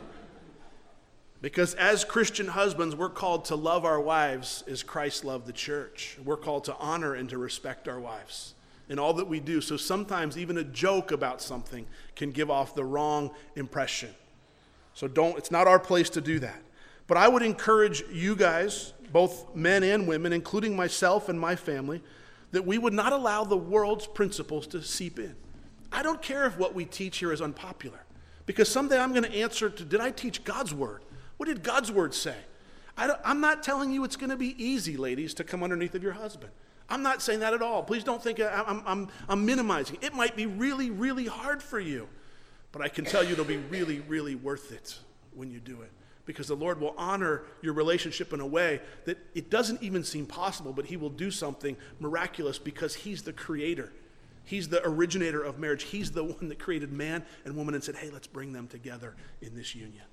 Because 1.43 1.75
as 1.75 2.05
Christian 2.05 2.47
husbands, 2.47 2.95
we're 2.95 3.11
called 3.11 3.47
to 3.47 3.57
love 3.57 3.85
our 3.85 4.01
wives 4.01 4.63
as 4.69 4.85
Christ 4.85 5.25
loved 5.25 5.47
the 5.47 5.53
church. 5.53 6.17
We're 6.25 6.37
called 6.37 6.65
to 6.65 6.77
honor 6.77 7.15
and 7.15 7.29
to 7.31 7.37
respect 7.37 7.89
our 7.89 7.99
wives 7.99 8.55
in 8.89 9.01
all 9.01 9.13
that 9.15 9.27
we 9.27 9.41
do. 9.41 9.61
So 9.61 9.77
sometimes 9.77 10.39
even 10.39 10.57
a 10.57 10.65
joke 10.65 11.11
about 11.11 11.43
something 11.43 11.85
can 12.15 12.31
give 12.31 12.49
off 12.49 12.77
the 12.77 12.85
wrong 12.85 13.33
impression. 13.57 14.11
So 14.95 15.09
don't, 15.09 15.37
it's 15.37 15.51
not 15.51 15.67
our 15.67 15.81
place 15.81 16.11
to 16.11 16.21
do 16.21 16.39
that. 16.39 16.63
But 17.09 17.17
I 17.17 17.27
would 17.27 17.43
encourage 17.43 18.05
you 18.13 18.37
guys, 18.37 18.93
both 19.11 19.57
men 19.57 19.83
and 19.83 20.07
women, 20.07 20.33
including 20.33 20.77
myself 20.77 21.29
and 21.29 21.39
my 21.39 21.57
family, 21.57 22.03
that 22.53 22.65
we 22.65 22.79
would 22.79 22.93
not 22.93 23.13
allow 23.13 23.43
the 23.43 23.57
world's 23.57 24.07
principles 24.07 24.69
to 24.69 24.81
seep 24.81 25.19
in. 25.19 25.35
I 25.91 26.05
don't 26.05 26.23
care 26.23 26.47
if 26.47 26.57
what 26.57 26.73
we 26.73 26.85
teach 26.85 27.19
here 27.19 27.33
is 27.33 27.43
unpopular, 27.43 28.05
because 28.47 28.69
someday 28.69 29.01
I'm 29.01 29.11
going 29.11 29.25
to 29.25 29.35
answer 29.35 29.69
to 29.69 29.85
did 29.85 30.01
I 30.01 30.11
teach 30.11 30.45
God's 30.45 30.73
word? 30.73 31.03
What 31.43 31.49
did 31.49 31.65
God's 31.65 31.91
word 31.91 32.15
say? 32.15 32.37
I 32.97 33.17
am 33.25 33.41
not 33.41 33.65
telling 33.65 33.91
you 33.91 34.05
it's 34.05 34.15
going 34.15 34.31
to 34.31 34.37
be 34.37 34.55
easy, 34.65 34.97
ladies, 34.97 35.35
to 35.35 35.43
come 35.43 35.65
underneath 35.65 35.97
of 35.97 36.01
your 36.01 36.13
husband. 36.13 36.53
I'm 36.89 37.03
not 37.03 37.21
saying 37.21 37.41
that 37.41 37.53
at 37.53 37.61
all. 37.61 37.83
Please 37.83 38.05
don't 38.05 38.23
think 38.23 38.39
uh, 38.39 38.63
I'm, 38.65 38.81
I'm, 38.87 39.09
I'm 39.29 39.45
minimizing. 39.45 39.99
It 40.03 40.15
might 40.15 40.37
be 40.37 40.47
really, 40.47 40.91
really 40.91 41.27
hard 41.27 41.61
for 41.61 41.81
you, 41.81 42.07
but 42.71 42.81
I 42.81 42.87
can 42.87 43.05
tell 43.05 43.25
you 43.25 43.33
it'll 43.33 43.45
be 43.45 43.57
really, 43.57 43.99
really 44.07 44.37
worth 44.37 44.71
it 44.71 44.97
when 45.35 45.51
you 45.51 45.59
do 45.59 45.83
it. 45.83 45.91
Because 46.27 46.47
the 46.47 46.55
Lord 46.55 46.81
will 46.81 46.95
honor 46.97 47.43
your 47.61 47.73
relationship 47.73 48.33
in 48.33 48.39
a 48.39 48.47
way 48.47 48.81
that 49.07 49.19
it 49.35 49.51
doesn't 49.51 49.83
even 49.83 50.05
seem 50.05 50.27
possible, 50.27 50.73
but 50.73 50.87
He 50.87 50.97
will 50.97 51.11
do 51.11 51.33
something 51.33 51.77
miraculous 51.99 52.61
because 52.61 52.95
He's 52.95 53.23
the 53.23 53.33
creator. 53.33 53.93
He's 54.45 54.69
the 54.69 54.81
originator 54.87 55.43
of 55.43 55.59
marriage. 55.59 55.83
He's 55.83 56.13
the 56.13 56.23
one 56.39 56.51
that 56.51 56.61
created 56.61 56.93
man 56.93 57.25
and 57.45 57.57
woman 57.57 57.75
and 57.75 57.83
said, 57.83 57.97
hey, 57.97 58.11
let's 58.11 58.29
bring 58.29 58.53
them 58.53 58.69
together 58.69 59.17
in 59.41 59.57
this 59.57 59.75
union. 59.75 60.05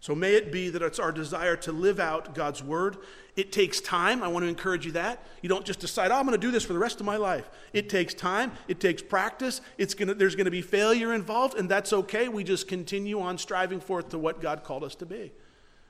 So 0.00 0.14
may 0.14 0.34
it 0.34 0.52
be 0.52 0.70
that 0.70 0.80
it's 0.80 1.00
our 1.00 1.10
desire 1.10 1.56
to 1.56 1.72
live 1.72 1.98
out 1.98 2.34
God's 2.34 2.62
word. 2.62 2.98
It 3.34 3.50
takes 3.50 3.80
time. 3.80 4.22
I 4.22 4.28
want 4.28 4.44
to 4.44 4.48
encourage 4.48 4.86
you 4.86 4.92
that. 4.92 5.26
You 5.42 5.48
don't 5.48 5.64
just 5.64 5.80
decide, 5.80 6.10
oh, 6.10 6.16
I'm 6.16 6.26
going 6.26 6.38
to 6.38 6.46
do 6.46 6.52
this 6.52 6.64
for 6.64 6.72
the 6.72 6.78
rest 6.78 7.00
of 7.00 7.06
my 7.06 7.16
life. 7.16 7.50
It 7.72 7.88
takes 7.88 8.14
time, 8.14 8.52
it 8.68 8.78
takes 8.80 9.02
practice. 9.02 9.60
It's 9.76 9.94
gonna, 9.94 10.14
there's 10.14 10.36
going 10.36 10.44
to 10.44 10.52
be 10.52 10.62
failure 10.62 11.12
involved, 11.12 11.58
and 11.58 11.68
that's 11.68 11.92
okay. 11.92 12.28
We 12.28 12.44
just 12.44 12.68
continue 12.68 13.20
on 13.20 13.38
striving 13.38 13.80
forth 13.80 14.10
to 14.10 14.18
what 14.18 14.40
God 14.40 14.62
called 14.62 14.84
us 14.84 14.94
to 14.96 15.06
be. 15.06 15.32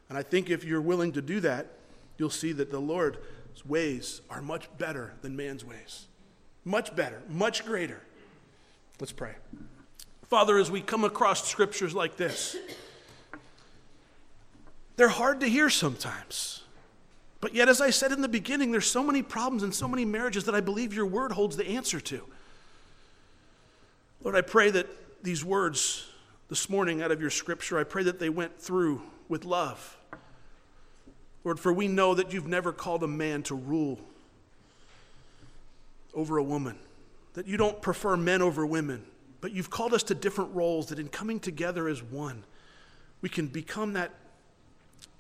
And 0.09 0.17
I 0.17 0.23
think 0.23 0.49
if 0.49 0.65
you're 0.65 0.81
willing 0.81 1.13
to 1.13 1.23
do 1.23 1.41
that, 1.41 1.67
you'll 2.17 2.31
see 2.31 2.53
that 2.53 2.71
the 2.71 2.81
Lord's 2.81 3.19
ways 3.67 4.23
are 4.31 4.41
much 4.41 4.69
better 4.79 5.13
than 5.21 5.37
man's 5.37 5.65
ways. 5.65 6.07
Much 6.65 6.97
better, 6.97 7.23
much 7.29 7.65
greater. 7.65 8.01
Let's 9.01 9.13
pray. 9.13 9.35
Father, 10.29 10.59
as 10.59 10.71
we 10.71 10.81
come 10.81 11.05
across 11.05 11.49
scriptures 11.49 11.95
like 11.95 12.17
this, 12.17 12.57
they're 14.99 15.09
hard 15.09 15.41
to 15.41 15.47
hear 15.47 15.71
sometimes. 15.71 16.65
But 17.41 17.55
yet, 17.55 17.69
as 17.69 17.81
I 17.81 17.91
said 17.91 18.11
in 18.11 18.21
the 18.21 18.29
beginning, 18.29 18.73
there's 18.73 18.91
so 18.91 19.05
many 19.05 19.23
problems 19.23 19.63
and 19.63 19.73
so 19.73 19.87
many 19.87 20.05
marriages 20.05 20.45
that 20.45 20.57
I 20.57 20.61
believe 20.61 20.93
your 20.93 21.07
word 21.07 21.31
holds 21.31 21.57
the 21.57 21.67
answer 21.69 22.01
to. 22.01 22.21
Lord, 24.25 24.35
I 24.35 24.41
pray 24.41 24.73
that 24.73 24.89
these 25.23 25.45
words 25.45 26.05
this 26.49 26.69
morning 26.69 27.01
out 27.01 27.13
of 27.13 27.21
your 27.21 27.31
scripture, 27.31 27.79
I 27.79 27.85
pray 27.85 28.03
that 28.03 28.19
they 28.19 28.29
went 28.29 28.59
through 28.59 29.01
with 29.29 29.45
love. 29.45 29.97
Lord, 31.45 31.61
for 31.61 31.73
we 31.73 31.87
know 31.87 32.17
that 32.17 32.33
you've 32.33 32.49
never 32.49 32.73
called 32.73 33.05
a 33.05 33.09
man 33.09 33.45
to 33.45 33.55
rule 33.55 34.01
over 36.13 36.39
a 36.39 36.43
woman, 36.43 36.77
that 37.35 37.47
you 37.47 37.57
don't 37.57 37.81
prefer 37.81 38.17
men 38.17 38.43
over 38.43 38.67
women, 38.67 39.05
but 39.41 39.53
you've 39.53 39.71
called 39.71 39.95
us 39.95 40.03
to 40.05 40.15
different 40.17 40.53
roles 40.57 40.89
that 40.89 40.99
in 40.99 41.07
coming 41.07 41.39
together 41.39 41.87
as 41.87 42.03
one, 42.03 42.43
we 43.23 43.29
can 43.29 43.47
become 43.47 43.93
that 43.93 44.13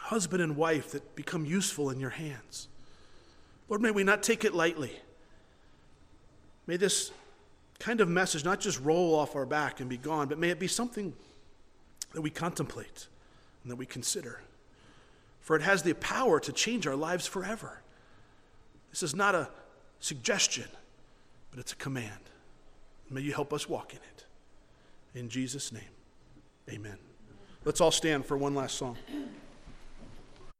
husband 0.09 0.43
and 0.43 0.57
wife 0.57 0.93
that 0.93 1.15
become 1.15 1.45
useful 1.45 1.91
in 1.91 2.01
your 2.01 2.11
hands. 2.11 2.69
Lord, 3.69 3.83
may 3.83 3.91
we 3.91 4.05
not 4.05 4.23
take 4.23 4.43
it 4.43 4.55
lightly. 4.55 4.93
May 6.67 6.79
this 6.79 7.13
kind 7.79 8.01
of 8.01 8.09
message 8.09 8.43
not 8.43 8.59
just 8.59 8.81
roll 8.81 9.15
off 9.15 9.37
our 9.37 9.45
back 9.45 9.81
and 9.81 9.89
be 9.89 9.99
gone, 9.99 10.27
but 10.27 10.39
may 10.39 10.49
it 10.49 10.59
be 10.59 10.67
something 10.67 11.13
that 12.15 12.23
we 12.23 12.31
contemplate 12.31 13.07
and 13.63 13.71
that 13.71 13.77
we 13.77 13.85
consider. 13.85 14.41
For 15.41 15.57
it 15.57 15.63
has 15.63 15.83
the 15.83 15.93
power 15.93 16.41
to 16.41 16.53
change 16.53 16.87
our 16.87 16.97
lives 16.97 17.27
forever. 17.27 17.83
This 18.91 19.03
is 19.03 19.15
not 19.15 19.35
a 19.35 19.51
suggestion, 20.01 20.69
but 21.51 21.61
it's 21.61 21.73
a 21.73 21.77
command. 21.77 22.31
May 23.11 23.21
you 23.21 23.35
help 23.35 23.53
us 23.53 23.69
walk 23.69 23.93
in 23.93 23.99
it. 23.99 24.25
In 25.15 25.29
Jesus' 25.29 25.71
name, 25.71 25.83
amen. 26.71 26.97
Let's 27.67 27.83
all 27.83 27.91
stand 27.91 28.25
for 28.25 28.39
one 28.39 28.55
last 28.55 28.79
song. 28.79 28.97